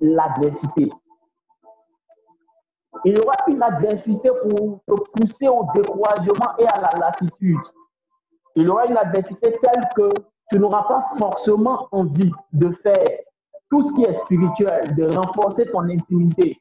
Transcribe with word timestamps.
l'adversité. 0.00 0.90
Il 3.04 3.16
y 3.16 3.20
aura 3.20 3.34
une 3.46 3.62
adversité 3.62 4.30
pour 4.42 4.80
te 4.86 5.10
pousser 5.12 5.48
au 5.48 5.66
découragement 5.74 6.56
et 6.58 6.66
à 6.66 6.80
la 6.80 6.90
lassitude. 6.98 7.60
Il 8.54 8.64
y 8.64 8.68
aura 8.68 8.86
une 8.86 8.96
adversité 8.96 9.52
telle 9.60 9.88
que 9.94 10.08
tu 10.50 10.58
n'auras 10.58 10.84
pas 10.84 11.04
forcément 11.18 11.88
envie 11.92 12.32
de 12.52 12.70
faire 12.70 13.04
tout 13.70 13.80
ce 13.80 13.94
qui 13.94 14.02
est 14.02 14.12
spirituel, 14.12 14.94
de 14.94 15.14
renforcer 15.14 15.66
ton 15.70 15.80
intimité. 15.80 16.60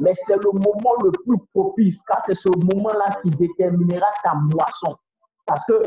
Mais 0.00 0.12
c'est 0.14 0.36
le 0.36 0.52
moment 0.52 0.94
le 1.02 1.10
plus 1.10 1.38
propice, 1.54 2.02
car 2.02 2.20
c'est 2.24 2.34
ce 2.34 2.48
moment-là 2.48 3.10
qui 3.22 3.30
déterminera 3.30 4.06
ta 4.22 4.34
moisson. 4.34 4.96
Parce 5.46 5.64
que 5.64 5.82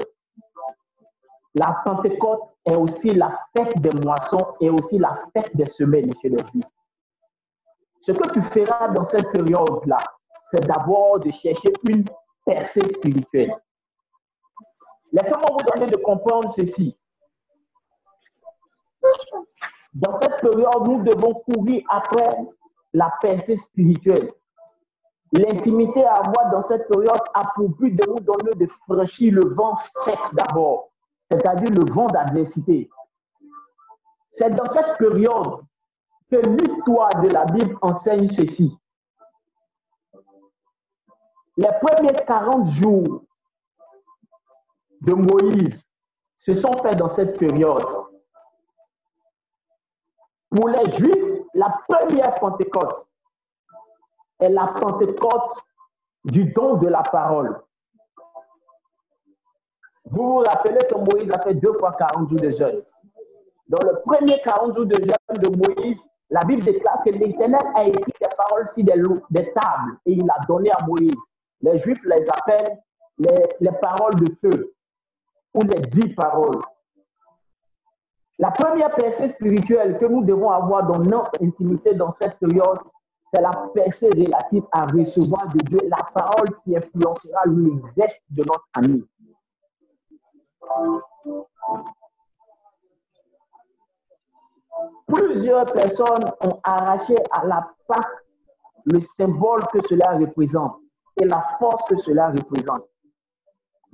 la 1.56 1.82
Pentecôte 1.86 2.51
est 2.66 2.76
aussi 2.76 3.14
la 3.14 3.40
fête 3.56 3.80
des 3.82 3.98
moissons 4.02 4.56
et 4.60 4.70
aussi 4.70 4.98
la 4.98 5.22
fête 5.34 5.56
des 5.56 5.66
semaines 5.66 6.12
les 6.24 6.30
vies. 6.30 6.64
Ce 8.02 8.12
que 8.12 8.34
tu 8.34 8.42
feras 8.42 8.90
dans 8.90 9.04
cette 9.04 9.32
période-là, 9.32 10.00
c'est 10.50 10.66
d'abord 10.68 11.20
de 11.20 11.30
chercher 11.32 11.72
une 11.88 12.06
percée 12.46 12.82
spirituelle. 12.82 13.56
Laissez-moi 15.12 15.46
vous 15.52 15.80
donner 15.80 15.92
de 15.92 15.98
comprendre 15.98 16.54
ceci. 16.56 16.98
Dans 19.94 20.16
cette 20.16 20.38
période, 20.38 20.88
nous 20.88 21.04
devons 21.04 21.34
courir 21.34 21.84
après 21.90 22.30
la 22.94 23.12
percée 23.22 23.58
spirituelle. 23.58 24.32
L'intimité 25.34 26.04
à 26.06 26.16
avoir 26.16 26.52
dans 26.52 26.62
cette 26.62 26.88
période 26.88 27.22
a 27.34 27.52
pour 27.56 27.70
but 27.70 27.92
de 27.92 28.10
nous 28.10 28.20
donner 28.20 28.52
de 28.56 28.68
franchir 28.68 29.34
le 29.34 29.54
vent 29.54 29.76
sec 30.04 30.20
d'abord, 30.34 30.91
c'est-à-dire 31.32 31.72
le 31.72 31.90
vent 31.92 32.08
d'adversité. 32.08 32.90
C'est 34.30 34.50
dans 34.50 34.66
cette 34.66 34.98
période 34.98 35.62
que 36.30 36.36
l'histoire 36.36 37.22
de 37.22 37.30
la 37.30 37.46
Bible 37.46 37.78
enseigne 37.82 38.28
ceci. 38.28 38.78
Les 41.58 41.70
premiers 41.82 42.26
40 42.26 42.68
jours 42.68 43.24
de 45.02 45.14
Moïse 45.14 45.88
se 46.36 46.54
sont 46.54 46.74
faits 46.74 46.98
dans 46.98 47.08
cette 47.08 47.38
période. 47.38 47.86
Pour 50.50 50.68
les 50.68 50.92
Juifs, 50.92 51.46
la 51.54 51.78
première 51.88 52.36
Pentecôte 52.36 53.08
est 54.40 54.50
la 54.50 54.68
Pentecôte 54.68 55.50
du 56.26 56.46
don 56.52 56.76
de 56.76 56.88
la 56.88 57.04
parole. 57.04 57.62
Vous 60.12 60.24
vous 60.24 60.38
rappelez 60.40 60.78
que 60.90 60.96
Moïse 60.96 61.32
a 61.32 61.40
fait 61.40 61.54
deux 61.54 61.74
fois 61.74 61.96
40 61.98 62.30
jours 62.30 62.40
de 62.40 62.52
jeûne. 62.52 62.82
Dans 63.68 63.80
le 63.90 64.02
premier 64.06 64.42
40 64.42 64.76
jours 64.76 64.86
de 64.86 64.96
jeûne 64.96 65.42
de 65.42 65.50
Moïse, 65.58 66.06
la 66.30 66.42
Bible 66.42 66.64
déclare 66.64 67.02
que 67.06 67.12
l'Éternel 67.12 67.62
a 67.76 67.86
écrit 67.86 68.14
des 68.20 68.28
paroles 68.38 68.68
sur 68.68 68.84
des, 68.84 69.54
tables 69.54 69.98
et 70.06 70.12
il 70.12 70.26
l'a 70.26 70.36
donné 70.48 70.70
à 70.72 70.86
Moïse. 70.86 71.16
Les 71.62 71.78
Juifs 71.78 72.04
les 72.04 72.26
appellent 72.28 72.78
les, 73.20 73.44
les 73.62 73.72
paroles 73.80 74.16
de 74.16 74.34
feu 74.42 74.74
ou 75.54 75.62
les 75.62 75.80
dix 75.80 76.10
paroles. 76.14 76.62
La 78.38 78.52
première 78.52 78.94
percée 78.96 79.30
spirituelle 79.30 79.98
que 79.98 80.06
nous 80.06 80.26
devons 80.26 80.50
avoir 80.50 80.88
dans 80.88 81.00
notre 81.00 81.42
intimité 81.42 81.94
dans 81.94 82.10
cette 82.10 82.38
période, 82.40 82.80
c'est 83.34 83.42
la 83.42 83.52
percée 83.74 84.10
relative 84.10 84.64
à 84.74 84.88
recevoir 84.88 85.48
de 85.54 85.60
Dieu 85.60 85.80
la 85.88 86.04
parole 86.14 86.50
qui 86.64 86.76
influencera 86.76 87.44
le 87.46 87.82
reste 87.98 88.24
de 88.32 88.44
notre 88.44 88.68
année. 88.74 89.04
Plusieurs 95.08 95.66
personnes 95.66 96.32
ont 96.42 96.60
arraché 96.64 97.16
à 97.32 97.46
la 97.46 97.68
Pâque 97.88 98.26
le 98.86 99.00
symbole 99.00 99.62
que 99.72 99.82
cela 99.88 100.18
représente 100.18 100.78
et 101.20 101.26
la 101.26 101.42
force 101.60 101.84
que 101.88 101.96
cela 101.96 102.30
représente. 102.30 102.84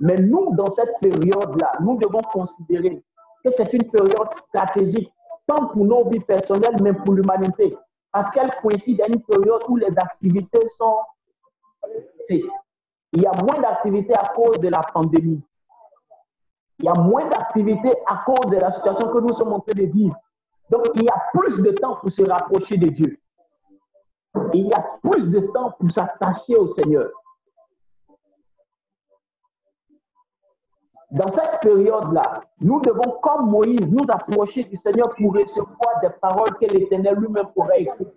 Mais 0.00 0.16
nous, 0.16 0.54
dans 0.54 0.70
cette 0.70 0.94
période-là, 1.00 1.72
nous 1.80 1.98
devons 1.98 2.22
considérer 2.22 3.02
que 3.44 3.50
c'est 3.50 3.72
une 3.72 3.90
période 3.90 4.28
stratégique, 4.30 5.12
tant 5.46 5.66
pour 5.68 5.84
nos 5.84 6.08
vies 6.08 6.20
personnelles, 6.20 6.76
mais 6.80 6.92
pour 6.92 7.14
l'humanité. 7.14 7.76
Parce 8.12 8.30
qu'elle 8.30 8.50
coïncide 8.62 9.02
à 9.02 9.08
une 9.08 9.22
période 9.22 9.62
où 9.68 9.76
les 9.76 9.98
activités 9.98 10.66
sont... 10.68 10.98
Il 12.30 13.22
y 13.22 13.26
a 13.26 13.32
moins 13.42 13.60
d'activités 13.60 14.14
à 14.14 14.32
cause 14.34 14.58
de 14.60 14.68
la 14.68 14.80
pandémie. 14.80 15.42
Il 16.78 16.84
y 16.84 16.88
a 16.88 16.94
moins 16.94 17.28
d'activités 17.28 17.92
à 18.06 18.22
cause 18.24 18.50
de 18.50 18.56
la 18.56 18.70
situation 18.70 19.08
que 19.08 19.18
nous 19.18 19.32
sommes 19.32 19.52
en 19.52 19.60
train 19.60 19.74
de 19.74 19.86
vivre. 19.86 20.16
Donc, 20.70 20.86
il 20.94 21.04
y 21.04 21.08
a 21.08 21.22
plus 21.32 21.62
de 21.62 21.70
temps 21.72 21.96
pour 21.96 22.10
se 22.10 22.22
rapprocher 22.22 22.76
de 22.76 22.88
Dieu. 22.88 23.18
Il 24.52 24.68
y 24.68 24.72
a 24.72 24.84
plus 25.02 25.30
de 25.30 25.40
temps 25.40 25.72
pour 25.72 25.88
s'attacher 25.88 26.54
au 26.56 26.66
Seigneur. 26.66 27.10
Dans 31.10 31.28
cette 31.28 31.60
période-là, 31.62 32.42
nous 32.60 32.80
devons, 32.82 33.18
comme 33.22 33.50
Moïse, 33.50 33.90
nous 33.90 34.04
approcher 34.10 34.64
du 34.64 34.76
Seigneur 34.76 35.08
pour 35.16 35.34
recevoir 35.34 36.00
des 36.02 36.10
paroles 36.20 36.54
que 36.60 36.66
l'Éternel 36.66 37.14
lui-même 37.14 37.48
pourrait 37.54 37.82
écrire. 37.82 38.10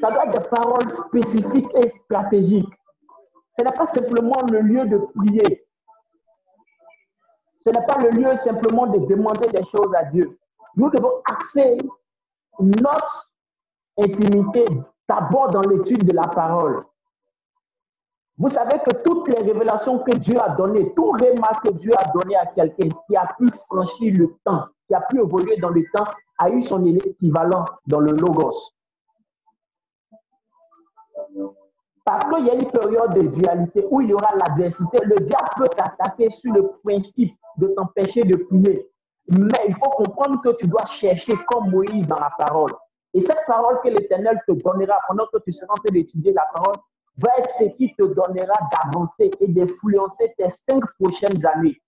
Ça 0.00 0.10
doit 0.10 0.26
être 0.26 0.42
des 0.42 0.48
paroles 0.48 0.88
spécifiques 0.88 1.70
et 1.74 1.86
stratégiques. 1.86 2.79
Ce 3.52 3.62
n'est 3.62 3.72
pas 3.72 3.86
simplement 3.86 4.40
le 4.50 4.60
lieu 4.60 4.86
de 4.86 4.98
prier. 4.98 5.66
Ce 7.58 7.70
n'est 7.70 7.86
pas 7.86 7.98
le 7.98 8.10
lieu 8.10 8.34
simplement 8.36 8.86
de 8.86 8.98
demander 9.06 9.48
des 9.48 9.64
choses 9.64 9.94
à 9.94 10.04
Dieu. 10.04 10.38
Nous 10.76 10.90
devons 10.90 11.20
axer 11.26 11.76
notre 12.58 13.30
intimité 13.98 14.64
d'abord 15.08 15.50
dans 15.50 15.62
l'étude 15.62 16.04
de 16.04 16.14
la 16.14 16.28
parole. 16.28 16.84
Vous 18.38 18.48
savez 18.48 18.78
que 18.78 19.02
toutes 19.02 19.28
les 19.28 19.42
révélations 19.42 19.98
que 19.98 20.16
Dieu 20.16 20.40
a 20.40 20.50
données, 20.50 20.92
tout 20.94 21.10
remarque 21.10 21.66
que 21.66 21.72
Dieu 21.72 21.92
a 21.98 22.10
donné 22.12 22.36
à 22.36 22.46
quelqu'un 22.46 22.88
qui 23.06 23.16
a 23.16 23.26
pu 23.38 23.48
franchir 23.68 24.14
le 24.16 24.34
temps, 24.44 24.64
qui 24.88 24.94
a 24.94 25.02
pu 25.02 25.18
évoluer 25.18 25.58
dans 25.58 25.68
le 25.68 25.84
temps, 25.92 26.06
a 26.38 26.48
eu 26.48 26.62
son 26.62 26.82
équivalent 26.86 27.66
dans 27.86 28.00
le 28.00 28.12
logos. 28.12 28.72
Parce 32.04 32.24
qu'il 32.24 32.46
y 32.46 32.50
a 32.50 32.54
une 32.54 32.70
période 32.70 33.14
de 33.14 33.22
dualité 33.22 33.86
où 33.90 34.00
il 34.00 34.08
y 34.08 34.14
aura 34.14 34.34
l'adversité. 34.36 34.98
Le 35.04 35.16
diable 35.16 35.48
peut 35.56 35.68
t'attaquer 35.76 36.30
sur 36.30 36.52
le 36.54 36.70
principe 36.82 37.34
de 37.58 37.68
t'empêcher 37.68 38.22
de 38.22 38.36
prier. 38.36 38.88
Mais 39.28 39.66
il 39.68 39.74
faut 39.74 39.90
comprendre 39.90 40.40
que 40.42 40.56
tu 40.56 40.66
dois 40.66 40.86
chercher 40.86 41.32
comme 41.46 41.70
Moïse 41.70 42.06
dans 42.06 42.18
la 42.18 42.30
parole. 42.38 42.72
Et 43.12 43.20
cette 43.20 43.44
parole 43.46 43.80
que 43.82 43.88
l'Éternel 43.88 44.40
te 44.46 44.52
donnera 44.52 44.98
pendant 45.08 45.26
que 45.32 45.38
tu 45.44 45.52
seras 45.52 45.72
en 45.72 45.76
train 45.76 45.92
d'étudier 45.92 46.32
la 46.32 46.46
parole 46.54 46.76
va 47.18 47.28
être 47.38 47.50
ce 47.50 47.64
qui 47.76 47.94
te 47.94 48.02
donnera 48.02 48.54
d'avancer 48.72 49.30
et 49.40 49.48
d'influencer 49.48 50.32
tes 50.38 50.48
cinq 50.48 50.82
prochaines 50.98 51.44
années, 51.46 51.80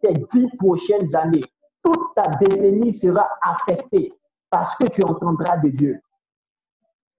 tes 0.00 0.12
dix 0.12 0.48
prochaines 0.58 1.14
années. 1.16 1.44
Toute 1.82 2.14
ta 2.14 2.22
décennie 2.40 2.92
sera 2.92 3.28
affectée 3.42 4.12
parce 4.50 4.76
que 4.76 4.84
tu 4.84 5.02
entendras 5.04 5.56
de 5.58 5.68
Dieu. 5.68 6.00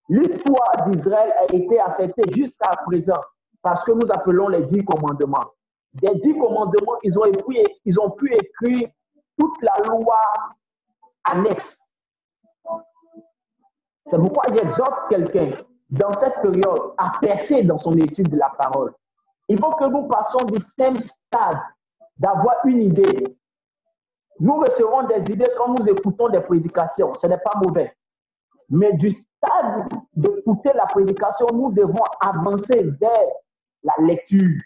L'histoire 0.09 0.89
d'Israël 0.89 1.31
a 1.39 1.55
été 1.55 1.79
affectée 1.79 2.23
jusqu'à 2.33 2.71
présent 2.85 3.21
parce 3.61 3.83
que 3.83 3.91
nous 3.91 4.07
appelons 4.11 4.47
les 4.47 4.63
dix 4.63 4.83
commandements. 4.83 5.45
Des 5.93 6.15
dix 6.15 6.33
commandements, 6.33 6.97
ils 7.03 7.17
ont, 7.17 7.23
ils 7.85 7.99
ont 7.99 8.11
pu 8.11 8.33
écrire 8.33 8.89
toute 9.37 9.61
la 9.61 9.77
loi 9.87 10.19
annexe. 11.25 11.79
C'est 14.05 14.17
pourquoi 14.17 14.43
j'exhorte 14.49 15.09
quelqu'un 15.09 15.51
dans 15.91 16.11
cette 16.13 16.41
période 16.41 16.93
à 16.97 17.11
percer 17.21 17.63
dans 17.63 17.77
son 17.77 17.93
étude 17.93 18.29
de 18.29 18.37
la 18.37 18.49
parole. 18.49 18.93
Il 19.47 19.59
faut 19.59 19.71
que 19.75 19.85
nous 19.85 20.07
passions 20.07 20.45
du 20.45 20.59
simple 20.59 21.01
stade 21.01 21.59
d'avoir 22.17 22.65
une 22.65 22.81
idée. 22.81 23.37
Nous 24.39 24.57
recevons 24.59 25.03
des 25.07 25.31
idées 25.31 25.51
quand 25.57 25.75
nous 25.75 25.87
écoutons 25.87 26.29
des 26.29 26.39
prédications. 26.39 27.13
Ce 27.13 27.27
n'est 27.27 27.37
pas 27.39 27.59
mauvais. 27.63 27.93
Mais 28.69 28.93
du 28.93 29.09
stade 29.09 29.89
d'écouter 30.15 30.71
la 30.75 30.85
prédication, 30.85 31.47
nous 31.53 31.71
devons 31.71 32.03
avancer 32.21 32.83
vers 32.99 33.27
la 33.83 33.93
lecture. 34.05 34.61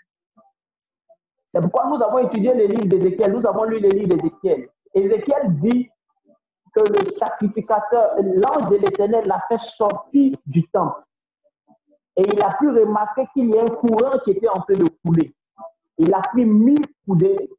C'est 1.53 1.61
pourquoi 1.61 1.87
nous 1.87 2.03
avons 2.03 2.19
étudié 2.19 2.53
les 2.53 2.67
livres 2.67 2.87
d'Ézéchiel, 2.87 3.31
nous 3.31 3.47
avons 3.47 3.63
lu 3.65 3.79
les 3.79 3.89
livres 3.89 4.15
d'Ézéchiel. 4.15 4.69
Ézéchiel 4.93 5.53
dit 5.55 5.89
que 6.75 6.81
le 6.81 7.11
sacrificateur, 7.11 8.15
l'ange 8.17 8.69
de 8.71 8.77
l'Éternel 8.77 9.25
l'a 9.27 9.39
fait 9.47 9.57
sortir 9.57 10.35
du 10.45 10.67
temple. 10.69 11.03
Et 12.17 12.21
il 12.21 12.43
a 12.43 12.55
pu 12.57 12.69
remarquer 12.69 13.27
qu'il 13.33 13.49
y 13.49 13.57
a 13.57 13.63
un 13.63 13.67
courant 13.67 14.17
qui 14.23 14.31
était 14.31 14.49
en 14.49 14.61
train 14.61 14.73
de 14.73 14.87
couler. 15.05 15.35
Il 15.97 16.13
a 16.13 16.21
pris 16.21 16.45
mille 16.45 16.85
coudées. 17.07 17.49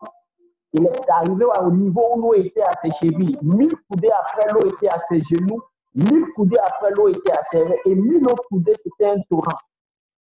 Il 0.72 0.86
est 0.86 1.10
arrivé 1.10 1.44
au 1.44 1.70
niveau 1.70 2.16
où 2.16 2.20
l'eau 2.20 2.34
était 2.34 2.62
à 2.62 2.72
ses 2.82 2.90
chevilles. 2.90 3.38
Mille 3.42 3.74
coudées 3.88 4.10
après, 4.10 4.52
l'eau 4.52 4.66
était 4.66 4.88
à 4.88 4.98
ses 4.98 5.20
genoux. 5.20 5.62
Mille 5.94 6.24
coudées 6.34 6.58
après, 6.58 6.90
l'eau 6.90 7.08
était 7.08 7.32
reins. 7.52 7.74
Et 7.86 7.94
mille 7.94 8.24
autres 8.24 8.44
coudées, 8.48 8.74
c'était 8.74 9.10
un 9.10 9.20
torrent. 9.30 9.58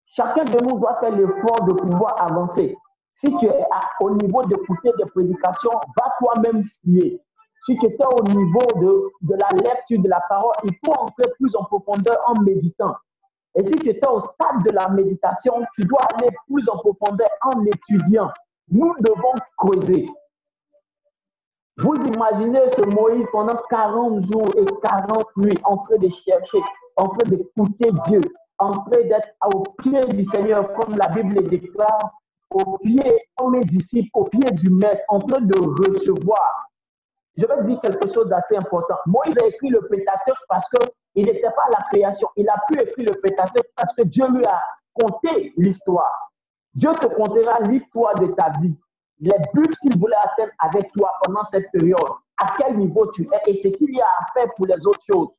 Chacun 0.06 0.44
de 0.44 0.64
nous 0.64 0.80
doit 0.80 1.00
faire 1.00 1.12
l'effort 1.12 1.64
de 1.66 1.74
pouvoir 1.74 2.22
avancer. 2.22 2.76
Si 3.16 3.36
tu 3.38 3.46
es 3.46 3.66
au 4.00 4.12
niveau 4.12 4.44
d'écouter 4.46 4.92
des 4.98 5.06
prédications, 5.06 5.72
va 5.98 6.14
toi-même 6.20 6.64
fier. 6.64 7.20
si 7.66 7.76
tu 7.78 7.86
étais 7.86 8.06
au 8.06 8.24
niveau 8.24 8.66
de, 8.76 9.12
de 9.22 9.36
la 9.36 9.70
lecture 9.70 10.02
de 10.02 10.10
la 10.10 10.22
parole, 10.28 10.54
il 10.64 10.74
faut 10.86 10.94
entrer 10.94 11.32
plus 11.40 11.56
en 11.56 11.64
profondeur 11.64 12.18
en 12.28 12.42
méditant. 12.42 12.94
Et 13.56 13.64
si 13.64 13.72
tu 13.76 13.90
étais 13.90 14.08
au 14.08 14.20
stade 14.20 14.64
de 14.66 14.72
la 14.72 14.90
méditation, 14.90 15.64
tu 15.76 15.84
dois 15.84 16.02
aller 16.16 16.30
plus 16.48 16.68
en 16.70 16.78
profondeur 16.78 17.30
en 17.44 17.64
étudiant. 17.66 18.32
Nous 18.70 18.94
devons 19.00 19.34
creuser. 19.58 20.08
Vous 21.78 21.96
imaginez 21.96 22.68
ce 22.68 22.82
Moïse 22.96 23.26
pendant 23.32 23.58
40 23.68 24.22
jours 24.32 24.50
et 24.56 24.66
40 24.84 25.26
nuits 25.38 25.58
en 25.64 25.78
train 25.78 25.98
de 25.98 26.08
chercher, 26.08 26.60
en 26.98 27.08
train 27.08 27.30
d'écouter 27.30 27.90
Dieu, 28.08 28.22
en 28.60 28.72
train 28.72 29.02
d'être 29.02 29.30
au 29.56 29.64
pied 29.82 30.00
du 30.10 30.24
Seigneur, 30.24 30.72
comme 30.74 30.96
la 30.96 31.08
Bible 31.08 31.34
le 31.34 31.50
déclare, 31.50 32.12
au 32.52 32.78
pied, 32.78 33.28
comme 33.36 33.54
mes 33.54 33.62
disciples, 33.62 34.10
au 34.14 34.26
pied 34.26 34.52
du 34.52 34.70
Maître, 34.70 35.02
en 35.10 35.18
train 35.18 35.42
de 35.42 35.58
recevoir. 35.58 36.70
Je 37.36 37.46
vais 37.48 37.64
dire 37.64 37.82
quelque 37.82 38.08
chose 38.08 38.30
d'assez 38.30 38.56
important. 38.56 38.96
Moïse 39.08 39.36
a 39.42 39.48
écrit 39.48 39.70
le 39.70 39.82
Pentateuque 39.82 40.38
parce 40.48 40.70
qu'il 40.70 41.26
n'était 41.26 41.42
pas 41.42 41.70
la 41.72 41.84
création. 41.92 42.30
Il 42.38 42.48
a 42.50 42.56
pu 42.68 42.80
écrire 42.80 43.10
le 43.12 43.20
Pentateuque 43.20 43.72
parce 43.76 43.96
que 43.96 44.04
Dieu 44.04 44.28
lui 44.28 44.46
a 44.46 44.62
conté 44.94 45.52
l'histoire. 45.58 46.32
Dieu 46.76 46.92
te 46.92 47.08
contera 47.08 47.62
l'histoire 47.62 48.14
de 48.20 48.28
ta 48.28 48.52
vie 48.62 48.76
les 49.20 49.38
buts 49.54 49.76
qu'il 49.82 49.98
voulait 50.00 50.16
atteindre 50.18 50.52
avec 50.60 50.92
toi 50.94 51.12
pendant 51.24 51.44
cette 51.44 51.72
période, 51.72 51.98
à 52.38 52.54
quel 52.58 52.78
niveau 52.78 53.08
tu 53.08 53.24
es 53.24 53.50
et 53.50 53.54
ce 53.54 53.68
qu'il 53.70 53.94
y 53.96 54.02
a 54.02 54.06
à 54.06 54.26
faire 54.34 54.54
pour 54.56 54.66
les 54.66 54.86
autres 54.86 55.04
choses. 55.06 55.38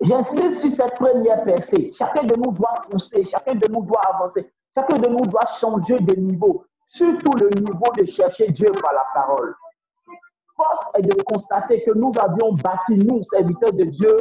J'insiste 0.00 0.60
sur 0.60 0.70
cette 0.70 0.94
première 0.96 1.44
percée. 1.44 1.90
Chacun 1.96 2.24
de 2.24 2.34
nous 2.36 2.52
doit 2.52 2.74
foncer, 2.90 3.24
chacun 3.24 3.54
de 3.54 3.68
nous 3.72 3.82
doit 3.84 4.02
avancer, 4.12 4.52
chacun 4.76 4.98
de 4.98 5.08
nous 5.08 5.24
doit 5.26 5.46
changer 5.58 5.96
de 5.96 6.14
niveau, 6.14 6.64
surtout 6.86 7.32
le 7.38 7.48
niveau 7.60 7.92
de 7.96 8.04
chercher 8.04 8.48
Dieu 8.48 8.70
par 8.82 8.92
la 8.92 9.06
parole. 9.14 9.54
Force 10.56 10.90
est 10.98 11.02
de 11.02 11.22
constater 11.22 11.82
que 11.84 11.92
nous 11.92 12.12
avions 12.18 12.52
bâti, 12.52 12.96
nous, 12.96 13.20
serviteurs 13.22 13.72
de 13.72 13.84
Dieu, 13.84 14.16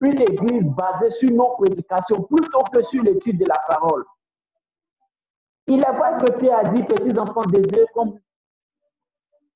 une 0.00 0.20
église 0.20 0.66
basée 0.68 1.10
sur 1.10 1.30
nos 1.30 1.56
prédications 1.56 2.22
plutôt 2.22 2.62
que 2.72 2.80
sur 2.82 3.02
l'étude 3.02 3.38
de 3.38 3.46
la 3.46 3.60
parole. 3.66 4.04
Il 5.68 5.80
est 5.80 5.92
vrai 5.92 6.16
que 6.18 6.32
Pierre 6.38 6.60
a 6.60 6.64
dit, 6.64 6.82
petits 6.82 7.18
enfants 7.18 7.42
désirés, 7.42 7.86
comme 7.92 8.18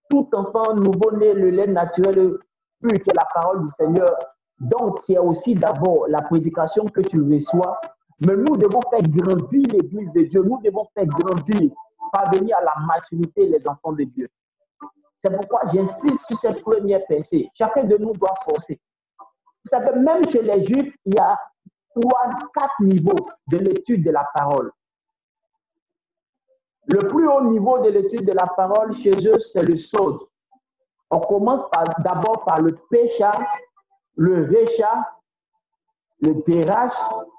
tout 0.09 0.29
enfant 0.33 0.75
nouveau-né, 0.75 1.33
le 1.35 1.51
lait 1.51 1.69
naturel 1.69 2.37
plus 2.81 2.99
que 2.99 3.15
la 3.15 3.27
parole 3.33 3.63
du 3.63 3.69
Seigneur. 3.69 4.17
Donc, 4.59 5.01
il 5.09 5.13
y 5.13 5.17
a 5.17 5.23
aussi 5.23 5.55
d'abord 5.55 6.09
la 6.09 6.23
prédication 6.23 6.85
que 6.87 7.01
tu 7.01 7.23
reçois. 7.23 7.81
Mais 8.27 8.35
nous 8.37 8.57
devons 8.57 8.81
faire 8.91 9.03
grandir 9.03 9.63
l'Église 9.73 10.13
de 10.13 10.23
Dieu. 10.23 10.43
Nous 10.43 10.61
devons 10.63 10.87
faire 10.95 11.07
grandir, 11.07 11.71
parvenir 12.13 12.57
à 12.59 12.63
la 12.63 12.75
maturité 12.87 13.47
les 13.47 13.67
enfants 13.69 13.93
de 13.93 14.05
Dieu. 14.05 14.29
C'est 15.19 15.31
pourquoi 15.31 15.63
j'insiste 15.73 16.27
sur 16.27 16.37
cette 16.39 16.63
première 16.63 17.07
pensée. 17.07 17.49
Chacun 17.55 17.85
de 17.85 17.97
nous 17.97 18.13
doit 18.15 18.35
forcer. 18.45 18.81
Vous 19.65 19.69
savez, 19.71 19.99
même 19.99 20.27
chez 20.29 20.43
les 20.43 20.65
Juifs, 20.65 20.95
il 21.05 21.15
y 21.15 21.19
a 21.19 21.39
trois, 21.95 22.31
quatre 22.55 22.81
niveaux 22.81 23.29
de 23.49 23.59
l'étude 23.59 24.05
de 24.05 24.11
la 24.11 24.27
parole. 24.35 24.71
Le 26.93 26.99
plus 27.07 27.29
haut 27.29 27.45
niveau 27.45 27.79
de 27.79 27.91
l'étude 27.91 28.27
de 28.27 28.33
la 28.33 28.47
parole 28.49 28.93
chez 28.97 29.13
eux, 29.27 29.39
c'est 29.39 29.63
le 29.63 29.77
sod. 29.77 30.19
On 31.11 31.21
commence 31.21 31.71
d'abord 31.99 32.45
par 32.45 32.61
le 32.61 32.77
pécha, 32.91 33.33
le 34.17 34.45
récha, 34.47 35.09
le 36.23 36.35
dérach 36.43 36.93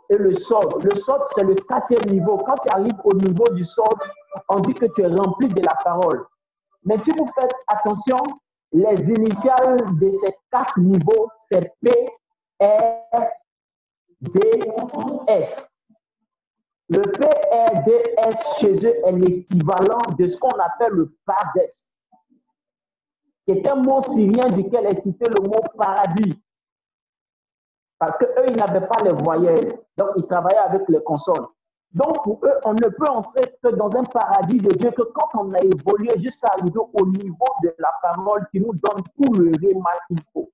et 0.10 0.18
le 0.18 0.32
sod. 0.32 0.84
Le 0.84 0.98
sod, 0.98 1.22
c'est 1.36 1.44
le 1.44 1.56
quatrième 1.56 2.10
niveau. 2.12 2.38
Quand 2.38 2.56
tu 2.64 2.70
arrives 2.74 3.00
au 3.04 3.14
niveau 3.14 3.44
du 3.52 3.64
sod, 3.64 3.98
on 4.48 4.60
dit 4.62 4.74
que 4.74 4.86
tu 4.86 5.02
es 5.02 5.08
rempli 5.08 5.48
de 5.50 5.62
la 5.62 5.76
parole. 5.84 6.26
Mais 6.86 6.98
si 6.98 7.12
vous 7.12 7.30
faites 7.40 7.54
attention, 7.68 8.18
les 8.72 9.10
initiales 9.10 9.78
de 10.00 10.10
ces 10.24 10.34
quatre 10.50 10.80
niveaux, 10.80 11.30
c'est 11.50 11.74
P, 11.82 11.92
R, 12.62 13.28
D, 14.22 14.40
S. 15.28 15.71
Le 16.94 17.04
PRDS 17.04 18.60
chez 18.60 18.74
eux 18.86 19.08
est 19.08 19.12
l'équivalent 19.14 20.02
de 20.20 20.26
ce 20.26 20.38
qu'on 20.38 20.60
appelle 20.60 20.92
le 20.92 21.16
PADES, 21.26 21.72
qui 23.46 23.52
est 23.54 23.66
un 23.66 23.76
mot 23.76 24.02
syrien 24.02 24.46
duquel 24.48 24.88
est 24.88 25.02
quitté 25.02 25.30
le 25.30 25.42
mot 25.48 25.62
paradis. 25.78 26.44
Parce 27.98 28.18
qu'eux, 28.18 28.46
ils 28.50 28.58
n'avaient 28.58 28.86
pas 28.86 29.02
les 29.06 29.14
voyelles, 29.24 29.80
donc 29.96 30.10
ils 30.18 30.28
travaillaient 30.28 30.58
avec 30.58 30.82
les 30.90 31.02
consonnes. 31.02 31.48
Donc 31.94 32.26
pour 32.26 32.42
eux, 32.44 32.60
on 32.66 32.74
ne 32.74 32.90
peut 32.90 33.08
entrer 33.08 33.56
que 33.64 33.70
dans 33.70 33.90
un 33.96 34.04
paradis 34.04 34.58
de 34.58 34.74
Dieu 34.74 34.92
que 34.92 35.04
quand 35.04 35.30
on 35.36 35.54
a 35.54 35.60
évolué 35.60 36.20
jusqu'à 36.20 36.50
arriver 36.58 36.78
au 36.78 37.06
niveau 37.06 37.48
de 37.64 37.74
la 37.80 37.94
parole 38.02 38.46
qui 38.52 38.60
nous 38.60 38.74
donne 38.74 39.02
tout 39.16 39.32
le 39.36 39.50
réma 39.66 39.92
qu'il 40.10 40.20
faut. 40.34 40.52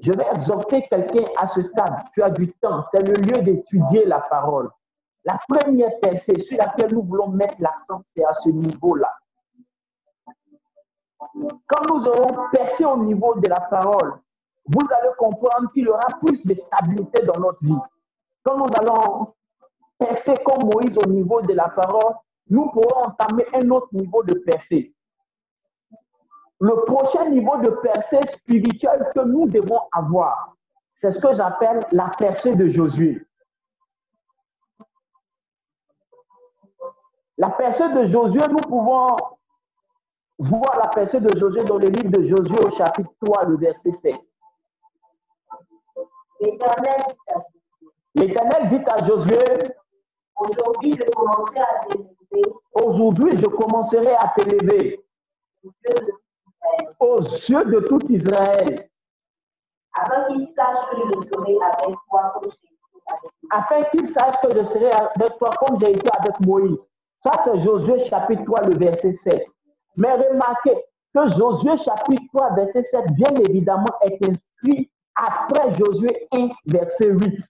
Je 0.00 0.10
vais 0.10 0.26
exhorter 0.32 0.88
quelqu'un 0.88 1.24
à 1.36 1.46
ce 1.46 1.60
stade. 1.60 2.02
Tu 2.12 2.20
as 2.20 2.30
du 2.30 2.52
temps. 2.54 2.82
C'est 2.82 3.06
le 3.06 3.14
lieu 3.14 3.42
d'étudier 3.42 4.04
la 4.04 4.18
parole. 4.18 4.70
La 5.24 5.38
première 5.48 5.98
pensée 6.00 6.38
sur 6.40 6.58
laquelle 6.58 6.94
nous 6.94 7.02
voulons 7.02 7.28
mettre 7.28 7.56
l'accent, 7.58 8.02
c'est 8.06 8.24
à 8.24 8.32
ce 8.32 8.48
niveau-là. 8.50 9.12
Quand 11.66 11.82
nous 11.90 12.06
aurons 12.06 12.48
percé 12.52 12.84
au 12.84 12.96
niveau 12.96 13.34
de 13.34 13.48
la 13.48 13.60
parole, 13.60 14.14
vous 14.66 14.86
allez 14.90 15.10
comprendre 15.18 15.70
qu'il 15.72 15.84
y 15.84 15.88
aura 15.88 16.06
plus 16.24 16.44
de 16.46 16.54
stabilité 16.54 17.24
dans 17.24 17.40
notre 17.40 17.64
vie. 17.64 17.78
Quand 18.42 18.56
nous 18.56 18.66
allons 18.78 19.34
percer 19.98 20.34
comme 20.44 20.70
Moïse 20.72 20.96
au 20.98 21.08
niveau 21.08 21.40
de 21.42 21.52
la 21.54 21.68
parole, 21.68 22.14
nous 22.50 22.70
pourrons 22.70 23.04
entamer 23.06 23.46
un 23.54 23.68
autre 23.70 23.88
niveau 23.92 24.22
de 24.22 24.34
percée. 24.34 24.94
Le 26.60 26.74
prochain 26.84 27.28
niveau 27.28 27.56
de 27.58 27.70
percée 27.70 28.22
spirituelle 28.26 29.10
que 29.14 29.20
nous 29.20 29.46
devons 29.48 29.80
avoir, 29.92 30.56
c'est 30.94 31.10
ce 31.10 31.20
que 31.20 31.34
j'appelle 31.34 31.86
la 31.92 32.10
percée 32.18 32.54
de 32.54 32.66
Josué. 32.66 33.24
La 37.38 37.50
personne 37.50 37.94
de 37.94 38.04
Josué, 38.04 38.42
nous 38.50 38.56
pouvons 38.56 39.16
voir 40.40 40.76
la 40.76 40.88
personne 40.88 41.22
de 41.22 41.38
Josué 41.38 41.62
dans 41.62 41.78
le 41.78 41.86
livre 41.86 42.10
de 42.10 42.24
Josué 42.24 42.58
au 42.58 42.70
chapitre 42.72 43.10
3, 43.24 43.44
le 43.44 43.56
verset 43.58 43.92
7. 43.92 44.16
L'Éternel 48.14 48.66
dit 48.66 48.80
à 48.90 49.06
Josué, 49.06 49.38
aujourd'hui 50.36 50.92
je 50.98 51.10
commencerai 51.10 51.60
à 51.60 51.84
t'élever. 51.86 52.42
Aujourd'hui 52.72 53.36
je 53.36 53.46
commencerai 53.46 54.14
à 54.16 54.32
t'élever 54.36 55.04
aux 56.98 57.20
yeux 57.20 57.64
de 57.66 57.80
tout 57.86 58.00
Israël. 58.12 58.90
Afin 59.96 60.24
qu'il 60.26 60.46
sache 60.48 60.90
que 60.90 60.96
je 60.96 61.12
serai 61.28 61.56
avec 61.62 61.96
toi 62.08 62.32
comme 62.34 62.50
j'ai 62.50 62.62
été 62.62 62.78
avec 62.98 63.16
Afin 63.50 63.82
qu'il 63.84 64.06
sache 64.06 64.40
que 64.42 64.58
je 64.58 64.62
serai 64.64 64.90
avec 64.90 65.38
toi 65.38 65.50
comme 65.50 65.78
j'ai 65.80 65.92
été 65.92 66.08
avec 66.18 66.40
Moïse. 66.40 66.88
Ça, 67.20 67.32
c'est 67.44 67.58
Josué 67.60 68.04
chapitre 68.04 68.44
3, 68.44 68.62
le 68.62 68.78
verset 68.78 69.12
7. 69.12 69.46
Mais 69.96 70.12
remarquez 70.12 70.76
que 71.14 71.26
Josué 71.26 71.76
chapitre 71.76 72.22
3, 72.32 72.54
verset 72.54 72.82
7, 72.82 73.12
bien 73.12 73.34
évidemment, 73.48 73.86
est 74.02 74.24
inscrit 74.24 74.90
après 75.14 75.72
Josué 75.74 76.28
1, 76.32 76.48
verset 76.66 77.10
8. 77.10 77.40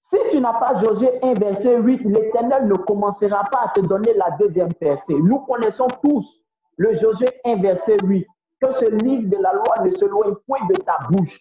Si 0.00 0.16
tu 0.30 0.40
n'as 0.40 0.54
pas 0.54 0.82
Josué 0.82 1.22
1, 1.22 1.34
verset 1.34 1.76
8, 1.76 1.98
l'Éternel 2.04 2.66
ne 2.66 2.74
commencera 2.74 3.44
pas 3.44 3.64
à 3.66 3.68
te 3.74 3.80
donner 3.80 4.14
la 4.14 4.30
deuxième 4.38 4.70
verset. 4.80 5.12
Nous 5.12 5.40
connaissons 5.40 5.88
tous 6.02 6.48
le 6.78 6.94
Josué 6.94 7.28
1, 7.44 7.56
verset 7.56 7.98
8, 8.02 8.26
que 8.62 8.72
ce 8.72 8.86
livre 8.86 9.28
de 9.28 9.36
la 9.36 9.52
loi 9.52 9.84
ne 9.84 9.90
se 9.90 10.06
loin 10.06 10.32
point 10.46 10.66
de 10.66 10.74
ta 10.76 10.96
bouche. 11.10 11.40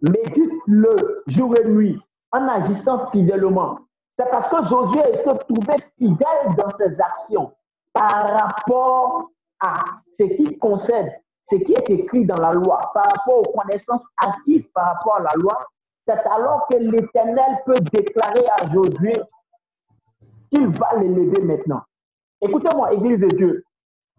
Médite-le 0.00 1.22
jour 1.28 1.54
et 1.60 1.68
nuit 1.68 2.00
en 2.32 2.48
agissant 2.48 3.06
fidèlement. 3.10 3.78
C'est 4.18 4.30
parce 4.30 4.48
que 4.48 4.62
Josué 4.62 5.02
a 5.02 5.08
été 5.10 5.22
trouvé 5.22 5.76
fidèle 5.98 6.56
dans 6.56 6.70
ses 6.70 7.00
actions 7.00 7.52
par 7.92 8.28
rapport 8.28 9.30
à 9.60 9.74
ce 10.10 10.24
qui 10.24 10.58
concerne 10.58 11.10
ce 11.48 11.56
qui 11.56 11.72
est 11.72 11.90
écrit 11.90 12.24
dans 12.26 12.36
la 12.36 12.52
loi, 12.52 12.90
par 12.92 13.04
rapport 13.04 13.38
aux 13.38 13.58
connaissances 13.58 14.04
acquises 14.16 14.68
par 14.74 14.94
rapport 14.94 15.16
à 15.16 15.22
la 15.22 15.32
loi. 15.36 15.66
C'est 16.06 16.26
alors 16.26 16.66
que 16.70 16.76
l'Éternel 16.76 17.62
peut 17.64 17.80
déclarer 17.92 18.44
à 18.60 18.68
Josué 18.68 19.12
qu'il 20.52 20.68
va 20.68 20.94
l'élever 20.96 21.42
maintenant. 21.42 21.82
Écoutez-moi, 22.40 22.92
Église 22.94 23.20
de 23.20 23.28
Dieu. 23.28 23.64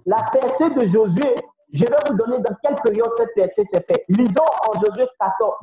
La 0.06 0.24
percée 0.32 0.70
de 0.70 0.86
Josué, 0.86 1.36
je 1.74 1.84
vais 1.84 1.98
vous 2.08 2.16
donner 2.16 2.40
dans 2.40 2.56
quelle 2.64 2.76
période 2.76 3.12
cette 3.18 3.34
percée 3.36 3.64
s'est 3.66 3.82
faite. 3.82 4.04
Lisons 4.10 4.44
en 4.70 4.80
Josué 4.80 5.06
14. 5.20 5.56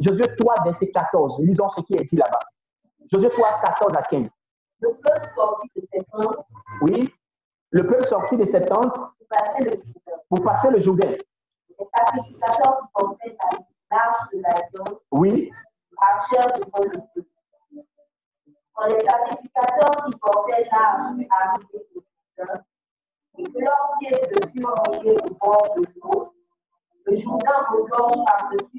Josué 0.00 0.24
3, 0.36 0.54
verset 0.64 0.90
14. 0.90 1.40
Lisons 1.40 1.68
ce 1.68 1.80
qui 1.82 1.94
est 1.94 2.04
dit 2.04 2.16
là-bas. 2.16 2.40
Josué 3.10 3.28
3, 3.28 3.60
14 3.64 3.96
à 3.96 4.02
15. 4.02 4.28
Le 4.80 4.88
peuple 4.90 5.32
sorti 5.34 5.68
de 5.76 5.86
cette 5.92 6.06
tente. 6.10 6.46
Oui. 6.82 7.14
Le 7.70 7.86
peuple 7.86 8.04
sorti 8.04 8.36
de 8.36 8.44
cette 8.44 8.68
tente. 8.68 8.94
Pour 8.94 9.28
passer 9.28 9.64
le 9.64 9.70
Jourdain. 9.70 9.92
Pour 10.28 10.44
passer 10.44 10.70
le 10.70 10.80
Jourdain. 10.80 11.10
Les 11.78 11.86
sacrificateurs 11.94 12.80
qui 12.80 12.88
portaient 12.92 13.36
l'arche 13.90 14.28
de 14.32 14.42
la 14.42 14.54
zone. 14.74 14.98
Oui. 15.12 15.50
Marchèrent 15.92 16.58
devant 16.58 16.84
le 16.84 17.00
peuple. 17.14 17.28
Quand 18.74 18.86
les 18.86 19.00
sacrificateurs 19.00 20.04
qui 20.04 20.18
portaient 20.18 20.68
l'arche 20.70 21.26
arrivaient 21.30 21.86
au 21.94 22.00
Jourdain, 22.36 22.62
et 23.38 23.44
que 23.44 23.58
leurs 23.58 23.90
pieds 23.98 24.14
se 24.14 24.48
furent 24.50 24.74
rangés 24.86 25.16
au 25.24 25.34
bord 25.34 25.74
de 25.76 25.82
l'eau, 26.02 26.32
le 27.04 27.16
Jourdain 27.16 27.66
regorge 27.70 28.24
par-dessus 28.24 28.75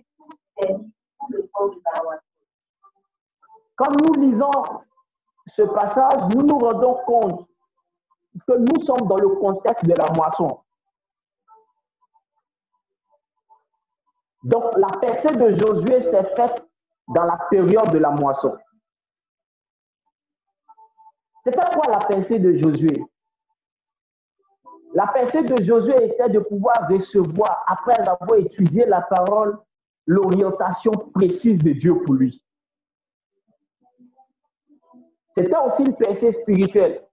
Quand 3.76 3.92
nous 3.92 4.14
lisons 4.22 4.52
ce 5.46 5.62
passage, 5.62 6.34
nous 6.36 6.44
nous 6.44 6.58
rendons 6.58 6.96
compte 7.06 7.48
que 8.48 8.54
nous 8.54 8.80
sommes 8.82 9.08
dans 9.08 9.18
le 9.18 9.30
contexte 9.30 9.86
de 9.86 9.94
la 9.94 10.12
moisson. 10.14 10.60
Donc, 14.44 14.78
la 14.78 14.88
percée 15.00 15.36
de 15.36 15.52
Josué 15.52 16.02
s'est 16.02 16.36
faite 16.36 16.66
dans 17.08 17.24
la 17.24 17.38
période 17.50 17.92
de 17.92 17.98
la 17.98 18.12
moisson. 18.12 18.58
C'était 21.44 21.62
quoi 21.74 21.92
la 21.92 22.00
pensée 22.00 22.40
de 22.40 22.54
Josué? 22.56 23.06
La 24.94 25.08
pensée 25.08 25.44
de 25.44 25.64
Josué 25.64 26.06
était 26.06 26.30
de 26.30 26.40
pouvoir 26.40 26.88
recevoir, 26.90 27.64
après 27.68 28.00
avoir 28.00 28.36
étudié 28.38 28.86
la 28.86 29.02
parole, 29.02 29.58
l'orientation 30.08 30.92
précise 31.14 31.62
de 31.62 31.74
Dieu 31.74 32.00
pour 32.00 32.16
lui. 32.16 32.44
C'était 35.36 35.58
aussi 35.58 35.84
une 35.84 35.96
pensée 35.96 36.32
spirituelle. 36.32 37.06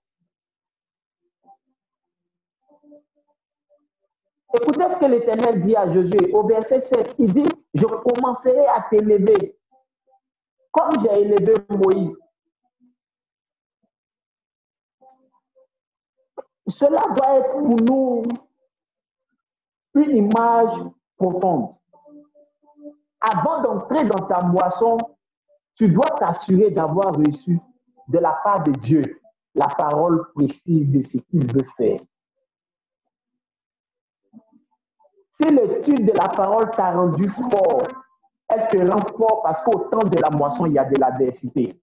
Écoutez 4.55 4.89
ce 4.89 5.01
que 5.01 5.07
l'Éternel 5.07 5.61
dit 5.61 5.75
à 5.75 5.93
Josué 5.93 6.33
au 6.33 6.47
verset 6.47 6.79
7. 6.79 7.17
Il 7.19 7.33
dit, 7.33 7.43
je 7.75 7.85
commencerai 7.85 8.67
à 8.69 8.87
t'élever 8.89 9.59
comme 10.71 10.91
j'ai 11.03 11.21
élevé 11.21 11.55
Moïse. 11.71 12.19
Cela 16.67 17.03
doit 17.15 17.39
être 17.39 17.53
pour 17.53 17.77
nous 17.83 18.23
une 19.95 20.17
image 20.17 20.79
profonde. 21.17 21.77
Avant 23.33 23.63
d'entrer 23.63 24.05
dans 24.05 24.27
ta 24.27 24.43
moisson, 24.43 24.99
tu 25.75 25.89
dois 25.89 26.11
t'assurer 26.19 26.71
d'avoir 26.71 27.15
reçu 27.15 27.59
de 28.09 28.19
la 28.19 28.33
part 28.45 28.63
de 28.63 28.73
Dieu 28.73 29.21
la 29.55 29.67
parole 29.67 30.33
précise 30.35 30.91
de 30.91 31.01
ce 31.01 31.19
qu'il 31.19 31.47
veut 31.53 31.67
faire. 31.77 32.01
Si 35.33 35.45
l'étude 35.45 36.07
de 36.07 36.13
la 36.13 36.29
parole 36.29 36.71
t'a 36.71 36.93
rendu 36.93 37.29
fort, 37.29 37.83
elle 38.49 38.69
te 38.69 38.79
rend 38.79 39.05
fort 39.17 39.43
parce 39.43 39.63
qu'au 39.63 39.79
temps 39.91 40.07
de 40.07 40.19
la 40.21 40.31
moisson, 40.37 40.67
il 40.67 40.73
y 40.75 40.79
a 40.79 40.85
de 40.85 40.99
l'adversité 41.01 41.81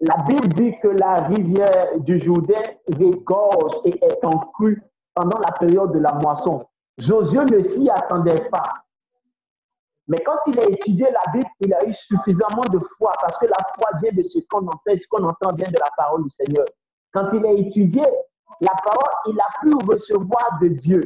la 0.00 0.16
Bible 0.28 0.48
dit 0.48 0.78
que 0.80 0.88
la 0.88 1.14
rivière 1.22 1.98
du 1.98 2.18
Jourdain 2.18 2.62
regorge 2.86 3.72
et 3.84 4.04
est 4.04 4.24
en 4.24 4.38
crue 4.38 4.82
pendant 5.14 5.38
la 5.38 5.52
période 5.52 5.92
de 5.92 5.98
la 5.98 6.12
moisson. 6.12 6.66
Josué 6.96 7.44
ne 7.44 7.60
s'y 7.60 7.90
attendait 7.90 8.48
pas. 8.50 8.84
Mais 10.08 10.18
quand 10.24 10.38
il 10.46 10.58
a 10.58 10.64
étudié 10.64 11.06
la 11.10 11.32
Bible, 11.32 11.50
il 11.60 11.74
a 11.74 11.84
eu 11.84 11.92
suffisamment 11.92 12.64
de 12.72 12.78
foi 12.78 13.12
parce 13.20 13.36
que 13.38 13.46
la 13.46 13.58
foi 13.74 13.90
vient 14.02 14.12
de 14.12 14.22
ce 14.22 14.38
qu'on 14.48 14.66
entend, 14.66 14.96
ce 14.96 15.06
qu'on 15.08 15.24
entend 15.24 15.52
vient 15.54 15.68
de 15.68 15.78
la 15.78 15.90
parole 15.96 16.24
du 16.24 16.30
Seigneur. 16.30 16.64
Quand 17.12 17.26
il 17.32 17.44
a 17.46 17.52
étudié 17.52 18.02
la 18.60 18.72
parole, 18.82 19.14
il 19.26 19.38
a 19.38 19.60
pu 19.60 19.86
recevoir 19.86 20.58
de 20.60 20.68
Dieu 20.68 21.02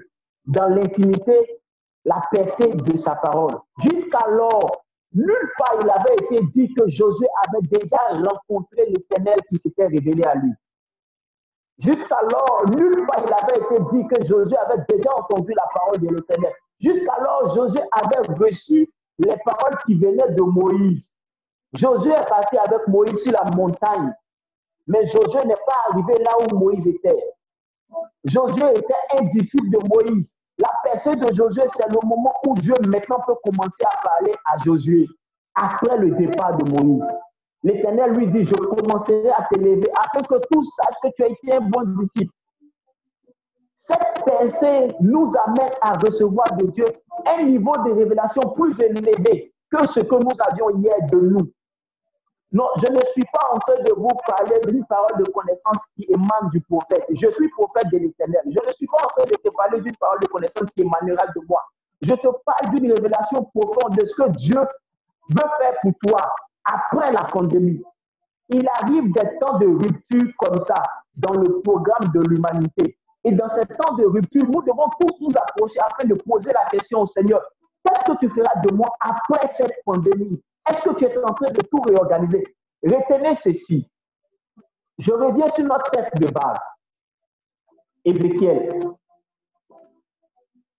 dans 0.46 0.68
l'intimité 0.68 1.60
la 2.04 2.22
percée 2.30 2.68
de 2.68 2.96
sa 2.96 3.16
parole. 3.16 3.58
Jusqu'alors, 3.78 4.82
Nulle 5.14 5.50
part 5.58 5.78
il 5.82 5.90
avait 5.90 6.14
été 6.14 6.44
dit 6.46 6.72
que 6.74 6.88
Josué 6.88 7.26
avait 7.46 7.66
déjà 7.68 7.98
rencontré 8.30 8.86
l'Éternel 8.86 9.36
qui 9.48 9.58
s'était 9.58 9.86
révélé 9.86 10.22
à 10.24 10.34
lui. 10.36 10.52
Jusqu'alors, 11.78 12.64
nulle 12.74 13.06
part 13.06 13.22
il 13.26 13.32
avait 13.32 13.62
été 13.62 13.84
dit 13.92 14.06
que 14.08 14.24
Josué 14.26 14.56
avait 14.56 14.82
déjà 14.88 15.10
entendu 15.14 15.52
la 15.52 15.64
parole 15.74 15.98
de 15.98 16.14
l'Éternel. 16.14 16.52
Jusqu'alors, 16.82 17.54
Josué 17.54 17.80
avait 17.92 18.34
reçu 18.34 18.90
les 19.18 19.36
paroles 19.44 19.78
qui 19.86 19.94
venaient 19.94 20.32
de 20.32 20.42
Moïse. 20.42 21.14
Josué 21.74 22.10
est 22.10 22.28
parti 22.28 22.58
avec 22.58 22.88
Moïse 22.88 23.22
sur 23.22 23.32
la 23.32 23.44
montagne, 23.56 24.12
mais 24.86 25.04
Josué 25.04 25.44
n'est 25.46 25.54
pas 25.54 25.76
arrivé 25.90 26.14
là 26.22 26.32
où 26.40 26.58
Moïse 26.58 26.86
était. 26.86 27.24
Josué 28.24 28.70
était 28.74 28.94
un 29.18 29.24
disciple 29.26 29.70
de 29.70 29.78
Moïse. 29.88 30.36
La 30.58 30.70
personne 30.84 31.20
de 31.20 31.32
Josué, 31.32 31.62
c'est 31.74 31.88
le 31.88 32.06
moment 32.06 32.34
où 32.46 32.54
Dieu 32.54 32.74
maintenant 32.88 33.20
peut 33.26 33.36
commencer 33.44 33.84
à 33.84 34.02
parler 34.02 34.32
à 34.44 34.58
Josué 34.64 35.06
après 35.54 35.96
le 35.98 36.10
départ 36.16 36.56
de 36.56 36.70
Moïse. 36.70 37.06
L'Éternel 37.62 38.10
lui 38.12 38.26
dit, 38.26 38.42
je 38.42 38.54
commencerai 38.54 39.30
à 39.30 39.46
t'élever 39.52 39.88
afin 39.96 40.24
que 40.24 40.40
tous 40.50 40.68
sachent 40.74 41.00
que 41.02 41.08
tu 41.14 41.22
as 41.22 41.28
été 41.28 41.54
un 41.54 41.60
bon 41.60 41.82
disciple. 42.00 42.32
Cette 43.84 44.24
pensée 44.24 44.88
nous 45.00 45.32
amène 45.44 45.72
à 45.80 45.94
recevoir 45.94 46.46
de 46.56 46.66
Dieu 46.66 46.84
un 47.26 47.42
niveau 47.42 47.72
de 47.84 47.90
révélation 47.90 48.42
plus 48.54 48.80
élevé 48.80 49.52
que 49.70 49.86
ce 49.88 49.98
que 49.98 50.14
nous 50.14 50.36
avions 50.48 50.70
hier 50.78 50.94
de 51.10 51.18
nous. 51.18 51.50
Non, 52.52 52.68
je 52.76 52.92
ne 52.92 53.00
suis 53.12 53.24
pas 53.32 53.50
en 53.52 53.58
train 53.58 53.82
de 53.82 53.92
vous 53.96 54.08
parler 54.24 54.60
d'une 54.68 54.84
parole 54.86 55.18
de 55.18 55.28
connaissance 55.32 55.78
qui 55.96 56.06
émane 56.08 56.48
du 56.52 56.60
prophète. 56.60 57.04
Je 57.10 57.28
suis 57.28 57.48
prophète 57.48 57.90
de 57.90 57.98
l'éternel. 57.98 58.42
Je 58.46 58.68
ne 58.68 58.72
suis 58.72 58.86
pas 58.86 59.04
en 59.04 59.08
train 59.16 59.24
de 59.24 59.34
te 59.34 59.48
parler 59.48 59.80
d'une 59.80 59.96
parole 59.96 60.20
de 60.20 60.26
connaissance 60.26 60.70
qui 60.70 60.82
émanera 60.82 61.26
de 61.34 61.40
moi. 61.48 61.62
Je 62.02 62.14
te 62.14 62.28
parle 62.44 62.74
d'une 62.74 62.92
révélation 62.92 63.42
profonde 63.44 63.96
de 63.98 64.04
ce 64.04 64.22
que 64.22 64.30
Dieu 64.30 64.60
veut 65.30 65.50
faire 65.58 65.74
pour 65.82 65.92
toi 66.06 66.20
après 66.64 67.10
la 67.10 67.24
pandémie. 67.24 67.82
Il 68.50 68.68
arrive 68.80 69.12
des 69.12 69.38
temps 69.40 69.58
de 69.58 69.66
rupture 69.66 70.30
comme 70.38 70.58
ça 70.60 70.74
dans 71.16 71.34
le 71.34 71.60
programme 71.62 72.12
de 72.14 72.20
l'humanité. 72.28 72.96
Et 73.24 73.32
dans 73.32 73.48
ces 73.48 73.66
temps 73.66 73.94
de 73.94 74.04
rupture, 74.04 74.44
nous 74.44 74.62
devons 74.62 74.88
tous 75.00 75.20
nous 75.20 75.32
approcher 75.36 75.78
afin 75.80 76.08
de 76.08 76.14
poser 76.14 76.52
la 76.52 76.64
question 76.66 77.00
au 77.00 77.06
Seigneur. 77.06 77.40
Qu'est-ce 77.84 78.12
que 78.12 78.18
tu 78.18 78.28
feras 78.28 78.60
de 78.62 78.74
moi 78.74 78.88
après 79.00 79.46
cette 79.48 79.82
pandémie? 79.84 80.42
Est-ce 80.68 80.88
que 80.88 80.94
tu 80.94 81.04
es 81.04 81.18
en 81.18 81.34
train 81.34 81.50
de 81.50 81.60
tout 81.70 81.80
réorganiser? 81.80 82.44
Retenez 82.82 83.34
ceci. 83.34 83.88
Je 84.98 85.12
reviens 85.12 85.46
sur 85.46 85.64
notre 85.64 85.90
texte 85.90 86.16
de 86.20 86.28
base. 86.28 86.60
Ézéchiel. 88.04 88.80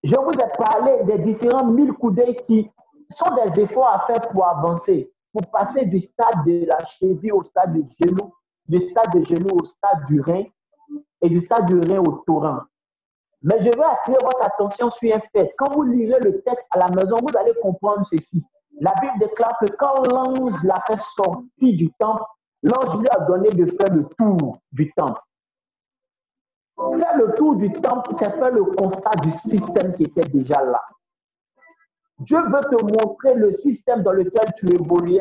Je 0.02 0.14
vous 0.16 0.32
ai 0.32 0.52
parlé 0.58 1.04
des 1.04 1.18
différents 1.18 1.66
mille 1.66 1.92
coups 1.92 2.16
d'œil 2.16 2.36
qui 2.46 2.70
sont 3.08 3.34
des 3.36 3.60
efforts 3.60 3.88
à 3.88 4.06
faire 4.06 4.28
pour 4.28 4.46
avancer, 4.46 5.10
pour 5.32 5.50
passer 5.50 5.86
du 5.86 5.98
stade 5.98 6.44
de 6.46 6.66
la 6.66 6.84
cheville 6.84 7.32
au 7.32 7.42
stade 7.42 7.72
du 7.72 7.84
genou, 7.98 8.32
du 8.66 8.78
stade 8.78 9.12
de 9.14 9.24
genou 9.24 9.48
au 9.60 9.64
stade 9.64 10.04
du 10.06 10.20
rein 10.20 10.44
et 11.24 11.28
du 11.30 11.40
stade 11.40 11.66
du 11.66 11.80
rein 11.80 12.00
au 12.00 12.22
torrent. 12.26 12.60
Mais 13.42 13.58
je 13.60 13.64
veux 13.64 13.84
attirer 13.84 14.18
votre 14.22 14.42
attention 14.42 14.90
sur 14.90 15.14
un 15.14 15.20
fait. 15.20 15.54
Quand 15.58 15.72
vous 15.72 15.82
lirez 15.82 16.20
le 16.20 16.42
texte 16.42 16.66
à 16.70 16.78
la 16.78 16.88
maison, 16.88 17.16
vous 17.20 17.38
allez 17.38 17.54
comprendre 17.62 18.06
ceci. 18.06 18.44
La 18.80 18.92
Bible 19.00 19.18
déclare 19.18 19.56
que 19.58 19.66
quand 19.72 20.02
l'ange 20.12 20.62
l'a 20.64 20.82
fait 20.86 20.98
sortir 20.98 21.46
du 21.60 21.90
temple, 21.98 22.24
l'ange 22.62 22.98
lui 22.98 23.06
a 23.10 23.20
donné 23.24 23.50
de 23.50 23.64
faire 23.66 23.92
le 23.94 24.06
tour 24.18 24.58
du 24.72 24.92
temple. 24.92 25.20
Faire 26.76 27.16
le 27.16 27.34
tour 27.34 27.56
du 27.56 27.72
temple, 27.72 28.10
c'est 28.18 28.36
faire 28.36 28.50
le 28.50 28.64
constat 28.64 29.12
du 29.22 29.30
système 29.30 29.94
qui 29.94 30.04
était 30.04 30.28
déjà 30.28 30.62
là. 30.62 30.82
Dieu 32.18 32.38
veut 32.38 32.76
te 32.76 32.82
montrer 32.82 33.34
le 33.34 33.50
système 33.50 34.02
dans 34.02 34.12
lequel 34.12 34.52
tu 34.58 34.72
évoluais. 34.74 35.20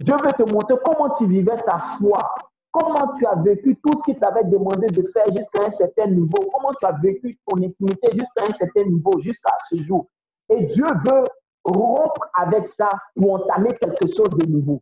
Dieu 0.00 0.14
veut 0.22 0.44
te 0.44 0.50
montrer 0.52 0.76
comment 0.84 1.10
tu 1.10 1.26
vivais 1.26 1.56
ta 1.56 1.78
foi, 1.78 2.34
comment 2.78 3.10
tu 3.18 3.26
as 3.26 3.34
vécu 3.36 3.76
tout 3.76 3.98
ce 3.98 4.04
qu'il 4.04 4.18
t'avait 4.18 4.44
demandé 4.44 4.86
de 4.88 5.02
faire 5.08 5.26
jusqu'à 5.34 5.64
un 5.66 5.70
certain 5.70 6.06
niveau, 6.06 6.38
comment 6.52 6.72
tu 6.78 6.86
as 6.86 6.92
vécu 6.92 7.38
ton 7.46 7.58
intimité 7.58 8.10
jusqu'à 8.12 8.44
un 8.48 8.52
certain 8.52 8.84
niveau, 8.84 9.18
jusqu'à 9.18 9.54
ce 9.68 9.76
jour? 9.76 10.08
Et 10.48 10.64
Dieu 10.64 10.86
veut 11.04 11.24
rompre 11.64 12.30
avec 12.34 12.68
ça 12.68 12.90
pour 13.14 13.34
entamer 13.34 13.70
quelque 13.80 14.06
chose 14.06 14.30
de 14.30 14.46
nouveau. 14.46 14.80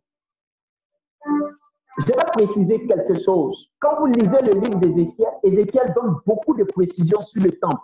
Je 1.99 2.05
vais 2.05 2.13
préciser 2.33 2.85
quelque 2.85 3.19
chose. 3.19 3.71
Quand 3.79 3.99
vous 3.99 4.05
lisez 4.05 4.37
le 4.43 4.59
livre 4.59 4.79
d'Ézéchiel, 4.79 5.31
Ézéchiel 5.43 5.93
donne 5.95 6.17
beaucoup 6.25 6.55
de 6.55 6.63
précisions 6.63 7.21
sur 7.21 7.43
le 7.43 7.51
temple. 7.51 7.81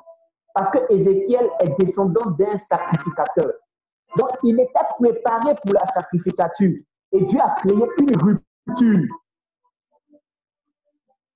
Parce 0.53 0.70
que 0.70 0.93
Ézéchiel 0.93 1.50
est 1.62 1.79
descendant 1.79 2.29
d'un 2.32 2.55
sacrificateur. 2.55 3.51
Donc, 4.15 4.29
il 4.43 4.60
était 4.60 4.72
préparé 5.00 5.55
pour 5.63 5.74
la 5.74 5.86
sacrificature. 5.86 6.77
Et 7.12 7.24
Dieu 7.24 7.39
a 7.41 7.55
créé 7.55 7.74
une 7.74 8.17
rupture. 8.22 9.08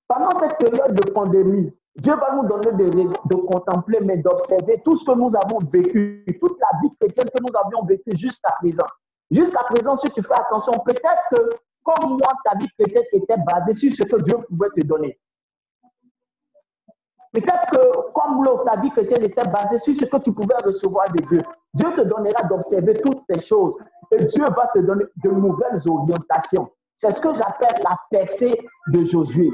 Pendant 0.08 0.30
cette 0.40 0.56
période 0.56 0.94
de 0.94 1.10
pandémie, 1.12 1.72
Dieu 1.96 2.14
va 2.14 2.34
nous 2.34 2.48
donner 2.48 2.72
de, 2.72 3.34
contempler, 3.34 3.98
mais 4.00 4.16
d'observer 4.18 4.80
tout 4.84 4.94
ce 4.94 5.04
que 5.04 5.16
nous 5.16 5.32
avons 5.44 5.58
vécu, 5.70 6.24
toute 6.40 6.58
la 6.60 6.78
vie 6.80 6.94
chrétienne 6.98 7.26
que 7.26 7.42
nous 7.42 7.58
avions 7.64 7.84
vécue 7.84 8.16
jusqu'à 8.16 8.54
présent. 8.60 8.86
Jusqu'à 9.30 9.64
présent, 9.64 9.96
si 9.96 10.08
tu 10.10 10.22
fais 10.22 10.34
attention, 10.34 10.72
peut-être 10.84 11.22
que 11.30 11.50
comme 11.82 12.10
moi, 12.10 12.32
ta 12.44 12.56
vie 12.56 12.68
chrétienne 12.78 13.04
était 13.12 13.36
basée 13.52 13.74
sur 13.74 13.92
ce 13.92 14.02
que 14.04 14.22
Dieu 14.22 14.36
pouvait 14.48 14.68
te 14.76 14.86
donner. 14.86 15.18
Peut-être 17.32 17.70
que 17.70 18.12
comme 18.12 18.44
l'autre, 18.44 18.64
ta 18.64 18.76
vie 18.80 18.90
chrétienne 18.90 19.24
était 19.24 19.48
basée 19.48 19.78
sur 19.78 19.94
ce 19.94 20.04
que 20.04 20.16
tu 20.22 20.32
pouvais 20.32 20.56
recevoir 20.64 21.10
de 21.12 21.22
Dieu. 21.24 21.40
Dieu 21.74 21.94
te 21.94 22.00
donnera 22.02 22.42
d'observer 22.44 22.94
toutes 22.94 23.22
ces 23.22 23.40
choses 23.40 23.74
et 24.12 24.24
Dieu 24.24 24.44
va 24.44 24.70
te 24.74 24.78
donner 24.78 25.04
de 25.22 25.30
nouvelles 25.30 25.80
orientations. 25.86 26.70
C'est 26.96 27.12
ce 27.12 27.20
que 27.20 27.34
j'appelle 27.34 27.82
la 27.84 27.98
percée 28.10 28.54
de 28.88 29.04
Josué. 29.04 29.50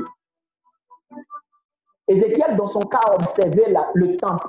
Ézéchiel, 2.07 2.57
dans 2.57 2.67
son 2.67 2.81
cas, 2.81 3.01
a 3.07 3.15
observé 3.15 3.75
le 3.95 4.17
temple. 4.17 4.49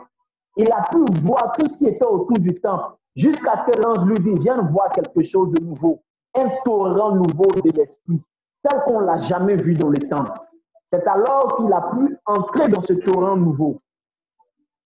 Il 0.57 0.71
a 0.71 0.83
pu 0.89 0.99
voir 1.21 1.53
tout 1.57 1.67
ce 1.67 1.77
qui 1.77 1.87
était 1.87 2.05
autour 2.05 2.37
du 2.39 2.59
temple, 2.59 2.95
jusqu'à 3.15 3.57
ce 3.57 3.71
que 3.71 3.81
l'ange 3.81 4.05
lui 4.05 4.19
dise, 4.19 4.43
viens 4.43 4.61
voir 4.61 4.91
quelque 4.91 5.21
chose 5.21 5.51
de 5.51 5.63
nouveau, 5.63 6.01
un 6.37 6.49
torrent 6.63 7.11
nouveau 7.11 7.45
de 7.63 7.71
l'esprit, 7.71 8.21
tel 8.63 8.81
qu'on 8.83 8.99
l'a 9.01 9.17
jamais 9.17 9.55
vu 9.55 9.73
dans 9.73 9.89
le 9.89 9.99
temple. 9.99 10.31
C'est 10.91 11.05
alors 11.07 11.57
qu'il 11.57 11.71
a 11.73 11.81
pu 11.81 12.17
entrer 12.25 12.67
dans 12.69 12.81
ce 12.81 12.93
torrent 12.93 13.35
nouveau. 13.35 13.81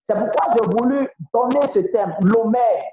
C'est 0.07 0.15
pourquoi 0.15 0.53
j'ai 0.55 0.65
voulu 0.65 1.09
donner 1.33 1.67
ce 1.67 1.79
terme, 1.79 2.13
l'homère, 2.21 2.83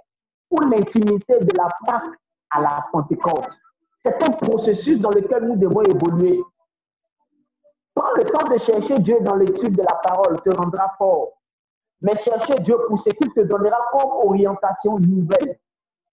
ou 0.50 0.60
l'intimité 0.60 1.38
de 1.40 1.56
la 1.56 1.68
Pâque 1.86 2.14
à 2.50 2.60
la 2.60 2.86
Pentecôte. 2.92 3.58
C'est 3.98 4.22
un 4.22 4.32
processus 4.32 5.00
dans 5.00 5.10
lequel 5.10 5.44
nous 5.44 5.56
devons 5.56 5.82
évoluer. 5.82 6.40
Prends 7.96 8.12
le 8.14 8.24
temps 8.24 8.46
de 8.52 8.58
chercher 8.58 8.98
Dieu 8.98 9.16
dans 9.22 9.36
l'étude 9.36 9.74
de 9.74 9.82
la 9.82 9.98
parole, 10.04 10.38
te 10.42 10.54
rendra 10.54 10.94
fort. 10.98 11.32
Mais 12.02 12.14
chercher 12.18 12.54
Dieu 12.56 12.76
pour 12.86 13.00
ce 13.00 13.08
qu'il 13.08 13.32
te 13.32 13.40
donnera 13.40 13.78
comme 13.90 14.10
orientation 14.28 14.98
nouvelle 14.98 15.58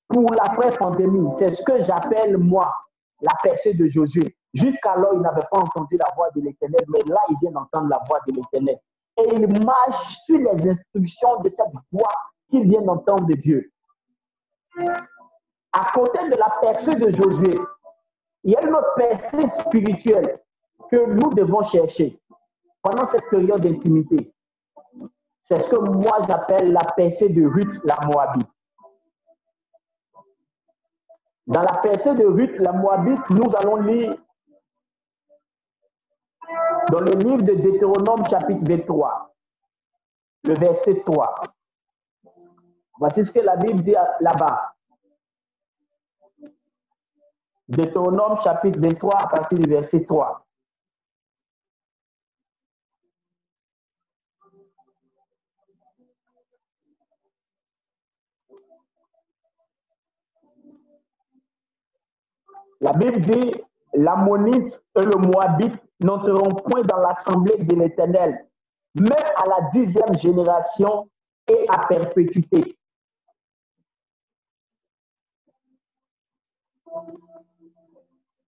pour 0.08 0.34
l'après-pandémie. 0.34 1.30
C'est 1.34 1.50
ce 1.50 1.62
que 1.62 1.82
j'appelle, 1.82 2.38
moi, 2.38 2.74
la 3.20 3.34
percée 3.44 3.74
de 3.74 3.86
Josué. 3.88 4.34
Jusqu'alors, 4.54 5.14
il 5.14 5.20
n'avait 5.20 5.46
pas 5.52 5.60
entendu 5.60 5.98
la 5.98 6.06
voix 6.16 6.30
de 6.34 6.40
l'Éternel, 6.40 6.86
mais 6.88 7.02
là, 7.06 7.20
il 7.30 7.36
vient 7.42 7.52
d'entendre 7.52 7.90
la 7.90 8.00
voix 8.08 8.20
de 8.28 8.34
l'Éternel. 8.34 8.80
Et 9.18 9.36
il 9.36 9.66
marche 9.66 10.16
sur 10.26 10.38
les 10.38 10.70
instructions 10.70 11.42
de 11.42 11.50
cette 11.50 11.74
voix 11.92 12.14
qu'il 12.50 12.66
vient 12.70 12.82
d'entendre 12.82 13.26
de 13.26 13.34
Dieu. 13.34 13.70
À 15.74 15.92
côté 15.94 16.30
de 16.30 16.36
la 16.38 16.50
percée 16.62 16.96
de 16.96 17.12
Josué, 17.12 17.60
il 18.46 18.52
y 18.52 18.56
a 18.56 18.66
une 18.66 18.74
autre 18.74 18.94
percée 18.96 19.50
spirituelle 19.50 20.40
que 20.90 21.06
nous 21.06 21.34
devons 21.34 21.62
chercher 21.64 22.20
pendant 22.82 23.06
cette 23.06 23.30
période 23.30 23.62
d'intimité. 23.62 24.34
C'est 25.44 25.58
ce 25.58 25.72
que 25.72 25.76
moi 25.76 26.20
j'appelle 26.28 26.72
la 26.72 26.84
percée 26.96 27.30
de 27.30 27.46
Ruth 27.46 27.74
la 27.84 27.98
Moabite. 28.06 28.48
Dans 31.48 31.62
la 31.62 31.82
percée 31.82 32.16
de 32.16 32.26
Ruth 32.26 32.58
la 32.60 32.72
Moabite, 32.72 33.30
nous 33.30 33.52
allons 33.58 33.78
lire 33.78 34.16
dans 36.92 37.00
le 37.00 37.14
livre 37.14 37.42
de 37.42 37.54
Deutéronome 37.54 38.26
chapitre 38.30 38.64
23, 38.66 39.34
le 40.46 40.54
verset 40.54 41.02
3. 41.06 41.36
Voici 43.00 43.26
ce 43.26 43.32
que 43.32 43.40
la 43.40 43.56
Bible 43.56 43.84
dit 43.84 43.96
là-bas. 44.22 44.74
Deutéronome 47.68 48.40
chapitre 48.44 48.80
23 48.80 49.16
à 49.16 49.28
partir 49.28 49.58
du 49.58 49.70
verset 49.70 50.06
3. 50.06 50.46
La 62.84 62.92
Bible 62.92 63.22
dit, 63.22 63.52
l'ammonite 63.94 64.84
et 64.98 65.04
le 65.04 65.16
moabite 65.16 65.82
n'entreront 66.02 66.54
point 66.56 66.82
dans 66.82 66.98
l'assemblée 66.98 67.56
de 67.58 67.76
l'Éternel, 67.78 68.46
même 68.96 69.14
à 69.38 69.48
la 69.48 69.70
dixième 69.70 70.14
génération 70.16 71.10
et 71.48 71.66
à 71.70 71.88
perpétuité. 71.88 72.78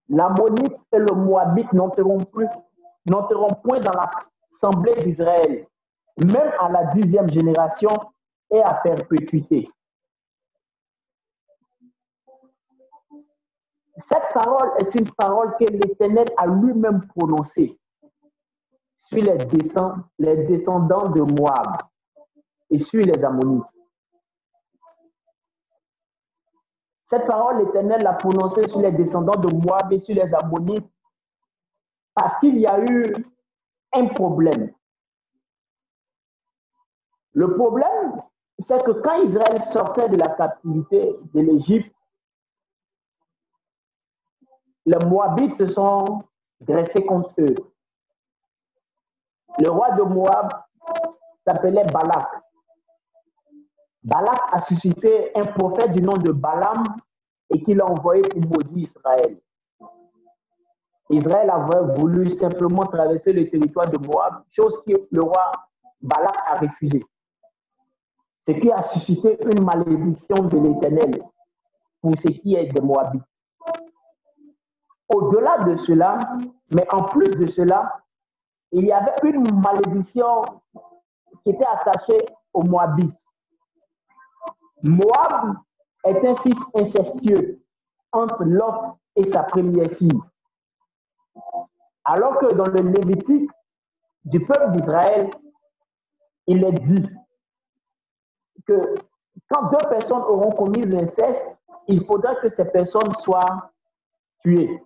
L'ammonite 0.09 0.75
et 0.91 0.99
le 0.99 1.15
moabite 1.15 1.71
n'entreront 1.71 2.25
point 2.25 3.79
dans 3.79 3.93
l'assemblée 3.93 4.95
d'Israël, 4.95 5.65
même 6.17 6.51
à 6.59 6.69
la 6.69 6.85
dixième 6.85 7.29
génération 7.29 7.89
et 8.51 8.61
à 8.61 8.73
perpétuité. 8.75 9.69
Cette 13.97 14.33
parole 14.33 14.71
est 14.79 14.93
une 14.95 15.09
parole 15.11 15.55
que 15.57 15.65
l'Éternel 15.65 16.27
a 16.37 16.47
lui-même 16.47 17.07
prononcée 17.07 17.79
sur 18.95 19.23
les, 19.23 19.37
descendants, 19.45 20.03
les 20.19 20.45
descendants 20.45 21.09
de 21.09 21.21
Moab 21.21 21.77
et 22.69 22.77
sur 22.77 23.03
les 23.03 23.23
Ammonites. 23.23 23.63
Cette 27.05 27.27
parole, 27.27 27.63
l'Éternel 27.63 28.01
l'a 28.01 28.13
prononcée 28.13 28.67
sur 28.67 28.79
les 28.81 28.91
descendants 28.91 29.39
de 29.39 29.53
Moab 29.53 29.93
et 29.93 29.97
sur 29.97 30.15
les 30.15 30.33
Ammonites 30.33 30.89
parce 32.13 32.39
qu'il 32.39 32.57
y 32.59 32.65
a 32.65 32.79
eu 32.79 33.13
un 33.93 34.07
problème. 34.07 34.73
Le 37.35 37.53
problème, 37.53 38.21
c'est 38.57 38.81
que 38.83 38.91
quand 38.91 39.21
Israël 39.23 39.61
sortait 39.61 40.07
de 40.07 40.15
la 40.15 40.29
captivité 40.29 41.15
de 41.33 41.41
l'Égypte, 41.41 41.93
les 44.85 45.05
Moabites 45.05 45.55
se 45.55 45.67
sont 45.67 46.23
dressés 46.61 47.05
contre 47.05 47.33
eux. 47.39 47.55
Le 49.59 49.69
roi 49.69 49.91
de 49.91 50.03
Moab 50.03 50.49
s'appelait 51.45 51.85
Balak. 51.85 52.27
Balak 54.03 54.39
a 54.53 54.61
suscité 54.61 55.35
un 55.35 55.45
prophète 55.45 55.91
du 55.91 56.01
nom 56.01 56.13
de 56.13 56.31
Balaam 56.31 56.83
et 57.49 57.61
qu'il 57.63 57.81
a 57.81 57.85
envoyé 57.85 58.21
pour 58.21 58.41
maudire 58.41 58.77
Israël. 58.77 59.41
Israël 61.09 61.49
avait 61.49 61.99
voulu 61.99 62.29
simplement 62.29 62.85
traverser 62.85 63.33
le 63.33 63.49
territoire 63.49 63.89
de 63.89 63.97
Moab, 64.07 64.43
chose 64.51 64.81
que 64.87 64.93
le 65.11 65.21
roi 65.21 65.51
Balak 66.01 66.37
a 66.47 66.59
refusé. 66.59 67.03
Ce 68.47 68.51
qui 68.51 68.71
a 68.71 68.81
suscité 68.83 69.37
une 69.43 69.63
malédiction 69.63 70.35
de 70.35 70.57
l'Éternel 70.59 71.23
pour 72.01 72.13
ce 72.19 72.27
qui 72.27 72.55
est 72.55 72.67
de 72.67 72.81
Moabites. 72.81 73.23
Au-delà 75.09 75.63
de 75.63 75.75
cela, 75.75 76.19
mais 76.71 76.85
en 76.93 77.03
plus 77.05 77.31
de 77.31 77.45
cela, 77.45 78.01
il 78.71 78.85
y 78.85 78.91
avait 78.91 79.15
une 79.23 79.59
malédiction 79.61 80.43
qui 81.43 81.51
était 81.51 81.65
attachée 81.65 82.17
aux 82.53 82.63
Moabites. 82.63 83.25
Moab 84.83 85.55
est 86.03 86.27
un 86.27 86.35
fils 86.35 86.59
incestueux 86.75 87.61
entre 88.11 88.43
Lot 88.43 88.97
et 89.15 89.23
sa 89.23 89.43
première 89.43 89.89
fille. 89.91 90.21
Alors 92.03 92.37
que 92.37 92.53
dans 92.53 92.65
le 92.65 92.91
Lévitique 92.91 93.49
du 94.25 94.39
peuple 94.45 94.71
d'Israël, 94.71 95.31
il 96.47 96.63
est 96.63 96.71
dit 96.73 97.09
que 98.65 98.95
quand 99.49 99.69
deux 99.69 99.89
personnes 99.89 100.23
auront 100.23 100.51
commis 100.51 100.81
l'inceste, 100.83 101.57
il 101.87 102.03
faudra 102.05 102.35
que 102.35 102.49
ces 102.49 102.65
personnes 102.65 103.13
soient 103.15 103.71
tuées. 104.39 104.81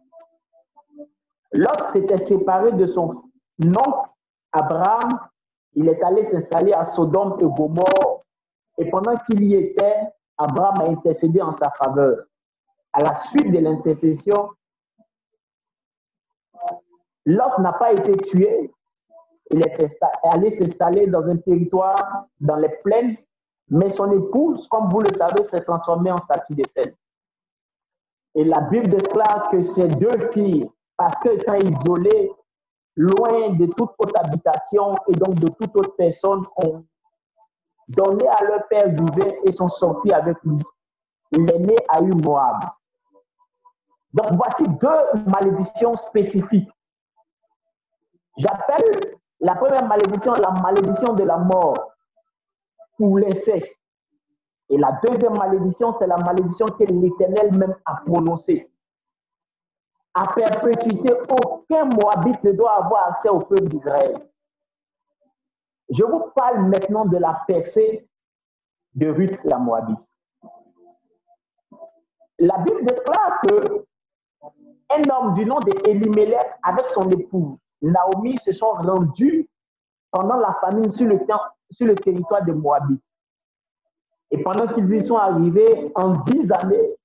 Lot 1.53 1.83
s'était 1.91 2.17
séparé 2.17 2.71
de 2.73 2.85
son 2.85 3.23
oncle 3.63 4.09
Abraham. 4.51 5.19
Il 5.73 5.87
est 5.87 6.03
allé 6.03 6.23
s'installer 6.23 6.73
à 6.73 6.83
Sodome 6.83 7.37
et 7.39 7.45
Gomorre. 7.45 8.23
Et 8.77 8.89
pendant 8.89 9.15
qu'il 9.17 9.43
y 9.43 9.55
était, 9.55 9.95
Abraham 10.37 10.81
a 10.81 10.89
intercédé 10.89 11.41
en 11.41 11.51
sa 11.51 11.69
faveur. 11.71 12.25
À 12.93 13.01
la 13.01 13.13
suite 13.13 13.51
de 13.51 13.59
l'intercession, 13.59 14.49
Lot 17.25 17.59
n'a 17.59 17.73
pas 17.73 17.93
été 17.93 18.13
tué. 18.17 18.71
Il 19.51 19.61
est 19.61 20.03
allé 20.23 20.51
s'installer 20.51 21.07
dans 21.07 21.23
un 21.23 21.37
territoire 21.37 22.25
dans 22.39 22.55
les 22.55 22.69
plaines, 22.83 23.17
mais 23.69 23.89
son 23.89 24.11
épouse, 24.11 24.67
comme 24.67 24.89
vous 24.89 25.01
le 25.01 25.13
savez, 25.15 25.43
s'est 25.45 25.63
transformée 25.63 26.11
en 26.11 26.17
statue 26.17 26.55
de 26.55 26.63
sel. 26.67 26.95
Et 28.35 28.43
la 28.43 28.61
Bible 28.61 28.87
déclare 28.87 29.49
que 29.51 29.61
ces 29.61 29.87
deux 29.87 30.31
filles 30.31 30.69
parce 30.99 31.21
qu'ils 31.21 31.31
étant 31.31 31.55
isolés, 31.55 32.31
loin 32.95 33.51
de 33.51 33.65
toute 33.67 33.91
autre 33.97 34.19
habitation 34.19 34.95
et 35.07 35.13
donc 35.13 35.35
de 35.35 35.47
toute 35.47 35.75
autre 35.77 35.95
personne, 35.97 36.45
ont 36.57 36.83
donné 37.87 38.27
à 38.27 38.43
leur 38.43 38.67
père 38.67 38.89
du 38.89 39.05
vin 39.05 39.31
et 39.45 39.51
sont 39.53 39.69
sortis 39.69 40.11
avec 40.11 40.37
lui. 40.43 40.61
L'aîné 41.31 41.75
a 41.87 42.01
eu 42.01 42.11
Moab. 42.11 42.59
Donc 44.13 44.33
voici 44.33 44.67
deux 44.67 45.21
malédictions 45.25 45.93
spécifiques. 45.93 46.69
J'appelle 48.37 49.17
la 49.39 49.55
première 49.55 49.87
malédiction 49.87 50.33
la 50.33 50.51
malédiction 50.61 51.13
de 51.13 51.23
la 51.23 51.37
mort 51.37 51.93
ou 52.99 53.17
l'inceste. 53.17 53.81
Et 54.69 54.77
la 54.77 54.99
deuxième 55.03 55.37
malédiction, 55.37 55.93
c'est 55.97 56.07
la 56.07 56.17
malédiction 56.17 56.67
que 56.67 56.83
l'Éternel 56.83 57.57
même 57.57 57.75
a 57.85 57.95
prononcée 58.05 58.69
à 60.13 60.33
perpétuité, 60.33 61.13
aucun 61.29 61.85
Moabite 61.85 62.43
ne 62.43 62.51
doit 62.51 62.73
avoir 62.73 63.09
accès 63.09 63.29
au 63.29 63.39
peuple 63.39 63.69
d'Israël. 63.69 64.29
Je 65.89 66.03
vous 66.03 66.25
parle 66.35 66.65
maintenant 66.67 67.05
de 67.05 67.17
la 67.17 67.41
percée 67.47 68.07
de 68.95 69.07
Ruth 69.07 69.39
la 69.43 69.57
Moabite. 69.57 70.09
La 72.39 72.57
Bible 72.59 72.85
déclare 72.85 73.41
que 73.41 73.85
un 74.91 75.01
homme 75.13 75.33
du 75.35 75.45
nom 75.45 75.59
d'Elimelech 75.59 76.47
avec 76.63 76.87
son 76.87 77.09
épouse 77.11 77.57
Naomi 77.81 78.37
se 78.37 78.51
sont 78.51 78.71
rendus 78.71 79.47
pendant 80.11 80.37
la 80.37 80.53
famine 80.61 80.89
sur 80.89 81.07
le, 81.07 81.19
sur 81.71 81.85
le 81.85 81.95
territoire 81.95 82.43
de 82.45 82.53
Moabit. 82.53 82.99
Et 84.31 84.41
pendant 84.43 84.67
qu'ils 84.67 84.93
y 84.93 85.03
sont 85.03 85.17
arrivés, 85.17 85.91
en 85.95 86.17
dix 86.21 86.51
années, 86.51 86.95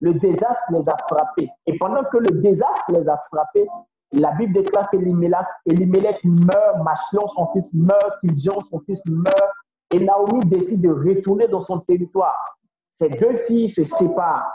le 0.00 0.14
désastre 0.14 0.72
les 0.72 0.88
a 0.88 0.96
frappés. 1.08 1.48
Et 1.66 1.78
pendant 1.78 2.02
que 2.04 2.18
le 2.18 2.40
désastre 2.40 2.90
les 2.92 3.08
a 3.08 3.16
frappés, 3.30 3.68
la 4.12 4.32
Bible 4.32 4.52
déclare 4.52 4.90
qu'Elimelech 4.90 6.24
meurt, 6.24 6.82
Machlon, 6.82 7.26
son 7.26 7.46
fils, 7.52 7.72
meurt, 7.72 8.20
Kiljon, 8.20 8.60
son 8.60 8.80
fils, 8.80 9.00
meurt, 9.06 9.52
et 9.92 10.00
Naomi 10.00 10.40
décide 10.46 10.82
de 10.82 10.90
retourner 10.90 11.48
dans 11.48 11.60
son 11.60 11.80
territoire. 11.80 12.58
Ces 12.92 13.08
deux 13.08 13.36
filles 13.46 13.68
se 13.68 13.82
séparent. 13.82 14.50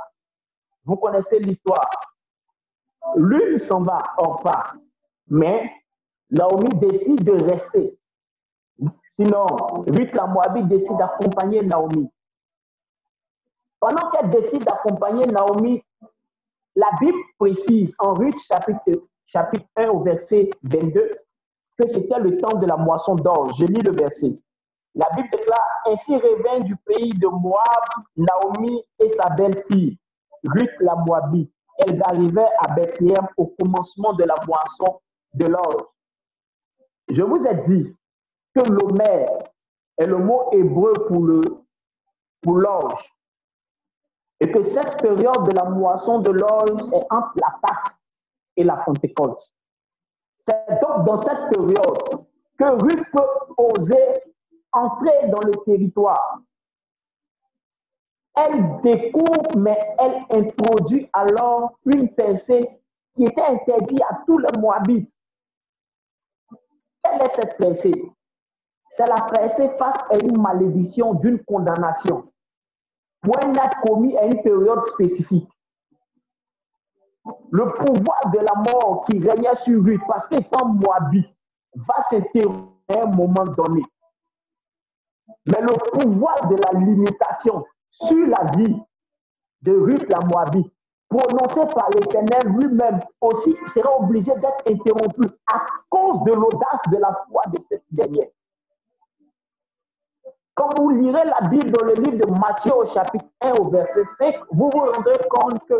Vous 0.85 0.95
connaissez 0.95 1.39
l'histoire. 1.39 1.89
L'une 3.15 3.57
s'en 3.57 3.81
va, 3.81 4.03
Orpa, 4.17 4.73
mais 5.27 5.71
Naomi 6.29 6.69
décide 6.79 7.23
de 7.23 7.43
rester. 7.43 7.97
Sinon, 9.19 9.47
Ruth 9.87 10.13
la 10.13 10.27
Moabite 10.27 10.67
décide 10.67 10.97
d'accompagner 10.97 11.63
Naomi. 11.63 12.07
Pendant 13.79 14.11
qu'elle 14.11 14.29
décide 14.29 14.63
d'accompagner 14.63 15.25
Naomi, 15.25 15.83
la 16.75 16.89
Bible 16.99 17.17
précise 17.39 17.95
en 17.97 18.13
Ruth 18.13 18.37
chapitre, 18.47 19.07
chapitre 19.25 19.65
1 19.75 19.87
au 19.89 20.03
verset 20.03 20.51
22 20.61 21.17
que 21.79 21.87
c'était 21.87 22.19
le 22.19 22.37
temps 22.37 22.57
de 22.59 22.67
la 22.67 22.77
moisson 22.77 23.15
d'or. 23.15 23.53
Je 23.55 23.65
lis 23.65 23.81
le 23.81 23.91
verset. 23.91 24.39
La 24.93 25.07
Bible 25.15 25.29
déclare 25.31 25.65
Ainsi 25.87 26.15
revint 26.15 26.59
du 26.59 26.75
pays 26.75 27.09
de 27.09 27.27
Moab 27.27 27.85
Naomi 28.15 28.83
et 28.99 29.09
sa 29.09 29.29
belle-fille, 29.29 29.97
Ruth 30.43 30.71
la 30.81 30.95
Moabite. 30.95 31.51
Elles 31.79 32.01
arrivaient 32.03 32.49
à 32.65 32.73
Bethléem 32.73 33.27
au 33.37 33.47
commencement 33.59 34.13
de 34.13 34.23
la 34.23 34.35
moisson 34.47 34.99
de 35.33 35.45
l'or. 35.47 35.93
Je 37.09 37.21
vous 37.21 37.45
ai 37.45 37.55
dit 37.67 37.95
que 38.57 38.71
l'Homère 38.71 39.29
est 39.97 40.05
le 40.05 40.17
mot 40.17 40.49
hébreu 40.51 40.93
pour 41.07 41.23
le 41.23 41.41
pour 42.41 42.57
l'orge. 42.57 43.13
Et 44.39 44.51
que 44.51 44.63
cette 44.63 45.01
période 45.01 45.49
de 45.49 45.55
la 45.55 45.65
moisson 45.65 46.19
de 46.19 46.31
l'orge 46.31 46.81
est 46.93 47.05
entre 47.09 47.33
la 47.35 47.57
Pâque 47.61 47.95
et 48.55 48.63
la 48.63 48.77
Pentecôte. 48.77 49.39
C'est 50.39 50.79
donc 50.81 51.05
dans 51.05 51.21
cette 51.23 51.49
période 51.49 52.25
que 52.57 52.83
Ruth 52.83 53.03
peut 53.11 53.53
oser 53.57 54.21
entrer 54.71 55.27
dans 55.29 55.41
le 55.41 55.53
territoire. 55.65 56.39
Elle 58.35 58.79
découvre, 58.81 59.57
mais 59.57 59.79
elle 59.97 60.25
introduit 60.29 61.09
alors 61.13 61.79
une 61.85 62.13
pensée 62.13 62.79
qui 63.15 63.23
était 63.23 63.41
interdite 63.41 64.01
à 64.03 64.19
tous 64.27 64.37
les 64.37 64.59
Moabites. 64.59 65.17
Quelle 67.03 67.21
est 67.23 67.29
cette 67.29 67.57
pensée? 67.57 68.11
C'est 68.89 69.07
la 69.07 69.21
pensée 69.21 69.69
face 69.77 70.03
à 70.09 70.17
une 70.23 70.41
malédiction 70.41 71.13
d'une 71.15 71.43
condamnation 71.43 72.31
pour 73.21 73.35
un 73.43 73.53
acte 73.55 73.77
commis 73.85 74.17
à 74.17 74.25
une 74.25 74.41
période 74.41 74.81
spécifique. 74.83 75.49
Le 77.51 77.73
pouvoir 77.73 78.31
de 78.31 78.39
la 78.39 78.71
mort 78.71 79.05
qui 79.09 79.19
régnait 79.19 79.55
sur 79.55 79.81
lui, 79.81 79.99
parce 80.07 80.27
qu'étant 80.27 80.67
Moabite, 80.67 81.29
va 81.75 81.95
s'interrompre 82.09 82.73
à 82.89 83.01
un 83.01 83.05
moment 83.07 83.45
donné. 83.45 83.83
Mais 85.45 85.61
le 85.61 85.73
pouvoir 85.91 86.47
de 86.47 86.55
la 86.55 86.79
limitation 86.79 87.65
sur 87.89 88.27
la 88.27 88.51
vie 88.57 88.81
de 89.61 89.71
Ruth 89.71 90.05
la 90.09 90.19
Moabite, 90.19 90.71
prononcé 91.09 91.73
par 91.73 91.89
l'Éternel 91.89 92.53
lui-même, 92.57 92.99
aussi 93.21 93.55
sera 93.73 93.99
obligé 93.99 94.31
d'être 94.35 94.63
interrompu 94.69 95.27
à 95.51 95.65
cause 95.89 96.23
de 96.23 96.33
l'audace 96.33 96.81
de 96.91 96.97
la 96.97 97.25
foi 97.29 97.43
de 97.51 97.59
cette 97.69 97.83
dernière. 97.91 98.27
Quand 100.57 100.69
vous 100.79 100.89
lirez 100.89 101.23
la 101.23 101.47
Bible 101.49 101.69
dans 101.69 101.85
le 101.85 101.93
livre 101.93 102.17
de 102.17 102.39
Matthieu 102.39 102.73
au 102.75 102.83
chapitre 102.83 103.25
1 103.41 103.51
au 103.59 103.69
verset 103.69 104.03
5, 104.03 104.35
vous 104.51 104.71
vous 104.73 104.79
rendrez 104.79 105.19
compte 105.29 105.59
que 105.69 105.77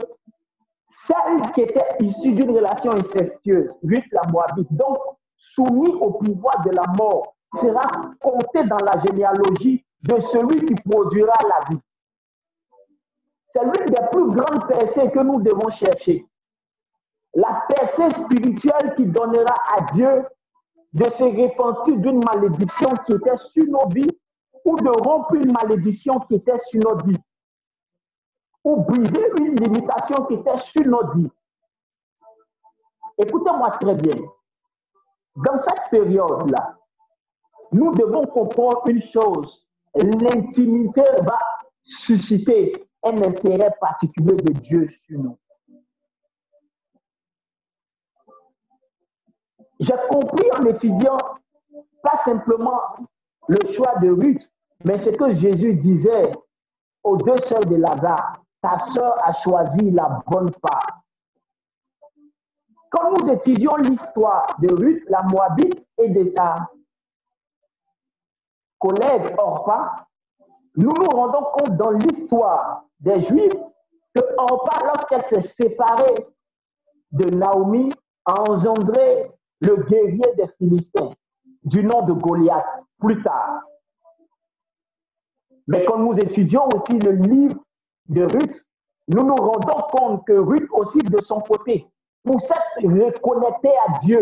celle 0.87 1.41
qui 1.55 1.61
était 1.61 1.83
issue 1.99 2.33
d'une 2.33 2.55
relation 2.55 2.91
incestueuse, 2.91 3.71
Ruth 3.83 4.05
la 4.11 4.21
Moabite, 4.31 4.71
donc 4.71 4.99
soumise 5.35 5.95
au 5.99 6.11
pouvoir 6.11 6.61
de 6.63 6.69
la 6.75 6.83
mort, 6.95 7.35
sera 7.55 7.81
comptée 8.21 8.65
dans 8.65 8.77
la 8.85 9.01
généalogie 9.07 9.83
de 10.03 10.19
celui 10.19 10.63
qui 10.63 10.75
produira 10.75 11.33
la 11.41 11.65
vie. 11.71 11.81
C'est 13.47 13.63
l'une 13.63 13.87
des 13.87 14.07
plus 14.11 14.29
grandes 14.29 14.67
percées 14.67 15.09
que 15.09 15.19
nous 15.19 15.41
devons 15.41 15.69
chercher. 15.69 16.23
La 17.33 17.65
percée 17.67 18.11
spirituelle 18.11 18.93
qui 18.95 19.07
donnera 19.07 19.55
à 19.75 19.81
Dieu 19.91 20.23
de 20.93 21.05
se 21.05 21.23
repentir 21.23 21.97
d'une 21.97 22.23
malédiction 22.23 22.89
qui 23.07 23.13
était 23.13 23.35
sur 23.35 23.65
nos 23.65 23.87
vies 23.87 24.15
ou 24.67 24.75
de 24.75 24.89
rompre 24.89 25.33
une 25.35 25.53
malédiction 25.53 26.19
qui 26.19 26.35
était 26.35 26.57
sur 26.57 26.81
nos 26.81 26.97
vies 26.97 27.23
ou 28.65 28.81
briser 28.81 29.31
une 29.39 29.55
limitation 29.55 30.25
qui 30.25 30.33
était 30.33 30.57
sur 30.57 30.85
nos 30.85 31.13
vies. 31.13 31.31
Écoutez-moi 33.17 33.71
très 33.71 33.95
bien. 33.95 34.21
Dans 35.37 35.55
cette 35.55 35.89
période-là, 35.89 36.77
nous 37.71 37.93
devons 37.93 38.27
comprendre 38.27 38.81
une 38.87 39.01
chose. 39.01 39.65
L'intimité 39.95 41.03
va 41.21 41.39
susciter 41.81 42.73
un 43.03 43.17
intérêt 43.21 43.73
particulier 43.79 44.35
de 44.35 44.51
Dieu 44.51 44.87
sur 44.89 45.17
nous. 45.19 45.39
J'ai 49.79 49.95
compris 50.09 50.49
en 50.59 50.65
étudiant 50.65 51.17
pas 52.03 52.17
simplement 52.17 52.81
le 53.47 53.71
choix 53.71 53.95
de 53.99 54.09
Ruth, 54.09 54.49
mais 54.85 54.97
ce 54.97 55.09
que 55.09 55.33
Jésus 55.33 55.73
disait 55.73 56.31
aux 57.03 57.17
deux 57.17 57.37
sœurs 57.37 57.65
de 57.65 57.75
Lazare. 57.75 58.41
Ta 58.61 58.77
sœur 58.77 59.15
a 59.23 59.31
choisi 59.31 59.91
la 59.91 60.21
bonne 60.27 60.51
part. 60.61 61.03
Quand 62.89 63.11
nous 63.11 63.31
étudions 63.31 63.75
l'histoire 63.77 64.47
de 64.59 64.73
Ruth, 64.73 65.03
la 65.09 65.23
Moabite, 65.23 65.85
et 65.99 66.09
de 66.09 66.23
sa 66.25 66.69
collègue 68.79 69.35
Orpa, 69.37 70.07
nous 70.75 70.91
nous 70.91 71.09
rendons 71.09 71.43
compte 71.53 71.77
dans 71.77 71.91
l'histoire 71.91 72.83
des 72.99 73.21
Juifs 73.21 73.53
que 74.13 74.21
Orpa, 74.37 74.85
lorsqu'elle 74.85 75.25
s'est 75.25 75.65
séparée 75.65 76.27
de 77.11 77.35
Naomi, 77.35 77.91
a 78.25 78.49
engendré 78.49 79.31
le 79.61 79.77
guerrier 79.83 80.35
des 80.37 80.47
Philistins 80.57 81.11
du 81.63 81.83
nom 81.83 82.03
de 82.03 82.13
Goliath 82.13 82.83
plus 82.99 83.21
tard. 83.23 83.63
Mais 85.67 85.85
quand 85.85 85.99
nous 85.99 86.17
étudions 86.17 86.67
aussi 86.73 86.97
le 86.99 87.11
livre 87.11 87.55
de 88.07 88.23
Ruth, 88.23 88.65
nous 89.09 89.23
nous 89.23 89.35
rendons 89.35 89.81
compte 89.91 90.27
que 90.27 90.33
Ruth 90.33 90.67
aussi 90.71 90.99
de 90.99 91.21
son 91.21 91.41
côté, 91.41 91.87
pour 92.23 92.41
s'être 92.41 92.81
reconnectée 92.83 93.73
à 93.87 93.99
Dieu 93.99 94.21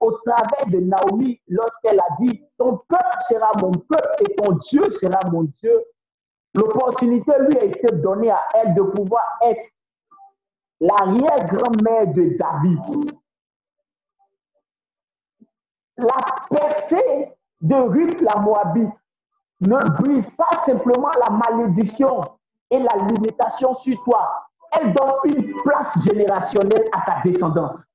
au 0.00 0.12
travers 0.12 0.66
de 0.68 0.78
Naomi, 0.78 1.40
lorsqu'elle 1.48 1.98
a 1.98 2.14
dit, 2.20 2.44
ton 2.58 2.78
peuple 2.88 3.16
sera 3.28 3.50
mon 3.60 3.72
peuple 3.72 4.22
et 4.28 4.34
ton 4.36 4.52
Dieu 4.52 4.82
sera 4.90 5.18
mon 5.30 5.44
Dieu, 5.44 5.84
l'opportunité 6.54 7.32
lui 7.40 7.58
a 7.58 7.64
été 7.64 7.96
donnée 7.96 8.30
à 8.30 8.42
elle 8.54 8.74
de 8.74 8.82
pouvoir 8.82 9.22
être 9.42 9.66
l'arrière-grand-mère 10.80 12.12
de 12.12 12.36
David. 12.36 13.10
La 15.96 16.16
percée 16.50 17.32
de 17.62 17.74
Ruth 17.74 18.20
la 18.20 18.40
Moabite 18.40 18.94
ne 19.60 19.78
brise 20.02 20.30
pas 20.36 20.58
simplement 20.64 21.10
la 21.20 21.30
malédiction 21.30 22.20
et 22.70 22.78
la 22.78 23.04
limitation 23.06 23.74
sur 23.74 24.02
toi. 24.04 24.48
Elle 24.72 24.92
donne 24.92 25.12
une 25.24 25.62
place 25.62 25.98
générationnelle 26.04 26.88
à 26.92 27.02
ta 27.06 27.22
descendance. 27.24 27.86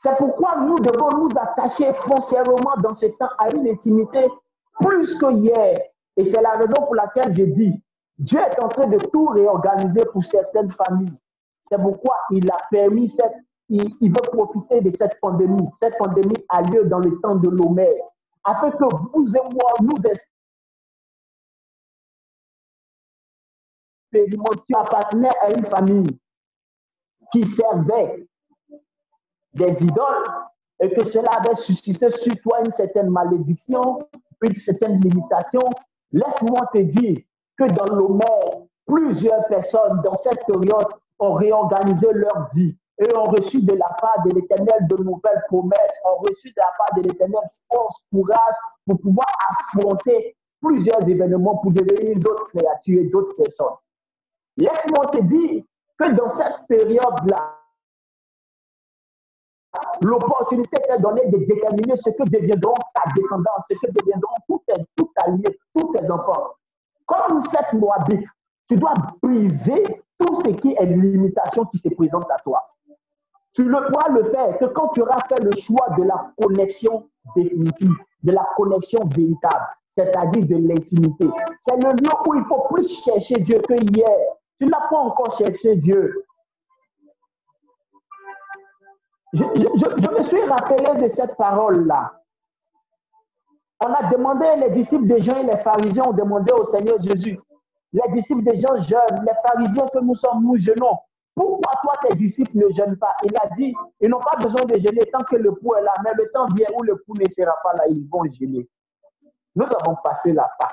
C'est 0.00 0.16
pourquoi 0.16 0.56
nous 0.60 0.78
devons 0.78 1.10
nous 1.18 1.28
attacher 1.36 1.92
foncièrement 1.92 2.76
dans 2.82 2.92
ce 2.92 3.06
temps 3.06 3.30
à 3.36 3.52
une 3.54 3.68
intimité 3.68 4.28
plus 4.78 5.18
que 5.18 5.32
hier. 5.32 5.76
Et 6.16 6.24
c'est 6.24 6.40
la 6.40 6.52
raison 6.52 6.76
pour 6.84 6.94
laquelle 6.94 7.34
je 7.34 7.42
dis, 7.44 7.82
Dieu 8.16 8.38
est 8.40 8.60
en 8.60 8.68
train 8.68 8.86
de 8.86 8.98
tout 8.98 9.26
réorganiser 9.26 10.04
pour 10.12 10.22
certaines 10.22 10.70
familles. 10.70 11.18
C'est 11.68 11.78
pourquoi 11.78 12.16
il 12.30 12.50
a 12.50 12.58
permis 12.70 13.08
cette, 13.08 13.34
il, 13.68 13.84
veut 14.00 14.30
profiter 14.32 14.80
de 14.80 14.90
cette 14.90 15.20
pandémie. 15.20 15.68
Cette 15.78 15.96
pandémie 15.98 16.44
a 16.48 16.62
lieu 16.62 16.84
dans 16.84 16.98
le 16.98 17.20
temps 17.20 17.36
de 17.36 17.48
l'Homère, 17.48 18.02
afin 18.44 18.70
que 18.70 18.84
vous 18.84 19.36
et 19.36 19.42
moi, 19.52 19.72
nous 19.80 19.96
expérimentions 24.12 24.78
appartenant 24.78 25.32
à 25.42 25.52
une 25.52 25.64
famille 25.64 26.18
qui 27.32 27.44
servait 27.44 28.26
des 29.52 29.82
idoles 29.82 30.24
et 30.80 30.90
que 30.94 31.04
cela 31.04 31.28
avait 31.38 31.56
suscité 31.56 32.08
sur 32.08 32.34
toi 32.40 32.60
une 32.64 32.70
certaine 32.70 33.10
malédiction, 33.10 34.08
une 34.42 34.54
certaine 34.54 35.00
limitation, 35.00 35.60
laisse-moi 36.12 36.60
te 36.72 36.78
dire 36.78 37.18
que 37.56 37.64
dans 37.64 37.94
l'Homère, 37.94 38.68
Plusieurs 38.88 39.46
personnes 39.48 40.00
dans 40.02 40.16
cette 40.16 40.46
période 40.46 40.88
ont 41.18 41.34
réorganisé 41.34 42.06
leur 42.14 42.48
vie 42.54 42.74
et 42.98 43.16
ont 43.16 43.24
reçu 43.24 43.62
de 43.62 43.74
la 43.74 43.88
part 44.00 44.24
de 44.24 44.34
l'Éternel 44.34 44.86
de 44.88 44.96
nouvelles 44.96 45.42
promesses, 45.48 45.98
ont 46.04 46.20
reçu 46.22 46.48
de 46.48 46.58
la 46.58 46.72
part 46.76 46.96
de 46.96 47.02
l'Éternel 47.02 47.40
force, 47.72 48.04
courage 48.10 48.54
pour 48.86 49.00
pouvoir 49.00 49.28
affronter 49.50 50.36
plusieurs 50.60 51.08
événements 51.08 51.58
pour 51.58 51.72
devenir 51.72 52.18
d'autres 52.18 52.48
créatures 52.48 53.00
et 53.00 53.04
d'autres 53.04 53.36
personnes. 53.36 53.76
Laisse-moi 54.56 55.06
te 55.06 55.22
dire 55.22 55.62
que 55.98 56.12
dans 56.12 56.28
cette 56.28 56.66
période-là, 56.68 57.54
l'opportunité 60.02 60.76
est 60.88 60.98
donnée 60.98 61.26
de 61.26 61.38
déterminer 61.38 61.94
ce 61.96 62.10
que 62.10 62.28
deviendront 62.28 62.74
ta 62.94 63.02
descendance, 63.14 63.66
ce 63.68 63.74
que 63.74 63.92
deviendront 63.92 64.34
tous 64.48 64.62
tes, 64.66 64.84
tout 64.96 65.10
tous 65.74 65.92
tes 65.92 66.10
enfants. 66.10 66.54
Comme 67.06 67.38
cette 67.38 67.72
Moabite, 67.74 68.26
tu 68.68 68.76
dois 68.76 68.94
briser 69.22 69.82
tout 70.18 70.42
ce 70.42 70.50
qui 70.50 70.74
est 70.78 70.86
limitation 70.86 71.64
qui 71.66 71.78
se 71.78 71.88
présente 71.94 72.30
à 72.30 72.38
toi. 72.42 72.62
Tu 73.58 73.64
ne 73.64 73.72
pourras 73.72 74.08
le 74.10 74.22
faire 74.30 74.56
que 74.56 74.66
quand 74.66 74.86
tu 74.90 75.02
auras 75.02 75.18
fait 75.28 75.42
le 75.42 75.50
choix 75.60 75.88
de 75.98 76.04
la 76.04 76.32
connexion 76.40 77.10
définitive, 77.34 77.92
de 78.22 78.30
la 78.30 78.46
connexion 78.56 79.04
véritable, 79.06 79.66
c'est-à-dire 79.90 80.46
de 80.46 80.68
l'intimité. 80.68 81.28
C'est 81.58 81.74
le 81.74 81.90
lieu 81.90 82.10
où 82.24 82.34
il 82.36 82.44
faut 82.44 82.68
plus 82.72 83.02
chercher 83.02 83.34
Dieu 83.40 83.60
que 83.68 83.74
hier. 83.74 84.16
Tu 84.60 84.66
n'as 84.66 84.88
pas 84.88 84.98
encore 84.98 85.36
cherché 85.38 85.74
Dieu. 85.74 86.24
Je, 89.32 89.42
me 89.42 90.22
suis 90.22 90.44
rappelé 90.44 91.02
de 91.02 91.08
cette 91.08 91.34
parole-là. 91.34 92.12
On 93.84 93.92
a 93.92 94.08
demandé, 94.08 94.46
les 94.60 94.70
disciples 94.70 95.08
de 95.08 95.18
Jean 95.18 95.36
et 95.36 95.46
les 95.46 95.58
pharisiens 95.62 96.04
ont 96.06 96.12
demandé 96.12 96.52
au 96.52 96.62
Seigneur 96.62 97.00
Jésus, 97.00 97.40
les 97.92 98.08
disciples 98.12 98.44
de 98.44 98.54
Jean 98.54 98.76
jeûnent, 98.82 99.26
les 99.26 99.34
pharisiens 99.48 99.88
que 99.92 99.98
nous 99.98 100.14
sommes, 100.14 100.44
nous 100.44 100.56
jeûnons. 100.56 100.96
Pourquoi 101.38 101.72
toi, 101.82 101.92
tes 102.02 102.16
disciples 102.16 102.58
ne 102.58 102.68
jeûnent 102.72 102.98
pas? 102.98 103.14
Il 103.22 103.30
a 103.40 103.48
dit, 103.54 103.72
ils 104.00 104.08
n'ont 104.08 104.18
pas 104.18 104.36
besoin 104.42 104.64
de 104.64 104.74
jeûner 104.74 105.06
tant 105.12 105.20
que 105.20 105.36
le 105.36 105.54
pou 105.54 105.72
est 105.76 105.82
là, 105.82 105.94
mais 106.02 106.10
le 106.14 106.28
temps 106.32 106.46
vient 106.48 106.66
où 106.76 106.82
le 106.82 106.96
pou 106.96 107.14
ne 107.14 107.24
sera 107.28 107.54
pas 107.62 107.74
là, 107.74 107.84
ils 107.88 108.04
vont 108.10 108.24
jeûner. 108.24 108.68
Nous 109.54 109.64
avons 109.64 109.96
passé 110.02 110.32
la 110.32 110.50
Pâque. 110.58 110.72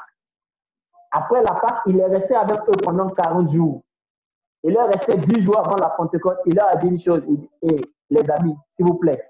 Après 1.12 1.44
la 1.44 1.54
Pâque, 1.54 1.82
il 1.86 2.00
est 2.00 2.08
resté 2.08 2.34
avec 2.34 2.58
eux 2.68 2.78
pendant 2.84 3.10
40 3.10 3.52
jours. 3.52 3.84
Il 4.64 4.76
est 4.76 4.82
resté 4.82 5.16
10 5.18 5.44
jours 5.44 5.60
avant 5.60 5.76
la 5.78 5.90
Pentecôte. 5.92 6.40
Il 6.48 6.56
leur 6.56 6.68
a 6.70 6.78
dit 6.78 6.88
une 6.88 7.00
chose. 7.00 7.22
Il 7.28 7.38
dit, 7.38 7.82
les 8.10 8.32
amis, 8.32 8.56
s'il 8.72 8.88
vous 8.88 8.96
plaît, 8.96 9.30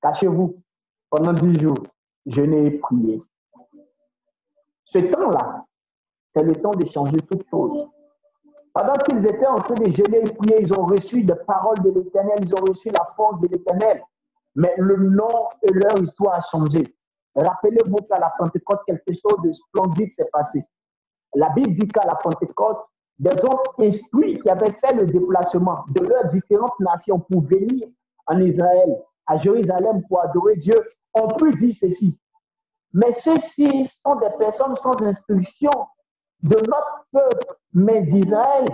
cachez-vous 0.00 0.62
pendant 1.10 1.34
10 1.34 1.60
jours. 1.60 1.82
Je 2.24 2.40
n'ai 2.40 2.70
prié. 2.78 3.22
Ce 4.84 4.98
temps-là, 4.98 5.66
c'est 6.34 6.42
le 6.42 6.56
temps 6.56 6.70
de 6.70 6.86
changer 6.86 7.18
toutes 7.30 7.46
choses. 7.50 7.86
Pendant 8.78 8.92
qu'ils 8.92 9.26
étaient 9.26 9.46
en 9.48 9.56
train 9.56 9.74
de 9.74 9.90
jeûner 9.90 10.18
et 10.18 10.32
prier, 10.32 10.60
ils 10.60 10.72
ont 10.72 10.84
reçu 10.86 11.24
des 11.24 11.34
paroles 11.34 11.80
de 11.80 11.90
l'Éternel, 11.90 12.36
ils 12.42 12.54
ont 12.54 12.64
reçu 12.64 12.90
la 12.90 13.04
force 13.16 13.40
de 13.40 13.48
l'Éternel. 13.48 14.04
Mais 14.54 14.72
le 14.78 14.96
nom 14.96 15.48
et 15.62 15.72
leur 15.72 15.98
histoire 16.00 16.34
a 16.34 16.40
changé. 16.40 16.94
Rappelez-vous 17.34 17.96
qu'à 18.08 18.20
la 18.20 18.32
Pentecôte, 18.38 18.78
quelque 18.86 19.12
chose 19.12 19.42
de 19.42 19.50
splendide 19.50 20.12
s'est 20.12 20.28
passé. 20.32 20.62
La 21.34 21.48
Bible 21.48 21.72
dit 21.72 21.88
qu'à 21.88 22.06
la 22.06 22.14
Pentecôte, 22.14 22.78
des 23.18 23.32
hommes 23.42 23.58
instruits 23.80 24.38
qui 24.38 24.48
avaient 24.48 24.70
fait 24.70 24.94
le 24.94 25.06
déplacement 25.06 25.84
de 25.88 26.06
leurs 26.06 26.26
différentes 26.26 26.78
nations 26.78 27.18
pour 27.18 27.40
venir 27.40 27.88
en 28.28 28.40
Israël, 28.40 29.02
à 29.26 29.36
Jérusalem 29.38 30.02
pour 30.08 30.22
adorer 30.22 30.54
Dieu, 30.54 30.76
ont 31.14 31.26
pu 31.26 31.52
dire 31.54 31.74
ceci. 31.74 32.16
Mais 32.92 33.10
ceux-ci 33.10 33.88
sont 33.88 34.14
des 34.16 34.30
personnes 34.38 34.76
sans 34.76 35.02
instruction 35.02 35.70
de 36.42 36.56
notre 36.56 37.06
peuple, 37.12 37.56
mais 37.72 38.02
d'Israël. 38.02 38.64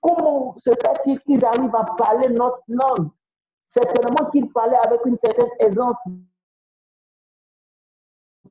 Comment 0.00 0.54
se 0.56 0.70
fait-il 0.70 1.20
qu'ils 1.20 1.44
arrivent 1.44 1.74
à 1.74 1.84
parler 1.96 2.28
notre 2.28 2.62
langue? 2.68 3.08
Certainement 3.66 4.30
qu'ils 4.30 4.50
parlaient 4.52 4.78
avec 4.86 5.04
une 5.04 5.16
certaine 5.16 5.50
aisance, 5.60 5.96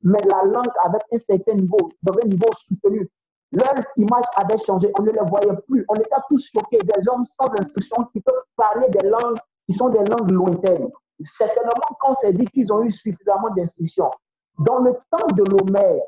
mais 0.04 0.20
la 0.30 0.44
langue 0.44 0.72
avec 0.84 1.02
un 1.12 1.18
certain 1.18 1.54
niveau, 1.54 1.92
dans 2.04 2.14
un 2.24 2.28
niveau 2.28 2.50
soutenu. 2.54 3.10
Leur 3.52 3.74
image 3.96 4.26
avait 4.36 4.58
changé, 4.60 4.92
on 5.00 5.04
ne 5.04 5.12
les 5.12 5.22
voyait 5.30 5.58
plus. 5.68 5.86
On 5.88 5.96
était 5.96 6.10
tous 6.30 6.52
choqués, 6.52 6.80
des 6.80 7.08
hommes 7.10 7.24
sans 7.24 7.52
instruction 7.54 8.04
qui 8.12 8.20
peuvent 8.20 8.44
parler 8.56 8.90
des 8.90 9.08
langues 9.08 9.38
qui 9.68 9.74
sont 9.74 9.90
des 9.90 10.04
langues 10.04 10.32
lointaines. 10.32 10.90
Certainement, 11.22 11.72
quand 12.00 12.12
on 12.12 12.16
s'est 12.16 12.34
dit 12.34 12.46
qu'ils 12.46 12.72
ont 12.72 12.84
eu 12.84 12.92
suffisamment 12.92 13.50
d'instruction. 13.56 14.12
Dans 14.60 14.80
le 14.80 14.94
temps 15.10 15.28
de 15.34 15.44
l'Homère, 15.44 16.02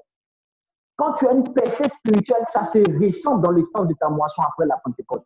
quand 0.99 1.13
tu 1.13 1.27
as 1.27 1.31
une 1.31 1.53
percée 1.53 1.87
spirituelle, 1.87 2.43
ça 2.51 2.67
se 2.67 2.79
ressent 3.01 3.37
dans 3.37 3.51
le 3.51 3.65
temps 3.73 3.85
de 3.85 3.93
ta 3.93 4.09
moisson 4.09 4.41
après 4.41 4.65
la 4.65 4.75
Pentecôte. 4.83 5.25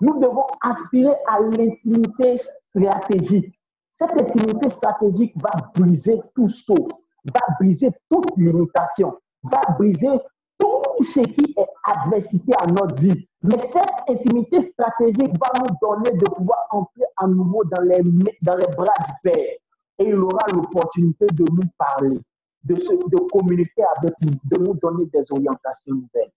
Nous 0.00 0.20
devons 0.20 0.46
aspirer 0.62 1.12
à 1.26 1.40
l'intimité 1.40 2.36
stratégique. 2.36 3.52
Cette 3.94 4.12
intimité 4.12 4.68
stratégique 4.68 5.34
va 5.42 5.50
briser 5.74 6.20
tout 6.36 6.46
saut, 6.46 6.86
va 7.24 7.40
briser 7.58 7.90
toute 8.08 8.36
limitation, 8.36 9.18
va 9.42 9.60
briser 9.76 10.20
tout 10.60 10.82
ce 11.04 11.20
qui 11.20 11.52
est 11.56 11.68
adversité 11.82 12.52
à 12.60 12.66
notre 12.68 12.94
vie. 12.94 13.28
Mais 13.42 13.58
cette 13.58 14.08
intimité 14.08 14.62
stratégique 14.62 15.32
va 15.32 15.50
nous 15.58 15.76
donner 15.82 16.16
de 16.16 16.26
pouvoir 16.26 16.60
entrer 16.70 17.04
à 17.16 17.26
nouveau 17.26 17.64
dans 17.64 17.82
les, 17.82 18.02
dans 18.42 18.54
les 18.54 18.68
bras 18.76 18.94
du 19.04 19.12
Père. 19.24 19.54
Et 19.98 20.04
il 20.04 20.14
aura 20.14 20.46
l'opportunité 20.52 21.26
de 21.26 21.44
nous 21.50 21.68
parler 21.76 22.20
de, 22.64 23.30
communiquer 23.30 23.84
avec 23.96 24.14
nous, 24.20 24.32
de 24.44 24.62
nous 24.62 24.74
donner 24.74 25.06
des 25.06 25.32
orientations 25.32 25.94
nouvelles. 25.94 26.32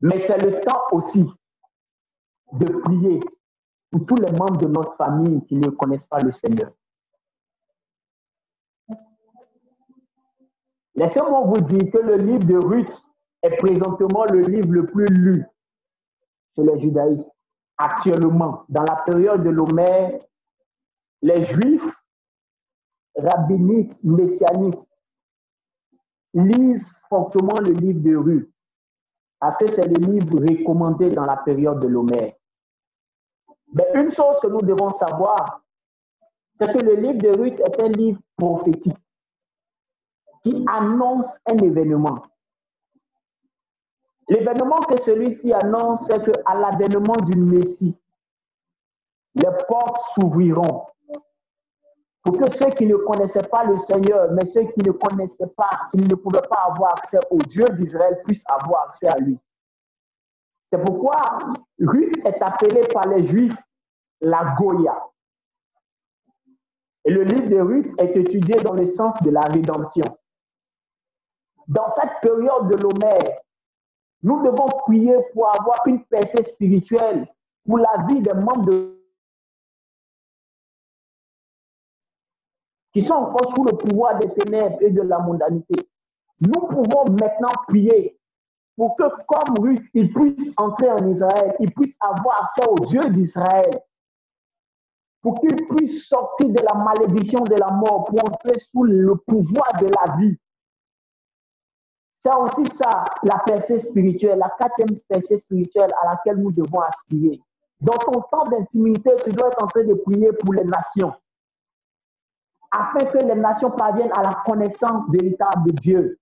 Mais 0.00 0.18
c'est 0.18 0.42
le 0.44 0.60
temps 0.60 0.82
aussi 0.92 1.24
de 2.52 2.66
prier 2.80 3.20
pour 3.90 4.06
tous 4.06 4.16
les 4.16 4.32
membres 4.32 4.58
de 4.58 4.66
notre 4.66 4.94
famille 4.96 5.44
qui 5.46 5.56
ne 5.56 5.68
connaissent 5.68 6.06
pas 6.06 6.20
le 6.20 6.30
Seigneur. 6.30 6.70
Laissez-moi 10.94 11.42
vous 11.44 11.60
dire 11.60 11.90
que 11.92 11.98
le 11.98 12.16
livre 12.16 12.44
de 12.44 12.56
Ruth 12.56 13.02
est 13.42 13.56
présentement 13.56 14.24
le 14.24 14.40
livre 14.40 14.72
le 14.72 14.86
plus 14.86 15.06
lu 15.06 15.44
chez 16.54 16.62
les 16.62 16.78
judaïstes. 16.80 17.30
Actuellement, 17.78 18.64
dans 18.70 18.84
la 18.84 18.96
période 19.04 19.44
de 19.44 19.50
l'Homère, 19.50 20.18
les 21.20 21.44
Juifs 21.44 21.95
rabbiniques, 23.16 23.92
messianiques 24.02 24.80
lisent 26.34 26.92
fortement 27.08 27.58
le 27.60 27.72
livre 27.72 28.00
de 28.00 28.16
Ruth, 28.16 28.50
parce 29.40 29.56
que 29.58 29.66
c'est 29.68 29.86
le 29.86 30.12
livre 30.12 30.38
recommandé 30.40 31.10
dans 31.10 31.24
la 31.24 31.36
période 31.38 31.80
de 31.80 31.88
l'Homère. 31.88 32.34
Mais 33.72 33.86
une 33.94 34.10
chose 34.10 34.38
que 34.40 34.48
nous 34.48 34.60
devons 34.60 34.90
savoir, 34.90 35.62
c'est 36.58 36.72
que 36.72 36.84
le 36.84 36.94
livre 36.94 37.18
de 37.18 37.38
Ruth 37.38 37.60
est 37.60 37.82
un 37.82 37.88
livre 37.88 38.20
prophétique 38.36 38.98
qui 40.42 40.64
annonce 40.68 41.38
un 41.46 41.56
événement. 41.56 42.22
L'événement 44.28 44.80
que 44.88 45.00
celui-ci 45.00 45.52
annonce, 45.52 46.06
c'est 46.06 46.22
qu'à 46.22 46.54
l'avènement 46.54 47.16
du 47.26 47.38
Messie, 47.38 47.98
les 49.34 49.50
portes 49.68 49.98
s'ouvriront 50.14 50.86
pour 52.26 52.38
que 52.38 52.50
ceux 52.50 52.70
qui 52.70 52.86
ne 52.86 52.96
connaissaient 52.96 53.48
pas 53.48 53.62
le 53.62 53.76
Seigneur, 53.76 54.32
mais 54.32 54.44
ceux 54.46 54.64
qui 54.64 54.80
ne 54.84 54.90
connaissaient 54.90 55.46
pas, 55.56 55.70
qui 55.94 56.00
ne 56.02 56.14
pouvaient 56.16 56.42
pas 56.50 56.72
avoir 56.72 56.94
accès 56.94 57.20
au 57.30 57.38
Dieu 57.38 57.64
d'Israël, 57.78 58.20
puissent 58.26 58.44
avoir 58.48 58.88
accès 58.88 59.06
à 59.06 59.16
lui. 59.18 59.38
C'est 60.64 60.82
pourquoi 60.82 61.38
Ruth 61.78 62.16
est 62.26 62.42
appelée 62.42 62.82
par 62.92 63.06
les 63.06 63.22
Juifs 63.22 63.56
la 64.20 64.56
Goya. 64.58 65.00
Et 67.04 67.12
le 67.12 67.22
livre 67.22 67.48
de 67.48 67.60
Ruth 67.60 68.02
est 68.02 68.16
étudié 68.16 68.56
dans 68.56 68.74
le 68.74 68.86
sens 68.86 69.14
de 69.22 69.30
la 69.30 69.42
rédemption. 69.42 70.04
Dans 71.68 71.86
cette 71.86 72.20
période 72.22 72.68
de 72.68 72.76
l'Homère, 72.76 73.38
nous 74.24 74.42
devons 74.42 74.66
prier 74.84 75.16
pour 75.32 75.48
avoir 75.54 75.86
une 75.86 76.02
percée 76.04 76.42
spirituelle 76.42 77.28
pour 77.64 77.78
la 77.78 78.04
vie 78.08 78.20
des 78.20 78.34
membres 78.34 78.66
de 78.66 78.95
qui 82.96 83.02
sont 83.02 83.12
encore 83.12 83.54
sous 83.54 83.62
le 83.62 83.76
pouvoir 83.76 84.18
des 84.18 84.32
ténèbres 84.32 84.78
et 84.80 84.88
de 84.88 85.02
la 85.02 85.18
mondanité. 85.18 85.86
Nous 86.40 86.66
pouvons 86.66 87.04
maintenant 87.10 87.52
prier 87.68 88.18
pour 88.74 88.96
que, 88.96 89.04
comme 89.26 89.54
Ruth, 89.62 89.84
il 89.92 90.10
puisse 90.14 90.54
entrer 90.56 90.90
en 90.90 91.06
Israël, 91.06 91.54
il 91.60 91.70
puisse 91.74 91.94
avoir 92.00 92.44
accès 92.44 92.66
au 92.70 92.76
Dieu 92.76 93.02
d'Israël, 93.10 93.82
pour 95.20 95.38
qu'il 95.40 95.56
puisse 95.68 96.08
sortir 96.08 96.48
de 96.48 96.62
la 96.62 96.84
malédiction 96.84 97.40
de 97.40 97.56
la 97.56 97.70
mort, 97.70 98.06
pour 98.06 98.18
entrer 98.24 98.58
sous 98.60 98.84
le 98.84 99.14
pouvoir 99.14 99.68
de 99.78 99.88
la 99.88 100.16
vie. 100.16 100.38
C'est 102.16 102.34
aussi 102.34 102.64
ça, 102.64 103.04
la 103.24 103.40
percée 103.40 103.78
spirituelle, 103.78 104.38
la 104.38 104.54
quatrième 104.58 104.98
percée 105.06 105.36
spirituelle 105.36 105.90
à 106.02 106.12
laquelle 106.12 106.42
nous 106.42 106.50
devons 106.50 106.80
aspirer. 106.80 107.42
Dans 107.78 107.98
ton 107.98 108.22
temps 108.22 108.48
d'intimité, 108.48 109.10
tu 109.22 109.32
dois 109.32 109.48
être 109.48 109.62
en 109.62 109.66
train 109.66 109.84
de 109.84 109.92
prier 109.92 110.32
pour 110.32 110.54
les 110.54 110.64
nations 110.64 111.12
afin 112.70 113.04
que 113.06 113.18
les 113.18 113.34
nations 113.34 113.70
parviennent 113.70 114.12
à 114.16 114.22
la 114.22 114.34
connaissance 114.44 115.10
véritable 115.10 115.70
de 115.70 115.72
Dieu. 115.72 116.18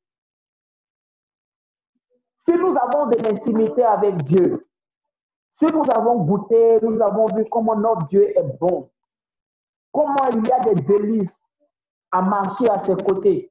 Si 2.38 2.52
nous 2.52 2.76
avons 2.76 3.06
de 3.06 3.16
l'intimité 3.22 3.82
avec 3.82 4.16
Dieu, 4.22 4.66
si 5.52 5.66
nous 5.66 5.84
avons 5.94 6.24
goûté, 6.24 6.78
nous 6.82 7.00
avons 7.00 7.26
vu 7.26 7.44
comment 7.50 7.76
notre 7.76 8.06
Dieu 8.06 8.36
est 8.36 8.58
bon, 8.60 8.90
comment 9.92 10.28
il 10.32 10.46
y 10.46 10.52
a 10.52 10.60
des 10.60 10.74
délices 10.82 11.40
à 12.10 12.22
marcher 12.22 12.68
à 12.68 12.78
ses 12.80 12.96
côtés, 12.96 13.50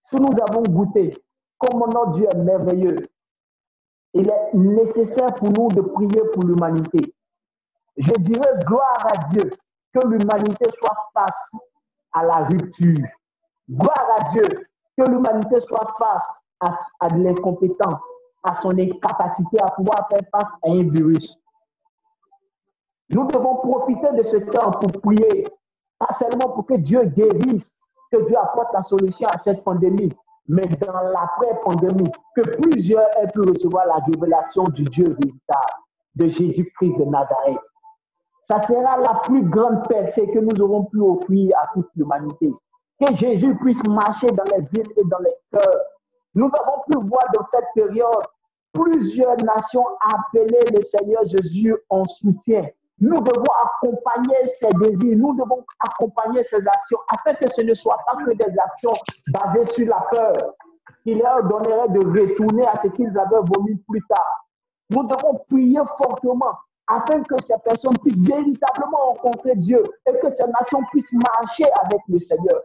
si 0.00 0.16
nous 0.16 0.34
avons 0.48 0.62
goûté 0.62 1.16
comment 1.58 1.86
notre 1.86 2.10
Dieu 2.10 2.26
est 2.30 2.38
merveilleux, 2.38 3.08
il 4.12 4.28
est 4.28 4.54
nécessaire 4.54 5.34
pour 5.34 5.50
nous 5.50 5.68
de 5.68 5.80
prier 5.80 6.22
pour 6.32 6.44
l'humanité. 6.44 7.14
Je 7.96 8.12
dirais 8.12 8.58
gloire 8.66 9.06
à 9.06 9.16
Dieu 9.32 9.50
que 9.92 10.06
l'humanité 10.06 10.70
soit 10.70 10.96
face 11.12 11.52
à 12.14 12.24
la 12.24 12.36
rupture. 12.46 13.06
Gloire 13.68 14.06
à 14.18 14.30
Dieu 14.30 14.42
que 14.96 15.10
l'humanité 15.10 15.60
soit 15.60 15.94
face 15.98 16.28
à, 16.60 16.70
à 17.00 17.08
l'incompétence, 17.16 18.02
à 18.42 18.54
son 18.54 18.70
incapacité 18.78 19.58
à 19.62 19.70
pouvoir 19.70 20.08
faire 20.08 20.20
face 20.32 20.52
à 20.62 20.70
un 20.70 20.88
virus. 20.90 21.36
Nous 23.10 23.26
devons 23.26 23.56
profiter 23.56 24.12
de 24.16 24.22
ce 24.22 24.36
temps 24.36 24.70
pour 24.72 24.92
prier, 25.02 25.46
pas 25.98 26.12
seulement 26.14 26.50
pour 26.54 26.66
que 26.66 26.74
Dieu 26.74 27.04
guérisse, 27.04 27.78
que 28.10 28.24
Dieu 28.24 28.36
apporte 28.38 28.72
la 28.72 28.82
solution 28.82 29.28
à 29.28 29.38
cette 29.38 29.62
pandémie, 29.62 30.12
mais 30.48 30.66
dans 30.66 30.92
l'après-pandémie, 30.92 32.10
que 32.36 32.42
plusieurs 32.60 33.08
aient 33.18 33.30
pu 33.32 33.40
recevoir 33.40 33.86
la 33.86 33.96
révélation 34.06 34.64
du 34.64 34.84
Dieu 34.84 35.04
véritable, 35.04 35.74
de 36.14 36.28
Jésus-Christ 36.28 36.98
de 36.98 37.04
Nazareth. 37.04 37.58
Ça 38.44 38.58
sera 38.60 38.98
la 38.98 39.20
plus 39.24 39.42
grande 39.42 39.86
percée 39.88 40.26
que 40.28 40.38
nous 40.38 40.60
aurons 40.60 40.84
pu 40.84 41.00
offrir 41.00 41.56
à 41.62 41.72
toute 41.72 41.88
l'humanité. 41.96 42.52
Que 43.00 43.14
Jésus 43.14 43.56
puisse 43.56 43.82
marcher 43.84 44.26
dans 44.28 44.44
les 44.44 44.62
villes 44.72 44.92
et 44.96 45.04
dans 45.10 45.18
les 45.18 45.34
cœurs. 45.50 45.80
Nous 46.34 46.46
avons 46.46 46.82
pu 46.86 47.08
voir 47.08 47.24
dans 47.34 47.44
cette 47.44 47.64
période 47.74 48.24
plusieurs 48.72 49.36
nations 49.38 49.86
appeler 50.12 50.60
le 50.76 50.82
Seigneur 50.82 51.24
Jésus 51.26 51.74
en 51.88 52.04
soutien. 52.04 52.66
Nous 53.00 53.20
devons 53.20 53.44
accompagner 53.64 54.44
ses 54.44 54.68
désirs, 54.80 55.16
nous 55.16 55.34
devons 55.34 55.64
accompagner 55.80 56.42
ses 56.42 56.66
actions 56.68 56.98
afin 57.16 57.34
que 57.34 57.50
ce 57.50 57.62
ne 57.62 57.72
soit 57.72 57.98
pas 58.06 58.16
que 58.24 58.32
des 58.32 58.58
actions 58.58 58.92
basées 59.28 59.64
sur 59.72 59.88
la 59.88 60.04
peur 60.10 60.54
qui 61.02 61.14
leur 61.14 61.42
donnerait 61.44 61.88
de 61.88 62.00
retourner 62.00 62.66
à 62.66 62.76
ce 62.78 62.88
qu'ils 62.88 63.18
avaient 63.18 63.44
voulu 63.56 63.78
plus 63.88 64.02
tard. 64.08 64.46
Nous 64.90 65.02
devons 65.04 65.40
prier 65.48 65.80
fortement 65.98 66.54
afin 66.86 67.22
que 67.22 67.40
ces 67.42 67.54
personnes 67.64 67.96
puissent 67.98 68.20
véritablement 68.20 69.14
rencontrer 69.14 69.56
Dieu 69.56 69.82
et 70.06 70.18
que 70.18 70.30
ces 70.30 70.44
nations 70.46 70.82
puissent 70.90 71.12
marcher 71.12 71.64
avec 71.82 72.00
le 72.08 72.18
Seigneur. 72.18 72.60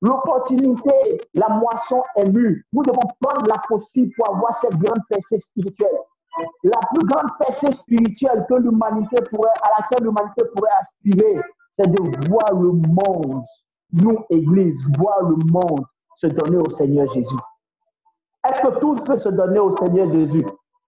L'opportunité, 0.00 1.18
la 1.32 1.48
moisson 1.48 2.02
est 2.16 2.28
mûre. 2.28 2.62
Nous 2.72 2.82
devons 2.82 3.08
prendre 3.20 3.46
la 3.48 3.60
possible 3.66 4.12
pour 4.16 4.28
avoir 4.34 4.54
cette 4.58 4.76
grande 4.76 5.00
percée 5.08 5.38
spirituelle. 5.38 5.98
La 6.62 6.78
plus 6.92 7.06
grande 7.06 7.30
percée 7.38 7.72
spirituelle 7.72 8.44
que 8.48 8.54
l'humanité 8.54 9.16
pourrait, 9.30 9.48
à 9.62 9.80
laquelle 9.80 10.04
l'humanité 10.04 10.44
pourrait 10.54 10.72
aspirer, 10.78 11.40
c'est 11.72 11.88
de 11.88 12.28
voir 12.28 12.52
le 12.52 12.72
monde, 12.72 13.42
nous, 13.92 14.18
Église, 14.30 14.78
voir 14.98 15.22
le 15.22 15.36
monde 15.50 15.86
se 16.16 16.26
donner 16.26 16.58
au 16.58 16.68
Seigneur 16.68 17.12
Jésus. 17.14 17.36
Est-ce 18.46 18.60
que 18.60 18.78
tous 18.78 19.00
peuvent 19.04 19.18
se 19.18 19.30
donner 19.30 19.58
au 19.58 19.74
Seigneur 19.76 20.12
Jésus? 20.12 20.44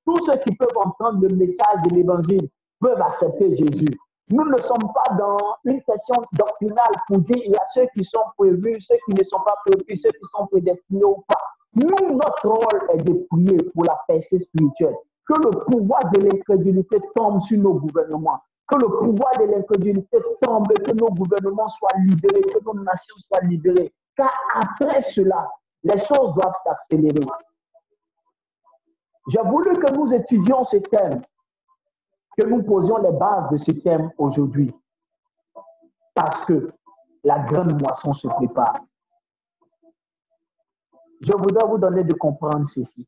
Tous 0.06 0.24
ceux 0.24 0.38
qui 0.38 0.54
peuvent 0.54 0.76
entendre 0.76 1.26
le 1.26 1.34
message 1.34 1.82
de 1.88 1.96
l'Évangile 1.96 2.48
peuvent 2.80 3.00
accepter 3.00 3.56
Jésus. 3.56 3.88
Nous 4.30 4.44
ne 4.44 4.58
sommes 4.58 4.92
pas 4.92 5.14
dans 5.16 5.38
une 5.64 5.82
question 5.82 6.14
doctrinale 6.32 6.94
pour 7.06 7.18
dire 7.18 7.36
il 7.44 7.52
y 7.52 7.56
a 7.56 7.64
ceux 7.74 7.86
qui 7.94 8.04
sont 8.04 8.22
prévus, 8.36 8.80
ceux 8.80 8.96
qui 9.06 9.14
ne 9.14 9.22
sont 9.22 9.40
pas 9.44 9.54
prévus, 9.64 9.96
ceux 9.96 10.10
qui 10.10 10.26
sont 10.36 10.46
prédestinés 10.46 11.04
ou 11.04 11.22
pas. 11.28 11.40
Nous, 11.74 12.14
notre 12.16 12.48
rôle 12.48 12.90
est 12.94 13.02
de 13.04 13.26
prier 13.30 13.58
pour 13.74 13.84
la 13.84 13.96
percée 14.08 14.38
spirituelle. 14.38 14.94
Que 15.28 15.34
le 15.34 15.50
pouvoir 15.64 16.00
de 16.12 16.22
l'incrédulité 16.22 16.98
tombe 17.14 17.38
sur 17.40 17.58
nos 17.60 17.74
gouvernements. 17.74 18.40
Que 18.68 18.76
le 18.76 18.88
pouvoir 18.88 19.30
de 19.38 19.44
l'incrédulité 19.44 20.18
tombe 20.40 20.66
et 20.72 20.82
que 20.82 20.92
nos 20.92 21.10
gouvernements 21.10 21.66
soient 21.66 21.98
libérés, 21.98 22.42
que 22.42 22.64
nos 22.64 22.82
nations 22.82 23.16
soient 23.18 23.42
libérées. 23.42 23.92
Car 24.16 24.32
après 24.54 25.00
cela, 25.00 25.48
les 25.84 25.98
choses 25.98 26.34
doivent 26.34 26.56
s'accélérer. 26.64 27.26
J'ai 29.28 29.42
voulu 29.42 29.72
que 29.72 29.92
nous 29.92 30.12
étudions 30.12 30.62
ce 30.64 30.76
thème, 30.76 31.22
que 32.38 32.46
nous 32.46 32.62
posions 32.62 32.98
les 32.98 33.12
bases 33.12 33.50
de 33.50 33.56
ce 33.56 33.72
thème 33.72 34.10
aujourd'hui, 34.18 34.72
parce 36.14 36.44
que 36.44 36.72
la 37.24 37.40
grande 37.40 37.80
moisson 37.80 38.12
se 38.12 38.28
prépare. 38.28 38.80
Je 41.20 41.32
voudrais 41.32 41.66
vous 41.66 41.78
donner 41.78 42.04
de 42.04 42.14
comprendre 42.14 42.66
ceci 42.68 43.06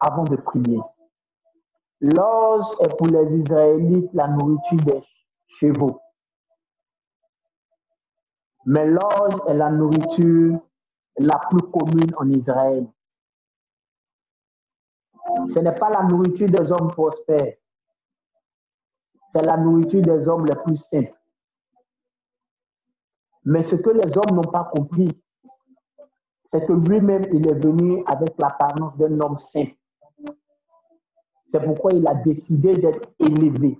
avant 0.00 0.24
de 0.24 0.36
prier. 0.36 0.80
L'orge 2.00 2.66
est 2.80 2.96
pour 2.96 3.06
les 3.06 3.36
Israélites 3.36 4.10
la 4.12 4.28
nourriture 4.28 4.80
des 4.84 5.02
chevaux. 5.46 6.00
Mais 8.66 8.86
l'orge 8.86 9.36
est 9.46 9.54
la 9.54 9.70
nourriture 9.70 10.58
la 11.18 11.38
plus 11.50 11.62
commune 11.70 12.10
en 12.16 12.28
Israël. 12.30 12.86
Ce 15.46 15.58
n'est 15.58 15.74
pas 15.74 15.90
la 15.90 16.02
nourriture 16.04 16.48
des 16.48 16.72
hommes 16.72 16.88
prospères. 16.88 17.54
C'est 19.32 19.44
la 19.44 19.56
nourriture 19.56 20.02
des 20.02 20.28
hommes 20.28 20.46
les 20.46 20.56
plus 20.56 20.76
simples. 20.76 21.18
Mais 23.44 23.62
ce 23.62 23.76
que 23.76 23.90
les 23.90 24.16
hommes 24.16 24.36
n'ont 24.36 24.50
pas 24.50 24.64
compris, 24.64 25.10
c'est 26.46 26.64
que 26.66 26.72
lui-même, 26.72 27.24
il 27.32 27.46
est 27.48 27.58
venu 27.58 28.02
avec 28.06 28.34
l'apparence 28.38 28.96
d'un 28.96 29.20
homme 29.20 29.34
simple. 29.34 29.74
C'est 31.46 31.60
pourquoi 31.60 31.92
il 31.92 32.06
a 32.06 32.14
décidé 32.14 32.76
d'être 32.76 33.08
élevé, 33.18 33.78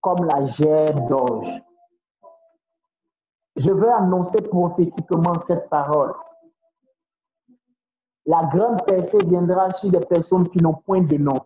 comme 0.00 0.26
la 0.26 0.46
gerbe 0.46 1.08
d'orge. 1.08 1.62
Je 3.56 3.70
veux 3.70 3.92
annoncer 3.92 4.42
prophétiquement 4.42 5.38
cette 5.38 5.68
parole. 5.68 6.14
La 8.26 8.44
grande 8.44 8.84
percée 8.86 9.18
viendra 9.26 9.70
sur 9.70 9.90
des 9.90 10.00
personnes 10.00 10.48
qui 10.48 10.58
n'ont 10.58 10.74
point 10.74 11.02
de 11.02 11.16
nom 11.16 11.40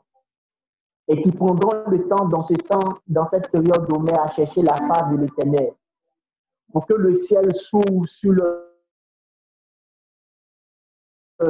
et 1.09 1.21
qui 1.23 1.33
prendront 1.33 1.89
le 1.89 2.07
temps 2.07 2.27
dans 2.29 2.41
ce 2.41 2.55
temps, 2.55 2.99
dans 3.07 3.25
cette 3.25 3.51
période 3.51 3.89
d'Omer, 3.89 4.19
à 4.19 4.29
chercher 4.29 4.63
la 4.63 4.75
face 4.75 5.11
de 5.11 5.17
l'éternel 5.17 5.73
pour 6.73 6.87
que 6.87 6.95
le 6.95 7.13
ciel 7.15 7.55
s'ouvre 7.55 8.07
sur 8.07 8.33
leur 8.33 8.65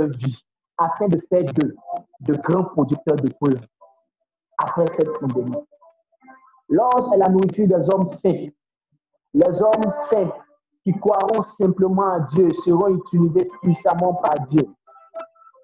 vie 0.08 0.44
afin 0.76 1.08
de 1.08 1.18
faire 1.28 1.44
d'eux 1.44 1.74
de 2.20 2.34
grands 2.34 2.64
producteurs 2.64 3.16
de 3.16 3.32
preuves 3.32 3.66
après 4.58 4.86
cette 4.96 5.12
pandémie. 5.18 5.56
L'ange 6.68 7.12
est 7.14 7.18
la 7.18 7.28
nourriture 7.28 7.66
des 7.66 7.88
hommes 7.90 8.06
saints. 8.06 8.48
Les 9.34 9.62
hommes 9.62 9.90
saints 9.90 10.32
qui 10.84 10.92
croiront 10.92 11.42
simplement 11.42 12.10
à 12.12 12.20
Dieu 12.20 12.50
seront 12.50 12.88
utilisés 12.88 13.48
puissamment 13.62 14.14
par 14.14 14.38
Dieu. 14.40 14.62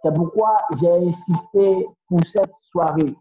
C'est 0.05 0.12
pourquoi 0.12 0.59
j'ai 0.79 0.90
insisté 0.90 1.88
pour 2.09 2.21
cette 2.27 2.53
soirée 2.61 3.17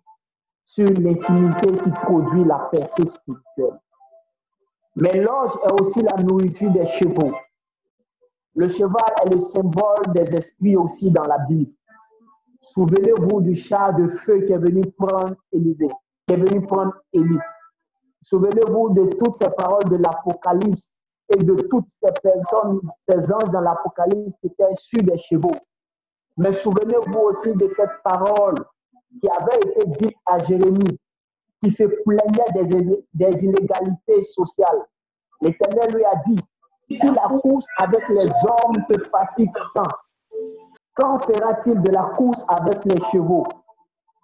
sur 0.65 0.86
l'intimité 0.89 1.67
qui 1.82 1.89
produit 1.91 2.43
la 2.43 2.60
percée 2.74 3.06
spirituelle. 3.06 3.80
Mais 4.98 5.13
l'ange 5.22 5.52
est 5.63 5.82
aussi 5.82 6.02
la 6.02 6.22
nourriture 6.22 6.72
des 6.72 6.86
chevaux. 6.88 7.32
Le 8.56 8.67
cheval 8.67 9.13
est 9.26 9.34
le 9.34 9.39
symbole 9.39 10.13
des 10.13 10.36
esprits 10.36 10.76
aussi 10.76 11.10
dans 11.10 11.24
la 11.24 11.38
Bible. 11.48 11.72
Souvenez-vous 12.60 13.39
du 13.39 13.56
char 13.56 13.96
de 13.96 14.10
feu 14.10 14.41
qui 14.41 14.52
est 14.52 14.58
venu 14.58 14.82
prendre 14.98 15.36
Élisée, 15.54 15.88
qui 16.28 16.34
est 16.34 16.38
venu 16.38 16.67
prendre 16.67 16.96
Élie. 17.13 17.39
Souvenez-vous 18.24 18.89
de 18.89 19.06
toutes 19.19 19.38
ces 19.38 19.50
paroles 19.52 19.89
de 19.89 19.96
l'Apocalypse 19.96 20.91
et 21.34 21.41
de 21.41 21.56
toutes 21.69 21.88
ces 21.88 22.12
personnes, 22.22 22.82
ces 23.08 23.31
anges 23.31 23.52
dans 23.54 23.62
l'Apocalypse 23.62 24.38
qui 24.42 24.48
étaient 24.48 24.75
sur 24.75 25.02
des 25.02 25.17
chevaux. 25.17 25.56
Mais 26.38 26.52
souvenez-vous 26.52 27.19
aussi 27.19 27.54
de 27.54 27.67
cette 27.75 28.02
parole 28.04 28.56
qui 29.21 29.29
avait 29.29 29.60
été 29.60 29.86
dite 30.00 30.17
à 30.25 30.40
Jérémie, 30.40 31.00
qui 31.63 31.71
se 31.71 31.84
plaignait 31.84 33.04
des, 33.13 33.46
inégalités 33.46 34.21
sociales. 34.21 34.86
L'Éternel 35.42 35.94
lui 35.94 36.06
a 36.06 36.15
dit, 36.27 36.40
si 36.90 37.08
la 37.08 37.27
course 37.40 37.65
avec 37.77 38.08
les 38.10 38.27
hommes 38.46 38.86
te 38.90 39.00
fatigue 39.10 39.52
tant, 39.75 39.84
quand 40.96 41.17
sera-t-il 41.19 41.81
de 41.81 41.92
la 41.92 42.04
course 42.17 42.42
avec 42.48 42.84
les 42.86 43.02
chevaux? 43.12 43.46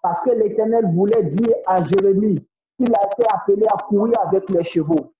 Parce 0.02 0.22
que 0.24 0.32
l'Éternel 0.32 0.86
voulait 0.94 1.24
dire 1.24 1.56
à 1.68 1.84
Jérémie 1.84 2.46
qu'il 2.78 2.94
a 2.96 3.06
été 3.06 3.24
appelé 3.34 3.66
à 3.68 3.78
courir 3.84 4.16
avec 4.26 4.50
les 4.50 4.64
chevaux. 4.64 5.14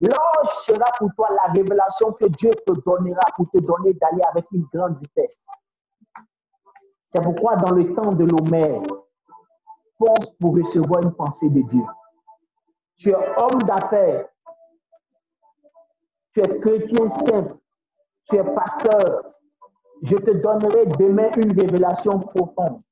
L'ange 0.00 0.50
sera 0.64 0.90
pour 0.98 1.10
toi 1.16 1.28
la 1.30 1.52
révélation 1.52 2.12
que 2.12 2.26
Dieu 2.26 2.50
te 2.50 2.72
donnera 2.72 3.20
pour 3.36 3.50
te 3.50 3.58
donner 3.58 3.94
d'aller 3.94 4.22
avec 4.32 4.44
une 4.52 4.64
grande 4.72 4.96
vitesse. 5.00 5.44
C'est 7.08 7.22
pourquoi 7.22 7.56
dans 7.56 7.74
le 7.74 7.94
temps 7.94 8.12
de 8.12 8.24
l'Homère, 8.24 8.82
pense 9.98 10.30
pour 10.38 10.54
recevoir 10.54 11.02
une 11.02 11.12
pensée 11.12 11.48
de 11.48 11.62
Dieu. 11.62 11.82
Tu 12.96 13.10
es 13.10 13.14
homme 13.14 13.62
d'affaires, 13.62 14.28
tu 16.30 16.40
es 16.40 16.60
chrétien 16.60 17.08
simple, 17.08 17.56
tu 18.28 18.36
es 18.36 18.44
pasteur, 18.44 19.24
Je 20.02 20.16
te 20.16 20.30
donnerai 20.30 20.86
demain 20.98 21.30
une 21.36 21.58
révélation 21.58 22.20
profonde 22.20 22.82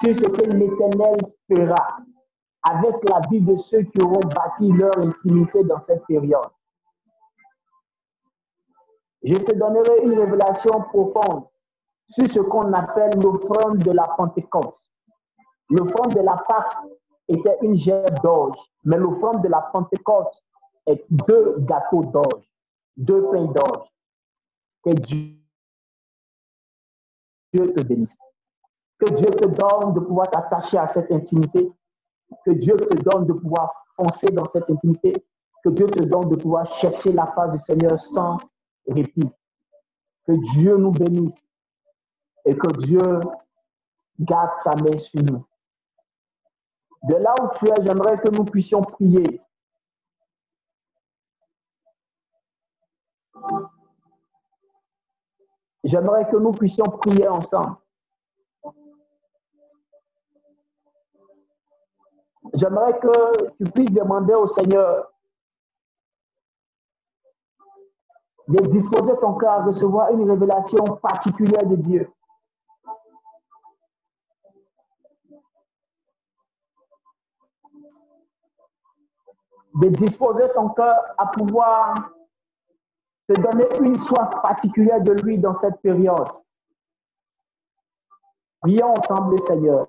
sur 0.00 0.14
ce 0.14 0.28
que 0.28 0.50
l'Éternel 0.50 1.16
fera 1.48 1.98
avec 2.62 3.08
la 3.08 3.20
vie 3.28 3.40
de 3.40 3.56
ceux 3.56 3.82
qui 3.82 4.00
auront 4.02 4.20
bâti 4.20 4.70
leur 4.70 4.96
intimité 4.98 5.64
dans 5.64 5.78
cette 5.78 6.04
période. 6.06 6.50
Je 9.24 9.34
te 9.34 9.56
donnerai 9.56 10.02
une 10.04 10.20
révélation 10.20 10.82
profonde 10.82 11.46
sur 12.08 12.26
ce 12.26 12.40
qu'on 12.40 12.72
appelle 12.72 13.18
l'offrande 13.20 13.78
de 13.78 13.90
la 13.90 14.08
Pentecôte. 14.16 14.80
L'offrande 15.70 16.14
de 16.14 16.20
la 16.20 16.36
Pâque 16.48 16.76
était 17.28 17.58
une 17.62 17.76
gerbe 17.76 18.20
d'orge, 18.22 18.58
mais 18.84 18.96
l'offrande 18.96 19.42
de 19.42 19.48
la 19.48 19.60
Pentecôte 19.72 20.32
est 20.86 21.04
deux 21.10 21.56
gâteaux 21.60 22.04
d'orge, 22.04 22.50
deux 22.96 23.22
pains 23.30 23.44
d'orge. 23.44 23.88
Que 24.82 24.90
Dieu 24.90 25.34
te 27.52 27.82
bénisse. 27.82 28.16
Que 28.98 29.12
Dieu 29.12 29.26
te 29.26 29.46
donne 29.46 29.94
de 29.94 30.00
pouvoir 30.00 30.30
t'attacher 30.30 30.78
à 30.78 30.86
cette 30.86 31.12
intimité. 31.12 31.70
Que 32.44 32.52
Dieu 32.52 32.76
te 32.76 32.96
donne 32.96 33.26
de 33.26 33.32
pouvoir 33.34 33.72
foncer 33.96 34.28
dans 34.28 34.46
cette 34.46 34.68
intimité. 34.70 35.12
Que 35.62 35.70
Dieu 35.70 35.86
te 35.86 36.02
donne 36.04 36.28
de 36.28 36.36
pouvoir 36.36 36.72
chercher 36.74 37.12
la 37.12 37.26
face 37.26 37.52
du 37.52 37.58
Seigneur 37.58 37.98
sans 37.98 38.38
répit. 38.88 39.28
Que 40.26 40.32
Dieu 40.54 40.76
nous 40.76 40.92
bénisse 40.92 41.47
et 42.44 42.56
que 42.56 42.68
Dieu 42.78 43.20
garde 44.18 44.54
sa 44.62 44.74
main 44.76 44.98
sur 44.98 45.22
nous. 45.22 45.46
De 47.04 47.14
là 47.14 47.34
où 47.40 47.48
tu 47.58 47.68
es, 47.68 47.84
j'aimerais 47.84 48.20
que 48.20 48.30
nous 48.30 48.44
puissions 48.44 48.82
prier. 48.82 49.40
J'aimerais 55.84 56.28
que 56.28 56.36
nous 56.36 56.52
puissions 56.52 56.84
prier 56.84 57.28
ensemble. 57.28 57.76
J'aimerais 62.54 62.98
que 62.98 63.52
tu 63.52 63.64
puisses 63.64 63.92
demander 63.92 64.34
au 64.34 64.46
Seigneur 64.46 65.12
de 68.48 68.66
disposer 68.68 69.12
ton 69.20 69.34
cœur 69.34 69.50
à 69.50 69.64
recevoir 69.64 70.10
une 70.12 70.28
révélation 70.28 70.82
particulière 70.96 71.66
de 71.66 71.76
Dieu. 71.76 72.10
De 79.78 79.88
disposer 79.88 80.48
ton 80.54 80.70
cœur 80.70 80.96
à 81.18 81.26
pouvoir 81.26 81.94
te 83.28 83.40
donner 83.40 83.66
une 83.80 83.98
soif 83.98 84.30
particulière 84.42 85.00
de 85.02 85.12
lui 85.12 85.38
dans 85.38 85.52
cette 85.52 85.80
période. 85.82 86.28
Prions 88.60 88.94
ensemble, 88.96 89.38
Seigneur. 89.40 89.86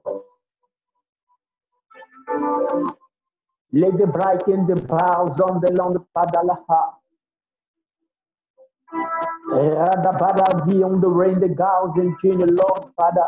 Let 3.72 3.98
the 3.98 4.08
bright 4.08 4.48
in 4.48 4.66
the 4.68 4.76
boughs 4.76 5.40
on 5.42 5.60
the 5.60 5.72
land 5.72 5.98
Padalaha. 6.16 6.96
Radabada 9.52 10.86
on 10.86 11.00
the 11.02 11.08
rain, 11.08 11.40
the 11.40 11.50
gals 11.50 11.96
and 11.98 12.16
Junior 12.22 12.48
Lord 12.48 12.92
Father. 12.96 13.28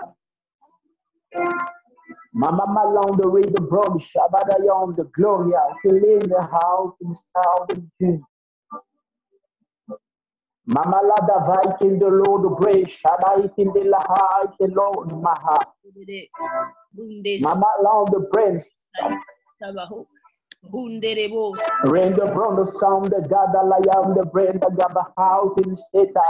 Mama 2.33 2.65
Malon 2.67 3.17
the 3.19 3.27
rain, 3.29 3.53
the 3.53 3.61
broad 3.61 3.99
Shabada 4.01 4.59
on 4.71 4.95
the 4.97 5.05
Gloria, 5.15 5.59
fill 5.83 5.95
in 5.97 6.19
the 6.29 6.41
house 6.41 6.95
in 7.01 7.13
south 7.13 7.71
and 7.73 7.91
June. 8.01 8.23
Mama 10.67 11.01
Lada 11.03 11.45
Vike 11.45 11.81
in 11.81 11.99
the 11.99 12.07
Lord, 12.07 12.43
the 12.43 12.49
great 12.55 12.89
Shaddai 12.89 13.49
in 13.57 13.67
the 13.69 13.81
Lahai, 13.93 14.53
the 14.59 14.67
Lord 14.67 15.11
Maha. 15.21 15.57
Mama 17.41 17.67
Long 17.83 18.05
the 18.11 18.27
Prince. 18.33 18.69
The 20.63 22.31
brown 22.35 22.55
the 22.55 22.71
sound, 22.79 23.05
the 23.05 23.21
Gada 23.27 23.65
Layam, 23.65 24.13
the 24.13 24.23
the 24.61 24.69
Gaba 24.77 25.11
out 25.17 25.59
in 25.65 25.73
Seta. 25.73 26.21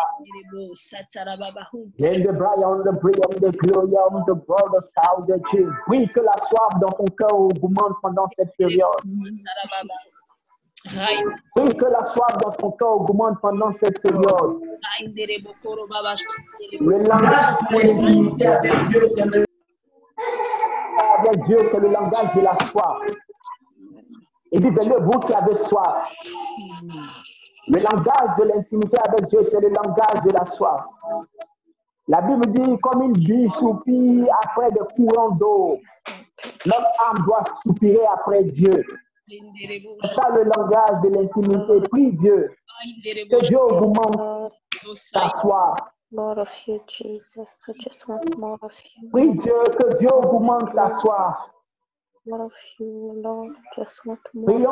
Rain 1.99 2.23
the 2.23 2.32
Brian, 2.32 2.82
the 2.86 2.93
Brian, 3.01 3.41
the 3.41 3.51
Gloria, 3.51 3.99
the 4.25 4.36
brother 4.36 4.79
sound, 4.79 5.27
the 5.27 5.38
chill. 5.51 5.69
Oui, 5.89 6.07
que 6.13 6.21
la 6.21 6.38
soif 6.38 6.79
dans 6.79 6.91
ton 6.91 7.05
cœur 7.17 7.39
augmente 7.39 7.97
pendant 8.01 8.25
cette 8.27 8.55
période. 8.57 9.03
Oui, 11.57 11.67
que 11.75 11.86
la 11.86 12.01
soif 12.01 12.38
dans 12.41 12.51
ton 12.51 12.71
cœur 12.71 13.01
augmente 13.01 13.38
pendant 13.41 13.71
cette 13.71 14.01
période. 14.01 14.61
Le 16.79 16.97
langage 17.03 17.55
pour 17.69 17.79
Dieu, 17.79 18.57
avec 21.19 21.41
Dieu, 21.43 21.57
c'est 21.69 21.79
le 21.79 21.89
langage 21.89 22.34
de 22.34 22.41
la 22.41 22.55
soif. 22.71 22.97
Il 24.51 24.61
dit, 24.61 24.69
venez 24.69 24.97
vous 24.99 25.19
qui 25.19 25.33
avez 25.33 25.55
soif. 25.55 26.13
Le 27.67 27.79
langage 27.79 28.37
de 28.39 28.43
l'intimité 28.43 28.97
avec 29.07 29.25
Dieu, 29.25 29.43
c'est 29.43 29.61
le 29.61 29.69
langage 29.69 30.23
de 30.25 30.31
la 30.33 30.45
soif. 30.45 30.81
La 32.07 32.21
Bible 32.21 32.51
dit, 32.51 32.77
comme 32.79 33.03
une 33.03 33.13
vie 33.17 33.47
soupire 33.47 34.27
après 34.43 34.71
des 34.71 34.81
courants 34.95 35.31
d'eau, 35.31 35.79
notre 36.65 36.91
âme 37.09 37.23
doit 37.25 37.43
soupirer 37.63 38.05
après 38.13 38.43
Dieu. 38.43 38.83
C'est 39.29 40.13
ça 40.13 40.29
le 40.31 40.43
langage 40.43 41.01
de 41.03 41.09
l'intimité. 41.09 41.89
Prie 41.89 42.11
Dieu. 42.11 42.53
Que 43.29 43.45
Dieu 43.45 43.61
augmente 43.61 44.51
ta 45.13 45.29
soif. 45.29 45.75
Prie 49.11 49.33
Dieu 49.33 49.53
que 49.79 49.97
Dieu 49.97 50.09
augmente 50.13 50.73
ta 50.75 50.87
soif. 50.89 51.35
Prions 52.24 52.51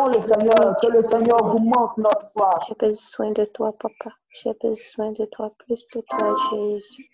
le 0.06 0.22
Seigneur, 0.22 0.78
que 0.82 0.88
le 0.88 1.02
Seigneur 1.02 1.44
augmente 1.44 1.98
notre 1.98 2.24
soif. 2.24 2.64
J'ai 2.68 2.76
besoin 2.76 3.32
de 3.32 3.46
toi, 3.46 3.74
Papa. 3.80 4.16
J'ai 4.30 4.54
besoin 4.62 5.12
de 5.14 5.26
toi, 5.26 5.52
plus 5.58 5.88
de 5.96 6.02
toi, 6.02 6.36
Jésus. 6.52 7.10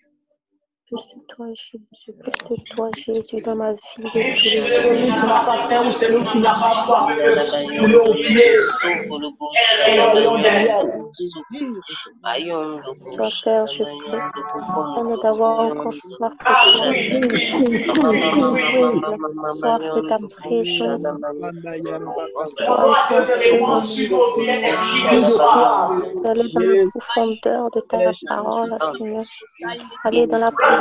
Plus 0.86 1.04
de 1.08 1.20
toi, 1.34 1.46
Jésus. 1.52 2.12
Plus 2.20 2.56
de 2.56 2.62
toi, 2.76 2.88
Jésus, 2.96 3.42
dans 3.42 3.56
ma 3.56 3.72
vie 3.72 3.78
de 3.98 4.02
tous 4.04 4.18
les 4.44 4.56
Celui 4.56 5.02
qui 5.02 5.10
n'a 5.10 5.40
pas 5.44 5.60
faim 5.68 5.88
ou 5.88 5.90
celui 5.90 6.24
qui 6.26 6.38
n'a 6.38 6.54
pas 6.54 6.70
pour 7.76 7.88
le 7.88 8.00
pied, 8.28 8.52
Père, 13.42 13.66
je 13.66 13.82
prie. 13.82 15.22
D'avoir 15.22 15.58
encore 15.60 15.92
soif 15.92 16.32
de 16.32 16.44
prie, 16.88 17.20
prie. 17.66 17.84
Soif 19.56 19.82
de 19.96 20.00
ta 20.08 20.18
présence. 20.28 21.02
Dans 26.22 26.34
la 26.34 26.44
profondeur 26.90 27.70
de 27.70 27.80
ta 27.80 27.98
parole, 28.28 28.78
Seigneur. 28.96 29.24
Aller 30.04 30.26
dans 30.28 30.38
la 30.38 30.50
profondeur 30.52 30.75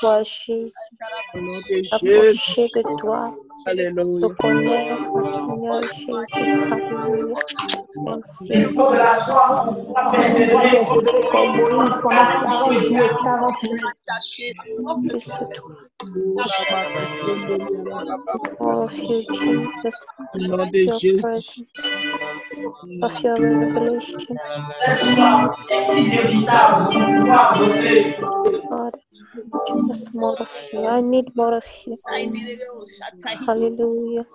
toi, 0.00 0.22
Jésus. 0.22 0.74
Approcher 1.92 2.68
de 2.74 2.82
toi. 3.00 3.34
Te 3.66 4.26
connaître, 4.36 5.24
Seigneur 5.24 5.82
Jésus. 5.82 6.62
Alléluia. 7.02 7.34
Merci. 8.04 8.52
Il 8.54 8.64
faut 8.66 8.92
de 8.92 8.96
la 8.96 9.10
soif 9.10 9.64
pour 9.64 9.74
pouvoir 9.86 10.12
persévérer 10.12 10.78
comme 11.32 11.48
Moïse 11.48 11.94
pendant 12.00 12.26
40 12.46 12.80
jours 12.80 12.98
et 12.98 13.10
40 13.24 13.62
nuits. 13.64 13.80
Plus 15.00 15.08
de 15.08 15.18
toi. 15.18 15.66
More 18.60 18.82
of 18.84 18.96
you, 18.96 19.24
Jesus. 19.32 19.98
Your 20.34 21.20
presence. 21.20 21.72
Of 23.02 23.20
your 23.24 23.34
revelation. 23.34 24.36
Cette 24.84 24.98
soif 24.98 25.50
est 25.70 25.98
inévitable 25.98 26.84
pour 26.92 27.04
pouvoir 27.04 27.54
avancer. 27.54 28.14
God, 28.68 28.94
just 29.88 30.14
more 30.14 30.36
of 30.40 30.48
you. 30.72 30.86
I 30.86 31.00
need 31.00 31.34
more 31.36 31.54
of 31.56 31.64
you. 31.86 31.94
Hallelujah. 33.56 34.26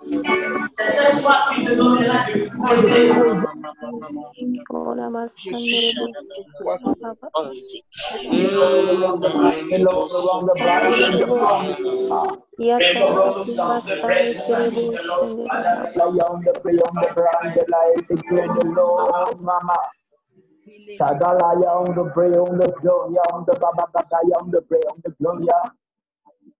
Shagalaya 20.98 21.70
on 21.82 21.94
the 21.94 22.04
prayer 22.14 22.42
the 22.58 22.68
glory 22.82 23.16
on 23.32 23.44
the 23.46 23.54
baba 23.58 23.86
baba 23.92 24.18
on 24.38 24.50
the 24.50 24.60
prayer 24.62 24.92
the 25.04 25.10
gloria. 25.20 25.58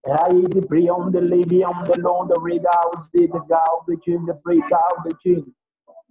Rai 0.04 0.42
the 0.50 0.66
beyond 0.68 1.14
the 1.14 1.20
lady 1.20 1.62
on 1.62 1.84
the 1.84 2.00
long 2.00 2.26
the 2.28 2.40
red 2.40 2.64
house, 2.74 3.08
the 3.12 3.28
gal, 3.48 3.84
the 3.86 3.96
chin, 4.04 4.26
the 4.26 4.34
break 4.34 4.64
out 4.72 5.04
the 5.04 5.14
chin. 5.22 5.54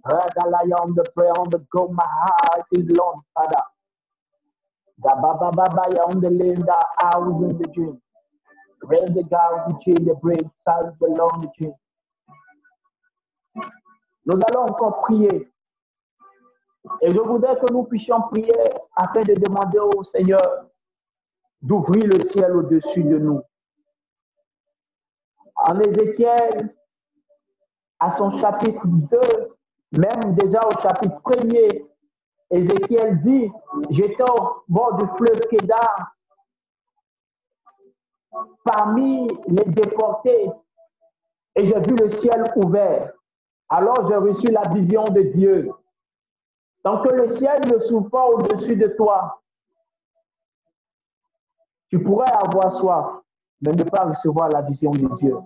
Ragalaya 0.06 0.80
on 0.80 0.94
the 0.94 1.04
prayer 1.14 1.32
on 1.38 1.50
the 1.50 1.58
go, 1.70 1.88
my 1.88 2.04
heart 2.06 2.66
is 2.72 2.88
long, 2.88 3.20
Father. 3.34 3.62
The 5.02 5.14
baba 5.20 5.52
baba 5.52 5.94
ya 5.94 6.04
on 6.04 6.20
the 6.20 6.30
lane, 6.30 6.60
the 6.60 6.86
house 7.02 7.38
the 7.38 7.68
dream. 7.74 8.00
Rain 8.84 9.14
the 9.14 9.24
gal, 9.24 9.64
the 9.68 9.78
chin, 9.84 10.04
the 10.06 10.14
break, 10.14 10.42
side 10.56 10.92
the 10.98 11.08
long 11.08 11.42
the 11.42 11.48
chin. 11.58 11.74
Nous 14.24 14.40
allons 14.48 14.68
encore 14.70 15.02
prier. 15.02 15.48
Et 17.02 17.10
je 17.10 17.18
voudrais 17.18 17.56
que 17.56 17.72
nous 17.72 17.84
puissions 17.84 18.20
prier 18.22 18.54
afin 18.96 19.20
de 19.20 19.34
demander 19.34 19.78
au 19.78 20.02
Seigneur 20.02 20.66
d'ouvrir 21.60 22.06
le 22.06 22.20
ciel 22.20 22.56
au-dessus 22.56 23.04
de 23.04 23.18
nous. 23.18 23.42
En 25.64 25.78
Ézéchiel, 25.80 26.74
à 28.00 28.10
son 28.10 28.30
chapitre 28.38 28.82
2, 28.84 29.20
même 29.92 30.34
déjà 30.34 30.60
au 30.66 30.80
chapitre 30.80 31.20
1er, 31.24 31.86
Ézéchiel 32.50 33.18
dit, 33.18 33.50
j'étais 33.90 34.22
au 34.22 34.64
bord 34.68 34.96
du 34.96 35.06
fleuve 35.16 35.40
Kédar, 35.48 36.16
parmi 38.64 39.28
les 39.46 39.64
déportés, 39.64 40.50
et 41.54 41.64
j'ai 41.64 41.80
vu 41.80 41.96
le 41.96 42.08
ciel 42.08 42.44
ouvert. 42.56 43.12
Alors 43.68 44.08
j'ai 44.08 44.16
reçu 44.16 44.46
la 44.48 44.62
vision 44.74 45.04
de 45.04 45.22
Dieu. 45.22 45.70
Tant 46.82 47.02
que 47.02 47.08
le 47.10 47.28
ciel 47.28 47.60
ne 47.72 47.78
s'ouvre 47.78 48.10
pas 48.10 48.26
au-dessus 48.26 48.76
de 48.76 48.88
toi, 48.88 49.40
tu 51.88 52.02
pourrais 52.02 52.32
avoir 52.32 52.70
soif, 52.70 53.21
mais 53.62 53.72
ne 53.72 53.84
pas 53.84 54.04
recevoir 54.04 54.48
la 54.50 54.62
vision 54.62 54.90
de 54.90 55.08
Dieu. 55.14 55.36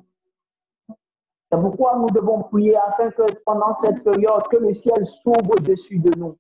C'est 0.89 1.61
pourquoi 1.61 1.97
nous 1.97 2.11
devons 2.11 2.43
prier 2.45 2.77
afin 2.77 3.11
que 3.11 3.23
pendant 3.45 3.73
cette 3.75 4.03
période, 4.03 4.49
que 4.51 4.57
le 4.57 4.73
ciel 4.73 5.05
s'ouvre 5.05 5.53
au-dessus 5.53 6.01
de 6.01 6.19
nous. 6.19 6.37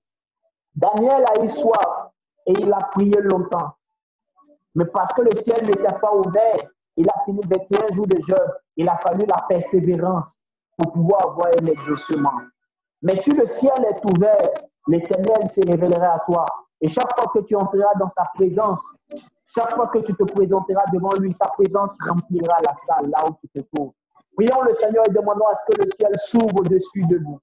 Daniel 0.74 1.24
a 1.34 1.42
eu 1.42 1.48
soif 1.48 2.10
et 2.46 2.52
il 2.52 2.72
a 2.72 2.78
prié 2.92 3.20
longtemps. 3.20 3.72
Mais 4.74 4.86
parce 4.86 5.12
que 5.14 5.22
le 5.22 5.30
ciel 5.42 5.64
n'était 5.64 5.98
pas 6.00 6.14
ouvert, 6.14 6.56
il 6.96 7.08
a 7.08 7.24
fini 7.24 7.40
21 7.44 7.94
jours 7.94 8.06
de 8.06 8.20
jeûne. 8.28 8.52
Il 8.76 8.88
a 8.88 8.96
fallu 8.96 9.24
la 9.26 9.44
persévérance 9.48 10.38
pour 10.76 10.92
pouvoir 10.92 11.30
avoir 11.30 11.48
un 11.60 11.66
exaucement. 11.66 12.32
Mais 13.02 13.16
si 13.16 13.30
le 13.30 13.46
ciel 13.46 13.86
est 13.88 14.04
ouvert, 14.04 14.48
l'Éternel 14.88 15.48
se 15.48 15.60
révélera 15.60 16.14
à 16.14 16.18
toi. 16.20 16.46
Et 16.80 16.88
chaque 16.88 17.14
fois 17.18 17.30
que 17.32 17.40
tu 17.40 17.54
entreras 17.54 17.94
dans 17.98 18.06
sa 18.06 18.24
présence, 18.34 18.96
chaque 19.46 19.74
fois 19.74 19.86
que 19.88 19.98
tu 19.98 20.14
te 20.14 20.24
présenteras 20.24 20.84
devant 20.92 21.14
lui, 21.20 21.32
sa 21.32 21.46
présence 21.46 21.96
remplira 22.06 22.58
la 22.66 22.74
salle 22.74 23.10
là 23.10 23.24
où 23.28 23.34
tu 23.40 23.48
te 23.48 23.60
trouves. 23.72 23.92
Prions 24.36 24.62
le 24.62 24.74
Seigneur 24.74 25.04
et 25.08 25.12
demandons 25.12 25.46
à 25.46 25.54
ce 25.54 25.72
que 25.72 25.82
le 25.82 25.90
ciel 25.92 26.12
s'ouvre 26.16 26.60
au-dessus 26.60 27.06
de 27.06 27.18
nous. 27.18 27.38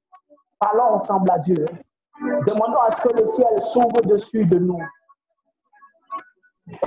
Parlons 0.60 0.94
ensemble 0.94 1.32
à 1.32 1.40
Dieu. 1.40 1.66
Demandons 2.22 2.82
à 2.82 2.92
ce 2.92 3.02
que 3.02 3.18
le 3.18 3.26
ciel 3.26 3.60
s'ouvre 3.60 3.98
au-dessus 3.98 4.46
de 4.46 4.60
nous. 4.60 4.80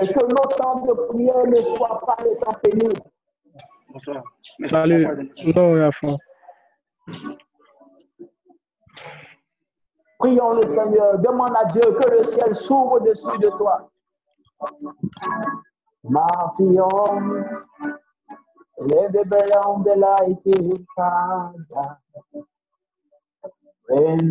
Et 0.01 0.07
que 0.07 0.25
nos 0.25 0.49
temps 0.57 0.81
de 0.81 0.93
prière 1.09 1.47
ne 1.47 1.63
soient 1.63 2.01
pas 2.07 2.23
des 2.23 2.37
temps 2.37 2.55
pénibles. 2.63 3.01
Bonsoir. 3.91 4.23
Salut. 4.65 5.33
Non. 5.55 6.19
Prions 10.19 10.53
le 10.53 10.63
Seigneur. 10.63 11.19
Demande 11.19 11.57
à 11.57 11.65
Dieu 11.65 11.81
que 11.81 12.11
le 12.11 12.23
ciel 12.23 12.55
s'ouvre 12.55 12.93
au-dessus 12.93 13.39
de 13.39 13.49
toi. 13.51 13.91
Martillon, 16.05 17.45
let 18.79 19.13
the 19.13 19.25
bell 19.27 19.83
the 19.85 19.97
light 19.97 20.43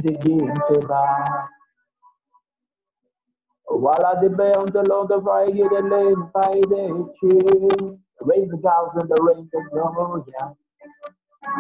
the 0.04 0.14
game 0.14 0.54
to 0.56 0.88
back. 0.88 1.50
While 3.68 4.20
the 4.22 4.30
bell 4.30 4.66
the 4.68 4.84
Lord 4.90 5.10
the 5.10 5.20
right 5.20 5.54
the 5.54 5.82
lane 5.82 6.30
by 6.34 6.52
the 6.70 7.14
tree. 7.20 7.98
Raise 8.22 8.50
the 8.50 8.58
gals 8.58 8.96
and 8.96 9.10
the 9.10 9.24
rain 9.24 9.50
the 9.54 9.62
gloria. 9.72 10.56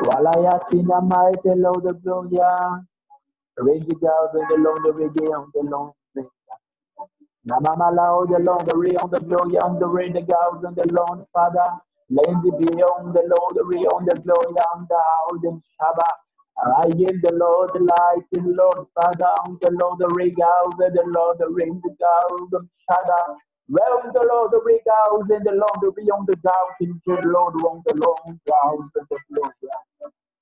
While 0.05 0.28
I 0.30 0.51
have 0.51 0.63
seen 0.68 0.88
the 0.88 1.01
mighty 1.01 1.59
Lord 1.59 1.84
the 1.84 1.93
gloria. 1.93 2.86
Raise 3.57 3.86
the 3.86 3.95
gals 3.95 4.32
and 4.36 4.49
the 4.49 4.57
Lord 4.63 4.84
the 4.84 4.93
reggae 4.93 5.30
on 5.38 5.51
the 5.53 5.70
long 5.70 5.91
thing. 5.93 6.05
Namama 7.50 7.89
loud 7.96 8.30
the 8.30 8.39
Lord 8.39 8.68
the 8.70 8.78
on 9.02 9.10
the 9.12 9.20
glory 9.20 9.58
on 9.60 9.80
the 9.80 9.88
rain 9.88 10.14
the 10.14 10.22
gals 10.22 10.64
and 10.64 10.76
the 10.78 10.86
Lord 10.93 11.26
Father. 11.34 11.68
Lazy 12.10 12.52
beyond 12.62 13.16
the 13.18 13.26
Lord 13.26 13.54
the 13.58 13.66
on 13.89 14.06
the 14.06 14.16
glory 14.22 14.54
on 14.72 14.88
the 14.89 14.96
house 15.02 15.43
and 15.43 15.62
Shabbat. 15.76 16.18
I 16.86 16.88
give 16.93 17.18
the 17.24 17.34
Lord 17.36 17.72
the 17.74 17.82
light 17.82 18.28
in 18.38 18.56
Lord 18.56 18.86
Father 18.96 19.32
on 19.50 19.58
the 19.62 19.72
Lord 19.74 20.00
the 20.00 20.08
ray 20.16 20.32
gals 20.32 20.76
and 20.80 20.96
the 20.96 21.06
Lord 21.18 21.39
the 21.39 21.50
rain 21.50 21.82
the 21.84 21.96
gals 21.98 22.50
and 22.54 22.70
Shabbat. 22.86 23.38
Realm 23.74 24.14
the 24.14 24.24
Lord 24.30 24.52
the 24.54 24.62
ray 24.64 24.80
gals 24.86 25.30
and 25.32 25.46
the 25.46 25.58
Lord 25.58 25.80
the 25.82 25.91
ray 25.98 26.08
on 26.14 26.26
the 26.30 26.38
gals 26.46 26.78
in 26.82 27.02
the 27.08 27.20
Lord 27.28 27.56
on 27.66 27.84
the 27.88 27.96
long 28.06 28.39
gals 28.46 28.91
and 28.96 29.08
the 29.10 29.20
glory. 29.34 29.54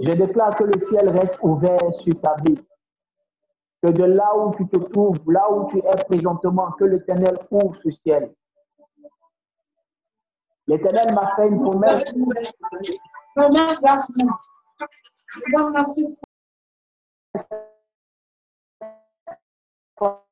Je 0.00 0.12
déclare 0.12 0.56
que 0.56 0.64
le 0.64 0.78
ciel 0.78 1.10
reste 1.10 1.38
ouvert 1.42 1.92
sur 1.92 2.20
ta 2.20 2.36
vie. 2.36 2.58
Que 3.82 3.90
de 3.90 4.04
là 4.04 4.36
où 4.36 4.54
tu 4.54 4.66
te 4.66 4.78
trouves, 4.78 5.18
là 5.30 5.50
où 5.50 5.68
tu 5.70 5.78
es 5.78 6.04
présentement, 6.08 6.70
que 6.72 6.84
l'Éternel 6.84 7.38
ouvre 7.50 7.76
ce 7.82 7.90
ciel. 7.90 8.32
L'Éternel 10.66 11.14
m'a 11.14 11.34
fait 11.36 11.48
une 11.48 11.60
promesse. 11.60 12.04
On 20.00 20.29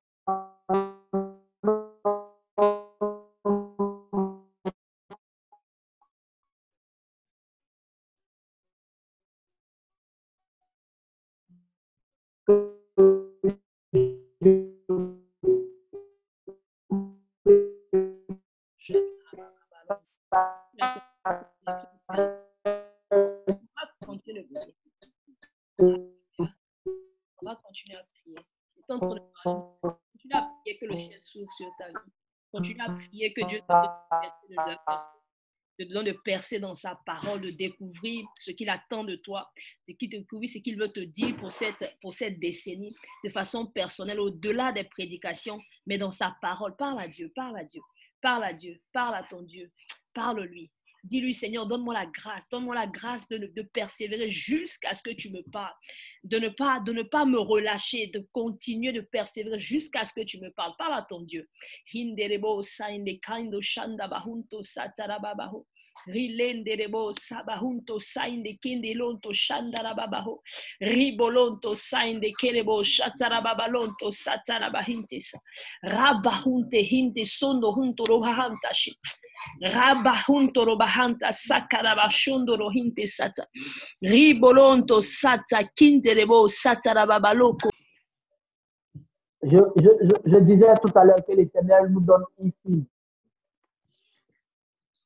sur 31.53 31.71
ta 31.79 31.89
vie. 31.89 32.13
Continue 32.53 32.81
à 32.81 32.91
prier 32.91 33.33
que 33.33 33.47
Dieu 33.47 33.61
te 33.61 33.73
donne 33.73 33.83
de 33.83 34.77
percer, 34.87 35.09
te 35.79 35.93
donne 35.93 36.07
de 36.07 36.19
percer 36.25 36.59
dans 36.59 36.75
sa 36.75 36.99
parole, 37.07 37.41
de 37.41 37.51
découvrir 37.51 38.27
ce 38.39 38.51
qu'il 38.53 38.71
attend 38.71 39.05
de 39.05 39.17
toi, 39.17 39.51
de 39.87 39.95
qui 39.95 40.09
découvrir 40.09 40.49
ce 40.49 40.59
qu'il 40.59 40.79
veut 40.79 40.91
te 40.91 41.01
dire 41.01 41.37
pour 41.37 41.53
cette, 41.53 41.97
pour 42.01 42.13
cette 42.13 42.41
décennie, 42.41 42.95
de 43.25 43.31
façon 43.31 43.67
personnelle, 43.67 44.21
au-delà 44.21 44.73
des 44.73 44.85
prédications, 44.85 45.59
mais 45.87 45.99
dans 45.99 46.11
sa 46.11 46.37
parole. 46.41 46.75
Parle 46.77 47.01
à 47.01 47.09
Dieu, 47.09 47.31
parle 47.35 47.59
à 47.59 47.65
Dieu, 47.65 47.83
parle 48.21 48.45
à 48.45 48.53
Dieu, 48.53 48.81
parle 48.93 49.15
à 49.15 49.23
ton 49.25 49.43
Dieu, 49.43 49.71
parle-lui. 50.15 50.71
Dis-lui, 51.05 51.33
Seigneur, 51.33 51.67
donne-moi 51.67 51.95
la 51.95 52.07
grâce, 52.07 52.49
donne-moi 52.49 52.75
la 52.75 52.87
grâce 52.87 53.29
de, 53.29 53.39
de 53.39 53.63
persévérer 53.63 54.29
jusqu'à 54.29 54.95
ce 54.95 55.03
que 55.03 55.15
tu 55.15 55.31
me 55.31 55.43
parles, 55.51 55.75
de 56.29 56.39
ne, 56.39 57.03
pas, 57.03 57.25
me 57.25 57.39
relâcher, 57.39 58.09
de 58.09 58.27
continuer 58.33 58.93
de 58.93 59.01
persévérer 59.01 59.59
jusqu'à 59.59 60.05
ce 60.05 60.13
que 60.13 60.25
tu 60.25 60.39
me 60.41 60.51
parles. 60.51 60.75
Parle 60.79 60.95
à 60.95 61.03
ton 61.03 61.23
Dieu. 61.23 61.49
Rilenderebo 66.07 67.13
sabahunto 67.13 67.99
sainde 67.99 68.59
kindelonto 68.63 69.33
shandarababaho. 69.33 70.41
Ribolonto 70.81 71.75
sainde 71.75 72.33
kelebo 72.39 72.83
shatarababalonto 72.83 74.11
satarabahintesa. 74.11 75.39
Rabahunte 75.85 76.83
hinte 76.83 77.25
sondo 77.25 77.73
hunto 77.73 78.05
robahanta 78.05 78.73
shit. 78.73 78.97
Rabahunto 79.63 80.65
robahanta 80.65 81.31
sakarabashondo 81.31 82.57
rohinte 82.57 83.07
sata. 83.07 83.47
Ribolonto 84.03 85.01
sata 85.01 85.63
satarababaloko. 85.77 86.18
Je, 89.43 89.59
je, 89.77 89.89
je, 90.03 90.31
je 90.33 90.37
disais 90.39 90.75
tout 90.83 90.91
à 90.97 91.05
l'heure 91.05 91.25
que 91.27 91.33
l'Éternel 91.33 91.87
nous 91.91 92.01
donne 92.01 92.25
ici 92.41 92.87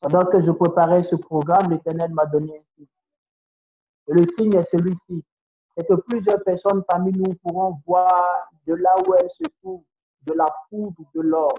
Pendant 0.01 0.25
que 0.27 0.41
je 0.41 0.51
préparais 0.51 1.03
ce 1.03 1.15
programme, 1.15 1.71
l'Éternel 1.71 2.13
m'a 2.13 2.27
donné. 2.27 2.65
Et 2.79 4.13
le 4.13 4.25
signe 4.25 4.55
est 4.57 4.63
celui-ci. 4.63 5.25
C'est 5.77 5.87
que 5.87 5.95
plusieurs 5.95 6.43
personnes 6.43 6.83
parmi 6.89 7.13
nous 7.13 7.35
pourront 7.35 7.81
voir 7.87 8.51
de 8.67 8.75
là 8.75 8.95
où 9.07 9.15
elles 9.15 9.31
se 9.31 9.45
trouvent 9.61 9.85
de 10.23 10.33
la 10.35 10.47
poudre 10.69 10.95
ou 10.99 11.07
de 11.15 11.21
l'or. 11.21 11.55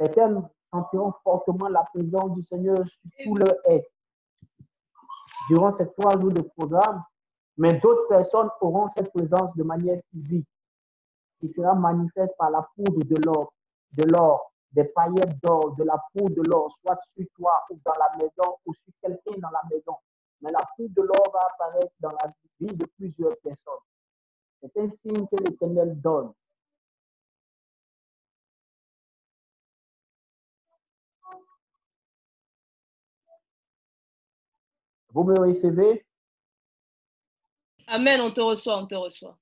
Certaines 0.00 0.48
sentiront 0.72 1.12
fortement 1.22 1.68
la 1.68 1.84
présence 1.92 2.32
du 2.34 2.42
Seigneur 2.42 2.78
sur 2.86 3.10
tout 3.24 3.34
leur 3.34 3.54
être 3.66 3.90
durant 5.48 5.70
ces 5.70 5.86
trois 5.92 6.18
jours 6.18 6.32
de 6.32 6.40
programme, 6.40 7.02
mais 7.62 7.78
d'autres 7.78 8.08
personnes 8.08 8.50
auront 8.60 8.88
cette 8.88 9.12
présence 9.12 9.54
de 9.54 9.62
manière 9.62 10.00
physique 10.10 10.48
qui 11.38 11.46
sera 11.46 11.76
manifeste 11.76 12.36
par 12.36 12.50
la 12.50 12.68
poudre 12.74 13.04
de 13.04 13.14
l'or, 13.24 13.52
de 13.92 14.02
l'or, 14.02 14.52
des 14.72 14.82
paillettes 14.82 15.38
d'or, 15.40 15.76
de 15.76 15.84
la 15.84 15.96
poudre 16.12 16.42
de 16.42 16.42
l'or, 16.48 16.68
soit 16.80 16.98
sur 17.14 17.24
toi 17.36 17.52
ou 17.70 17.78
dans 17.84 17.94
la 18.00 18.16
maison 18.16 18.56
ou 18.66 18.74
sur 18.74 18.92
quelqu'un 19.00 19.38
dans 19.38 19.50
la 19.50 19.62
maison. 19.70 19.96
Mais 20.40 20.50
la 20.50 20.66
poudre 20.76 20.92
de 20.96 21.02
l'or 21.02 21.30
va 21.32 21.38
apparaître 21.52 21.94
dans 22.00 22.10
la 22.10 22.32
vie 22.58 22.74
de 22.74 22.84
plusieurs 22.98 23.36
personnes. 23.36 23.84
C'est 24.60 24.76
un 24.78 24.88
signe 24.88 25.28
que 25.28 25.36
l'Éternel 25.44 26.00
donne. 26.00 26.32
Vous 35.10 35.22
me 35.22 35.38
recevez? 35.38 36.04
Amen, 37.94 38.22
on 38.22 38.30
te 38.30 38.40
reçoit, 38.40 38.78
on 38.78 38.86
te 38.86 38.94
reçoit. 38.94 39.36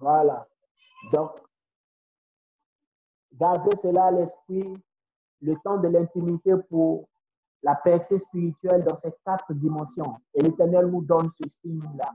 Voilà. 0.00 0.48
Donc, 1.12 1.30
gardez 3.32 3.76
cela 3.80 4.06
à 4.06 4.10
l'esprit, 4.10 4.74
le 5.40 5.54
temps 5.62 5.78
de 5.78 5.86
l'intimité 5.86 6.54
pour 6.68 7.08
la 7.62 7.76
percée 7.76 8.18
spirituelle 8.18 8.82
dans 8.82 8.96
ces 8.96 9.12
quatre 9.24 9.54
dimensions. 9.54 10.16
Et 10.34 10.42
l'Éternel 10.42 10.86
nous 10.86 11.02
donne 11.02 11.28
ce 11.30 11.48
signe-là. 11.60 12.12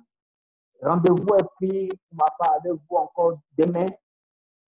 Rendez-vous 0.81 1.35
est 1.35 1.47
pris 1.55 1.87
pour 1.87 2.17
ma 2.17 2.29
part 2.37 2.55
avec 2.55 2.73
vous 2.73 2.97
encore 2.97 3.39
demain 3.57 3.85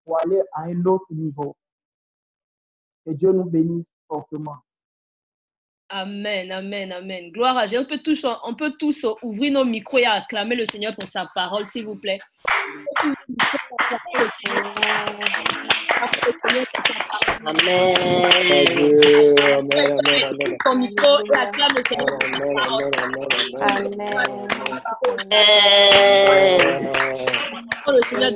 pour 0.04 0.20
aller 0.20 0.42
à 0.52 0.64
un 0.64 0.86
autre 0.88 1.08
niveau. 1.12 1.56
Que 3.06 3.12
Dieu 3.12 3.32
nous 3.32 3.46
bénisse 3.46 3.88
fortement. 4.10 4.58
Amen, 5.90 6.52
amen, 6.52 6.92
amen. 6.92 7.32
Gloire 7.32 7.58
à 7.58 7.68
Dieu. 7.68 7.80
On 7.80 7.86
peut 7.86 8.00
tous, 8.00 8.26
on 8.44 8.56
peut 8.56 8.74
tous 8.80 9.06
ouvrir 9.22 9.52
nos 9.54 9.64
micros 9.64 10.00
et 10.00 10.06
acclamer 10.06 10.56
le 10.56 10.66
Seigneur 10.66 10.96
pour 10.96 11.08
sa 11.08 11.28
parole, 11.36 11.64
s'il 11.68 11.86
vous 11.86 11.94
plaît. 11.96 12.18
On 13.04 13.08
peut 13.08 13.14
tous 13.28 13.36
acclamer 13.94 14.18
le 14.20 14.28
Seigneur. 14.44 14.74
Acclamer 16.02 16.22
le 16.26 16.34
Seigneur 16.44 16.66
pour 16.74 16.82
sa 16.88 16.94
parole. 17.08 17.38
Amen, 17.46 17.94
amen. 19.54 20.58
Ton 20.64 20.76
micro 20.76 21.20
et 21.20 21.38
acclame 21.38 21.76
le 21.76 21.84
Seigneur. 21.88 22.18
Oh, 27.88 27.92
le 27.92 28.02
Seigneur, 28.02 28.32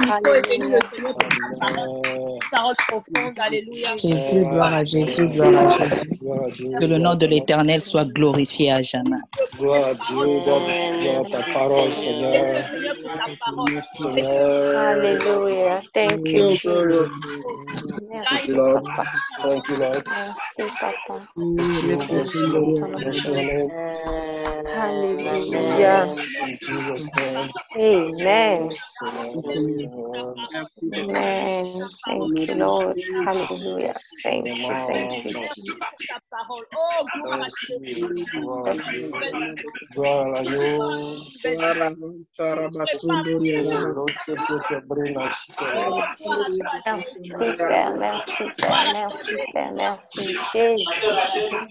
micro 0.00 0.34
et 0.34 0.42
bénis 0.42 0.72
le 0.72 0.80
Seigneur 0.80 1.16
pour 1.16 1.30
sa 1.30 1.66
parole. 1.66 1.88
Amen. 2.06 2.38
Parole 2.50 2.74
profonde, 2.88 3.38
alléluia. 3.38 3.96
Jésus, 3.96 4.42
gloire 4.42 4.74
à 4.74 4.84
Jésus, 4.84 5.26
gloire 5.28 5.66
à 5.66 5.70
Jésus. 5.70 6.08
Que 6.80 6.86
le 6.86 6.98
nom 6.98 7.14
de 7.14 7.26
l'Éternel 7.26 7.80
soit 7.80 8.04
glorifié 8.04 8.72
à 8.72 8.82
jamais. 8.82 9.16
Gloire 9.58 9.84
à 9.86 9.94
Dieu, 9.94 10.40
gloire 10.44 10.60
gloire 11.00 11.20
à 11.20 11.30
ta 11.30 11.52
parole, 11.52 11.78
Bénis 11.78 11.86
le 11.86 12.62
Seigneur. 12.62 12.94
Seigneur 13.08 13.16
pour 13.16 13.16
sa 13.16 13.28
parole. 13.40 13.72
Seigneur. 13.94 14.74
Hallelujah. 14.74 15.82
Thank 15.94 16.32
you, 16.34 16.44
Jesus. 16.44 17.10
Thank 18.22 18.48
you, 18.48 18.54
Merci, 18.54 18.54
Lord. 18.56 18.82
Papa. 18.84 19.04
Thank 19.42 19.68
you, 19.68 19.76
Lord. 19.76 20.04
Merci, 20.08 20.64
Papa. 20.80 21.28
Bless 21.36 21.82
you, 21.82 21.98
bless 21.98 22.34
you, 22.52 22.90
bless 22.96 23.24
your 23.26 23.36
name. 23.36 23.70
Hallelujah. 24.72 26.14
In 26.42 26.58
Jesus' 26.62 27.08
name. 27.16 27.50
Amen. 27.76 28.70
Seigneur, 28.70 29.56
Seigneur. 29.56 30.36
Amen. 30.94 31.88
Thank 32.06 32.48
you, 32.48 32.54
Lord. 32.56 32.98
Hallelujah. 33.24 33.94
Thank 34.22 34.46
you. 34.46 34.76
Thank 34.86 35.24
you, 35.24 35.32
Merci. 35.34 35.48
Jesus. 35.54 35.78
sa 36.08 36.18
parole. 36.30 36.66
Oh, 36.76 37.04
gloire 37.14 37.42
à 37.42 37.48
Merci. 37.48 37.74
Dieu. 37.74 38.24
Gloire 39.94 40.34
à 40.36 40.44
Dieu. 40.44 40.78
Merci, 43.04 43.48
Père. 47.56 47.90
Merci, 47.98 48.44
Père. 48.56 48.84
Merci, 48.92 49.24
Père. 49.52 49.72
Merci, 49.72 50.36
Jésus. 50.52 50.84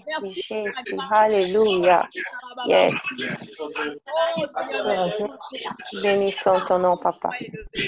Merci, 0.07 0.41
Jésus. 0.41 0.97
Hallelujah. 1.11 2.07
Yes. 2.67 2.95
Bénissons 6.01 6.61
ton 6.67 6.79
nom, 6.79 6.97
Papa. 6.97 7.29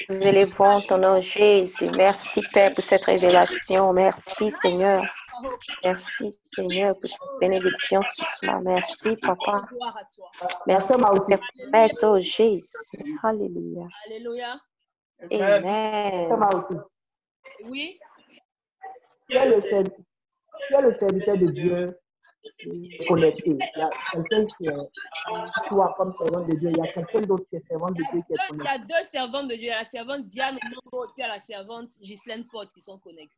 Nous 0.10 0.22
élevons 0.22 0.82
ton 0.82 0.98
nom, 0.98 1.22
Jésus. 1.22 1.90
Merci, 1.98 2.42
Père, 2.54 2.74
pour 2.74 2.84
cette 2.84 3.06
révélation. 3.06 3.94
Merci, 3.94 4.52
Seigneur. 4.52 5.04
Merci, 5.84 6.34
Seigneur, 6.56 6.94
pour 7.00 7.10
cette 7.10 7.40
bénédiction 7.40 8.02
ce 8.04 8.24
soir. 8.38 8.62
Merci, 8.62 9.16
Papa. 9.18 9.66
Merci 10.68 10.94
promesses, 11.38 12.04
oh 12.04 12.20
Jésus. 12.20 12.68
Alléluia. 13.24 13.88
Alléluia. 14.06 14.60
Amen. 15.32 16.30
Oui. 17.66 18.00
Tu 19.30 19.38
es 19.38 19.46
le 19.46 19.62
serv- 19.62 19.96
tu 20.68 20.74
es 20.76 20.82
le 20.82 20.92
serviteur 20.94 21.38
de 21.38 21.48
Dieu 21.48 22.00
connecté. 23.08 23.44
Il 23.50 23.58
y 23.58 23.82
a 23.82 23.90
quelqu'un 24.14 24.46
qui 24.46 24.66
est 24.66 25.68
toi 25.68 25.94
comme 25.98 26.14
servant 26.18 26.46
de 26.46 26.56
Dieu. 26.56 26.70
Il 26.72 26.78
y 26.78 26.82
a 26.88 26.94
quelqu'un 26.94 27.22
d'autre 27.22 27.44
qui 27.50 27.58
est 27.58 27.68
servant 27.68 27.88
de 27.90 27.96
Dieu 27.96 28.06
qui 28.12 28.18
est 28.18 28.24
Il 28.30 28.36
y 28.36 28.48
connecté. 28.50 28.70
a 28.70 28.78
deux 28.80 29.04
servantes 29.04 29.48
de 29.50 29.56
Dieu. 29.56 29.64
Il 29.66 29.68
y 29.68 29.72
a 29.72 29.78
la 29.80 29.84
servante 29.84 30.26
Diane 30.26 30.56
et 30.56 30.60
puis 30.62 30.80
il 31.18 31.22
y 31.22 31.24
a 31.24 31.28
la 31.28 31.40
servante 31.40 31.90
Ghislaine 32.02 32.46
Porte 32.48 32.72
qui 32.74 32.82
sont 32.82 32.98
connectées. 32.98 33.36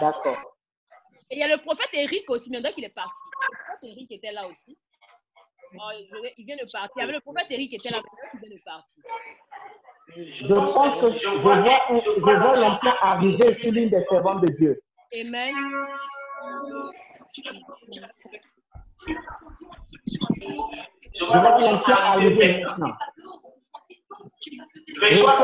D'accord. 0.00 0.38
Et 1.30 1.36
il 1.36 1.38
y 1.40 1.42
a 1.42 1.48
le 1.48 1.58
prophète 1.62 1.90
Eric 1.92 2.28
aussi, 2.30 2.50
mais 2.50 2.60
donc 2.60 2.72
il 2.76 2.84
est 2.84 2.94
parti. 2.94 3.20
Le 3.50 3.56
prophète 3.56 3.90
Eric 3.90 4.12
était 4.12 4.32
là 4.32 4.46
aussi. 4.46 4.78
Oh, 5.74 5.90
il 6.38 6.44
vient 6.46 6.56
de 6.56 6.70
partir. 6.70 6.90
Il 6.96 7.00
y 7.00 7.02
avait 7.04 7.12
le 7.12 7.20
prophète 7.20 7.46
Eric 7.50 7.70
qui 7.70 7.76
était 7.76 7.90
là, 7.90 8.00
mais 8.02 8.10
il 8.34 8.40
vient 8.40 8.56
de 8.56 8.62
partir. 8.64 9.02
Je 10.16 10.54
pense 10.54 11.00
que 11.00 11.12
je 11.12 11.28
vois, 11.42 11.64
je 11.64 12.20
vois 12.20 12.52
l'enfant 12.54 12.96
arriver 13.02 13.52
sur 13.54 13.72
l'une 13.72 13.90
des 13.90 14.00
servantes 14.02 14.40
de 14.40 14.52
Dieu. 14.54 14.80
Amen. 15.14 15.54
Je 21.14 21.24
vois 21.24 21.58
l'enfant 21.58 21.92
arriver 21.92 22.64
maintenant. 22.64 22.94
Je 25.02 25.20
vois 25.20 25.34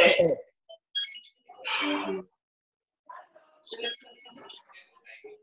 es. 0.00 0.48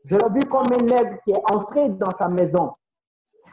Je 0.04 0.14
l'ai 0.14 0.28
vu 0.34 0.40
comme 0.48 0.66
un 0.72 0.84
nègre 0.84 1.18
qui 1.24 1.30
est 1.32 1.52
entré 1.52 1.88
dans 1.90 2.10
sa 2.10 2.28
maison. 2.28 2.74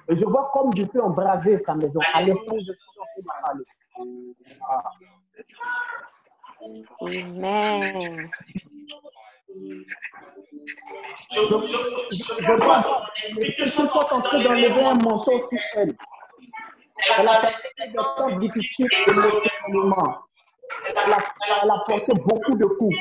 Et 0.09 0.15
je 0.15 0.26
vois 0.26 0.49
comme 0.53 0.71
du 0.74 0.86
feu 0.86 1.01
embraser 1.01 1.57
sa 1.57 1.76
maison. 1.76 1.99
À 2.13 2.21
l'instant 2.21 2.55
je 2.57 2.74
suis 2.74 2.99
en 2.99 3.05
train 3.05 3.21
de 3.21 3.26
parler. 3.41 3.63
Ah. 4.69 4.84
Amen. 7.01 8.30
Je, 11.32 11.41
je, 12.11 12.34
je 12.39 12.51
vois 12.63 13.03
l'esprit 13.38 13.69
sont 13.69 13.88
en 13.88 14.21
train 14.21 14.43
d'enlever 14.43 14.84
un 14.84 14.95
manteau 14.95 15.38
sur 15.38 15.59
elle. 15.76 15.95
Elle 17.17 17.28
a 17.28 17.41
passé 17.41 17.67
des 17.78 17.93
temps 17.93 18.38
difficiles 18.39 18.88
émotionnellement. 19.11 20.19
Elle 20.89 20.97
a, 20.97 21.17
elle 21.63 21.71
a 21.71 21.84
porté 21.86 22.13
beaucoup 22.26 22.55
de 22.57 22.65
coups. 22.65 22.97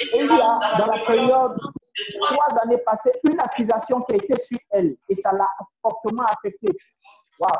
Il 0.00 0.26
y 0.26 0.40
a, 0.40 0.76
dans 0.78 0.92
la 0.92 1.04
période, 1.04 1.58
trois 2.20 2.62
années 2.62 2.78
passées, 2.78 3.12
une 3.30 3.40
accusation 3.40 4.02
qui 4.02 4.12
a 4.12 4.16
été 4.16 4.36
sur 4.42 4.58
elle 4.70 4.96
et 5.08 5.14
ça 5.14 5.32
l'a 5.32 5.48
fortement 5.82 6.24
affectée. 6.24 6.76
Waouh! 7.38 7.50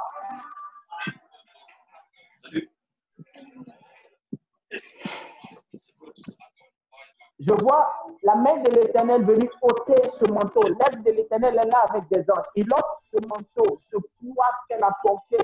Je 7.38 7.52
vois 7.52 7.92
la 8.22 8.34
main 8.34 8.56
de 8.62 8.70
l'Éternel 8.70 9.24
venir 9.24 9.50
ôter 9.60 10.08
ce 10.08 10.30
manteau. 10.32 10.62
L'aide 10.62 11.02
de 11.04 11.10
l'Éternel 11.10 11.54
est 11.54 11.70
là 11.70 11.84
avec 11.90 12.08
des 12.08 12.30
anges. 12.30 12.46
Il 12.54 12.64
ôte 12.72 12.84
ce 13.12 13.28
manteau, 13.28 13.78
ce 13.92 13.96
poids 13.96 14.50
qu'elle 14.68 14.82
a 14.82 14.90
porté. 15.02 15.36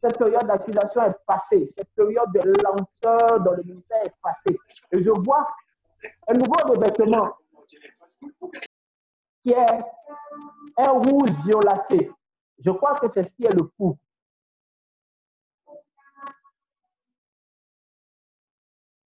Cette 0.00 0.16
période 0.16 0.46
d'accusation 0.46 1.02
est 1.04 1.16
passée. 1.26 1.64
Cette 1.64 1.90
période 1.94 2.32
de 2.32 2.40
lenteur 2.62 3.40
dans 3.40 3.52
le 3.52 3.62
ministère 3.64 4.00
est 4.04 4.14
passée. 4.22 4.56
Et 4.92 5.02
je 5.02 5.10
vois 5.10 5.46
un 6.28 6.32
nouveau 6.34 6.74
revêtement 6.74 7.36
qui 9.42 9.52
est? 9.52 9.84
Un 10.76 10.92
rouge 10.92 11.30
violacé. 11.44 12.10
Je 12.58 12.70
crois 12.70 12.94
que 12.98 13.08
c'est 13.08 13.22
ce 13.22 13.34
qui 13.34 13.44
est 13.44 13.54
le 13.54 13.64
coup. 13.64 13.98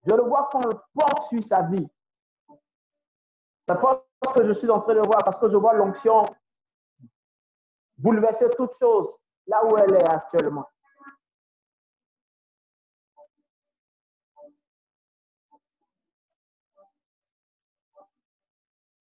Je 0.07 0.15
le 0.15 0.23
vois 0.23 0.49
qu'on 0.53 0.61
le 0.61 0.75
porte 0.93 1.29
sur 1.29 1.43
sa 1.45 1.63
vie. 1.63 1.89
Ça 3.67 3.75
porte 3.77 4.07
que 4.35 4.47
je 4.47 4.53
suis 4.53 4.69
en 4.71 4.81
train 4.81 4.95
de 4.95 5.01
voir, 5.01 5.25
parce 5.25 5.39
que 5.39 5.49
je 5.49 5.57
vois 5.57 5.73
l'onction 5.75 6.25
bouleverser 7.97 8.51
toute 8.57 8.79
chose 8.79 9.09
là 9.47 9.65
où 9.65 9.77
elle 9.79 9.95
est 9.95 10.11
actuellement. 10.11 10.69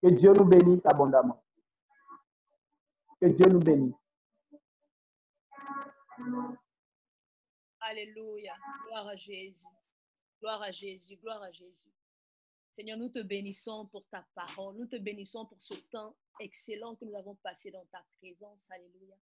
Que 0.03 0.09
Dieu 0.09 0.33
nous 0.33 0.45
bénisse 0.45 0.85
abondamment. 0.85 1.41
Que 3.21 3.27
Dieu 3.27 3.45
nous 3.47 3.59
bénisse. 3.61 3.95
Alléluia. 7.79 8.53
Gloire 8.85 9.07
à 9.07 9.15
Jésus. 9.15 9.65
Gloire 10.41 10.61
à 10.61 10.71
Jésus. 10.73 11.15
Gloire 11.15 11.41
à 11.43 11.51
Jésus. 11.53 11.89
Seigneur, 12.69 12.97
nous 12.97 13.09
te 13.09 13.19
bénissons 13.19 13.85
pour 13.87 14.05
ta 14.09 14.25
parole. 14.35 14.75
Nous 14.75 14.87
te 14.87 14.97
bénissons 14.97 15.45
pour 15.45 15.61
ce 15.61 15.75
temps 15.91 16.17
excellent 16.41 16.95
que 16.95 17.05
nous 17.05 17.15
avons 17.15 17.35
passé 17.35 17.71
dans 17.71 17.85
ta 17.85 18.03
présence. 18.17 18.69
Alléluia. 18.71 19.15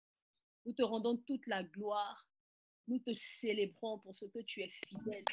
Nous 0.65 0.73
te 0.73 0.83
rendons 0.83 1.17
toute 1.17 1.45
la 1.47 1.63
gloire. 1.63 2.28
Nous 2.89 2.97
te 2.97 3.11
célébrons 3.13 3.99
pour 3.99 4.15
ce 4.15 4.25
que 4.25 4.39
tu 4.39 4.61
es 4.61 4.71
fidèle. 4.87 5.23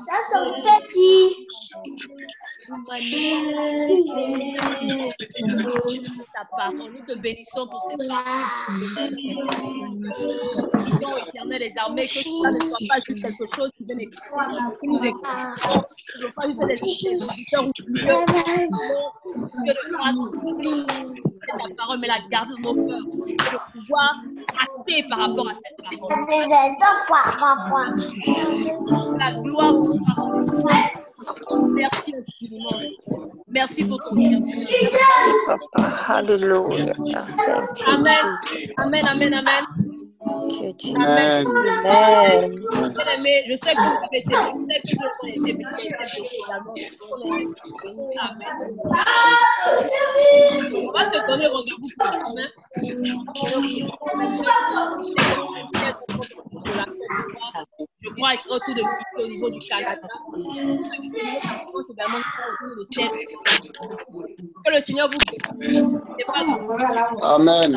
Ça. 0.00 0.44
Nous 2.68 2.76
ta 6.34 6.44
parole. 6.54 6.92
Nous 6.92 7.04
te 7.06 7.18
bénissons 7.18 7.66
pour 7.68 7.80
cette 7.80 8.00
Disons, 10.84 11.16
éternel 11.16 11.58
des 11.58 11.78
armées, 11.78 12.02
que 12.02 12.08
cela 12.08 12.50
ne 12.50 12.54
soit 12.54 12.86
pas 12.86 13.00
juste 13.06 13.22
quelque 13.22 13.56
chose 13.56 13.70
qui 13.78 13.84
vient 13.84 13.96
écouter, 13.96 14.20
qui 14.78 14.88
nous 14.88 15.02
écoute. 15.02 15.24
Ce 15.24 16.18
ne 16.18 16.20
soit 16.20 16.32
pas 16.36 16.46
juste 16.46 16.66
des 16.66 16.82
auditeurs 17.14 17.64
oublieux. 17.66 18.24
Dieu 19.64 19.72
de 19.72 19.84
grâce, 19.90 20.16
ta 21.52 21.74
parole, 21.76 21.98
mais 22.00 22.08
la 22.08 22.20
garder 22.30 22.54
dans 22.62 22.74
nos 22.74 22.86
cœurs. 22.86 23.04
De 23.04 23.80
pouvoir 23.80 24.14
acter 24.60 25.04
par 25.08 25.18
rapport 25.20 25.48
à 25.48 25.54
cette 25.54 25.76
parole. 25.78 26.12
La 29.18 29.32
gloire 29.32 29.72
vous 29.74 29.92
soit. 30.42 31.68
Merci 31.68 32.14
infiniment. 32.16 32.80
Merci 33.48 33.84
pour 33.84 33.98
ton 33.98 34.16
service. 34.16 34.66
Amen. 37.86 38.38
Amen, 38.78 39.06
amen, 39.06 39.34
amen. 39.34 39.64
You, 40.22 40.74
Jesus. 40.78 40.96
Amen. 43.08 43.42
Je 43.48 43.54
sais 43.54 43.72
que 43.74 43.80
vous 43.80 44.04
avez 44.04 44.18
été, 44.18 44.34
je 44.34 44.90
sais 44.90 44.90
que 44.90 45.00
vous 45.00 45.26
avez 45.26 45.32
été 45.32 45.52
bénis 45.52 45.88
bénis. 47.82 48.08
On 50.86 50.92
va 50.92 51.04
se 51.06 51.18
donner 51.26 51.46
rendez-vous 51.46 51.90
pour 51.98 52.10
demain. 52.28 52.48
Je 58.02 58.08
crois 58.10 58.30
qu'il 58.30 58.38
sera 58.38 58.56
autour 58.56 58.74
de 58.74 58.82
au 59.22 59.26
niveau 59.26 59.50
du 59.50 59.58
Canada. 59.60 60.08
Que 64.64 64.72
le 64.72 64.80
Seigneur 64.80 65.10
vous. 65.10 65.18
Amen. 67.22 67.76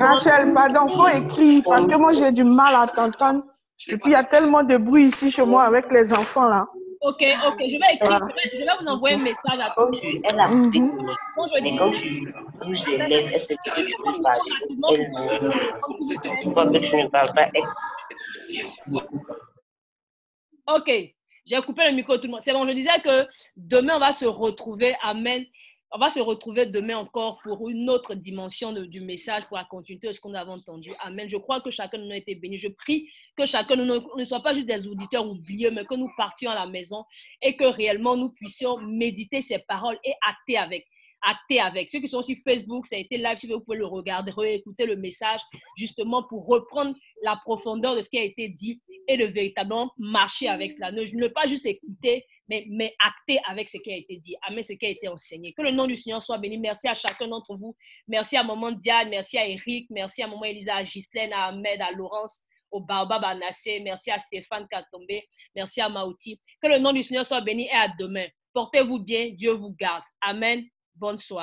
Rachel, 0.00 0.52
pardon, 0.52 0.88
faut 0.88 1.08
écrire 1.08 1.62
parce 1.64 1.86
que 1.86 1.96
moi 1.96 2.12
j'ai 2.12 2.32
du 2.32 2.44
mal 2.44 2.74
à 2.74 2.86
t'entendre. 2.86 3.44
Et 3.88 3.96
puis 3.96 4.10
il 4.10 4.12
y 4.12 4.16
a 4.16 4.24
tellement 4.24 4.62
de 4.62 4.76
bruit 4.76 5.04
ici 5.04 5.30
chez 5.30 5.44
moi 5.44 5.64
avec 5.64 5.90
les 5.90 6.12
enfants 6.12 6.48
là. 6.48 6.66
Ok, 7.02 7.20
ok, 7.46 7.58
je 7.58 7.78
vais 7.78 7.94
écrire, 7.94 8.20
je 8.28 8.34
vais, 8.34 8.58
je 8.58 8.64
vais 8.64 8.76
vous 8.80 8.86
envoyer 8.86 9.16
un 9.16 9.18
message 9.18 9.58
à 9.58 9.74
tous. 9.76 9.98
Elle 10.02 10.38
a. 10.38 10.46
Quand 10.46 11.48
je 11.48 11.60
dis, 11.60 11.76
quand 11.76 11.90
tu 11.90 12.32
bouges 12.64 12.86
les 12.86 12.96
lèvres, 12.96 13.28
elle 13.32 13.40
se 13.40 13.48
dit 13.48 13.56
que 13.56 13.80
tu 13.80 13.96
peux 13.96 14.22
parler. 14.22 14.52
Elle 14.68 14.76
ne. 14.76 16.42
Tu 16.42 16.48
vois 16.50 16.66
que 16.66 16.78
tu 16.78 16.96
ne 16.96 17.08
parles 17.08 17.34
pas? 17.34 17.48
Elle 17.54 17.64
Ok, 20.68 20.90
j'ai 21.44 21.62
coupé 21.62 21.90
le 21.90 21.96
micro 21.96 22.16
tout 22.18 22.26
le 22.26 22.30
monde. 22.30 22.40
C'est 22.40 22.52
bon, 22.52 22.64
je 22.66 22.72
disais 22.72 23.00
que 23.02 23.26
demain, 23.56 23.96
on 23.96 24.00
va 24.00 24.12
se 24.12 24.26
retrouver. 24.26 24.94
Amen. 25.02 25.44
On 25.94 25.98
va 25.98 26.08
se 26.08 26.20
retrouver 26.20 26.64
demain 26.64 26.96
encore 26.96 27.38
pour 27.42 27.68
une 27.68 27.90
autre 27.90 28.14
dimension 28.14 28.72
du 28.72 29.00
message, 29.02 29.44
pour 29.48 29.58
la 29.58 29.64
continuité 29.64 30.06
de 30.08 30.12
ce 30.12 30.20
qu'on 30.22 30.32
avait 30.32 30.50
entendu. 30.50 30.90
Amen. 31.00 31.28
Je 31.28 31.36
crois 31.36 31.60
que 31.60 31.70
chacun 31.70 31.98
de 31.98 32.04
nous 32.04 32.12
a 32.12 32.16
été 32.16 32.34
béni. 32.34 32.56
Je 32.56 32.68
prie 32.68 33.10
que 33.36 33.44
chacun 33.44 33.76
nous 33.76 33.84
ne- 33.84 34.18
ne 34.18 34.24
soit 34.24 34.40
pas 34.40 34.54
juste 34.54 34.66
des 34.66 34.86
auditeurs 34.86 35.28
oublieux, 35.28 35.70
mais 35.70 35.84
que 35.84 35.94
nous 35.94 36.08
partions 36.16 36.50
à 36.50 36.54
la 36.54 36.66
maison 36.66 37.04
et 37.42 37.56
que 37.56 37.64
réellement 37.64 38.16
nous 38.16 38.30
puissions 38.30 38.78
méditer 38.78 39.42
ces 39.42 39.58
paroles 39.58 39.98
et 40.02 40.14
acter 40.26 40.56
avec. 40.56 40.86
Acter 41.22 41.60
avec. 41.60 41.88
Ceux 41.88 42.00
qui 42.00 42.08
sont 42.08 42.22
sur 42.22 42.36
Facebook, 42.44 42.86
ça 42.86 42.96
a 42.96 42.98
été 42.98 43.16
live, 43.16 43.36
si 43.36 43.46
vous 43.46 43.60
pouvez 43.60 43.78
le 43.78 43.86
regarder, 43.86 44.32
réécouter 44.32 44.86
le 44.86 44.96
message, 44.96 45.40
justement 45.76 46.24
pour 46.28 46.46
reprendre 46.46 46.94
la 47.22 47.36
profondeur 47.36 47.94
de 47.94 48.00
ce 48.00 48.08
qui 48.08 48.18
a 48.18 48.24
été 48.24 48.48
dit 48.48 48.80
et 49.08 49.16
de 49.16 49.26
véritablement 49.26 49.92
marcher 49.98 50.48
avec 50.48 50.72
cela. 50.72 50.90
Ne, 50.92 51.28
pas 51.28 51.46
juste 51.46 51.66
écouter, 51.66 52.24
mais, 52.48 52.66
mais 52.70 52.94
acter 53.04 53.40
avec 53.46 53.68
ce 53.68 53.78
qui 53.78 53.92
a 53.92 53.96
été 53.96 54.16
dit. 54.18 54.36
Amen, 54.48 54.62
ce 54.62 54.72
qui 54.74 54.86
a 54.86 54.90
été 54.90 55.08
enseigné. 55.08 55.52
Que 55.52 55.62
le 55.62 55.70
nom 55.70 55.86
du 55.86 55.96
Seigneur 55.96 56.22
soit 56.22 56.38
béni. 56.38 56.58
Merci 56.58 56.88
à 56.88 56.94
chacun 56.94 57.28
d'entre 57.28 57.56
vous. 57.56 57.76
Merci 58.08 58.36
à 58.36 58.42
Maman 58.42 58.72
Diane, 58.72 59.08
merci 59.08 59.38
à 59.38 59.46
Eric, 59.46 59.88
merci 59.90 60.22
à 60.22 60.26
Maman 60.26 60.44
Elisa, 60.44 60.76
à 60.76 60.82
Ghislaine, 60.82 61.32
à 61.32 61.46
Ahmed, 61.46 61.80
à 61.80 61.90
Laurence, 61.92 62.42
au 62.70 62.80
Baobab, 62.80 63.24
à 63.24 63.34
Nassé. 63.34 63.80
Merci 63.80 64.10
à 64.10 64.18
Stéphane 64.18 64.66
Katombe. 64.68 65.06
Merci 65.54 65.80
à 65.80 65.88
Maouti. 65.88 66.40
Que 66.60 66.68
le 66.68 66.78
nom 66.78 66.92
du 66.92 67.02
Seigneur 67.02 67.24
soit 67.24 67.40
béni 67.40 67.66
et 67.66 67.70
à 67.70 67.88
demain. 67.98 68.26
Portez-vous 68.52 68.98
bien. 68.98 69.30
Dieu 69.30 69.52
vous 69.52 69.74
garde. 69.78 70.04
Amen. 70.20 70.64
Bonne 70.96 71.18
soirée. 71.18 71.40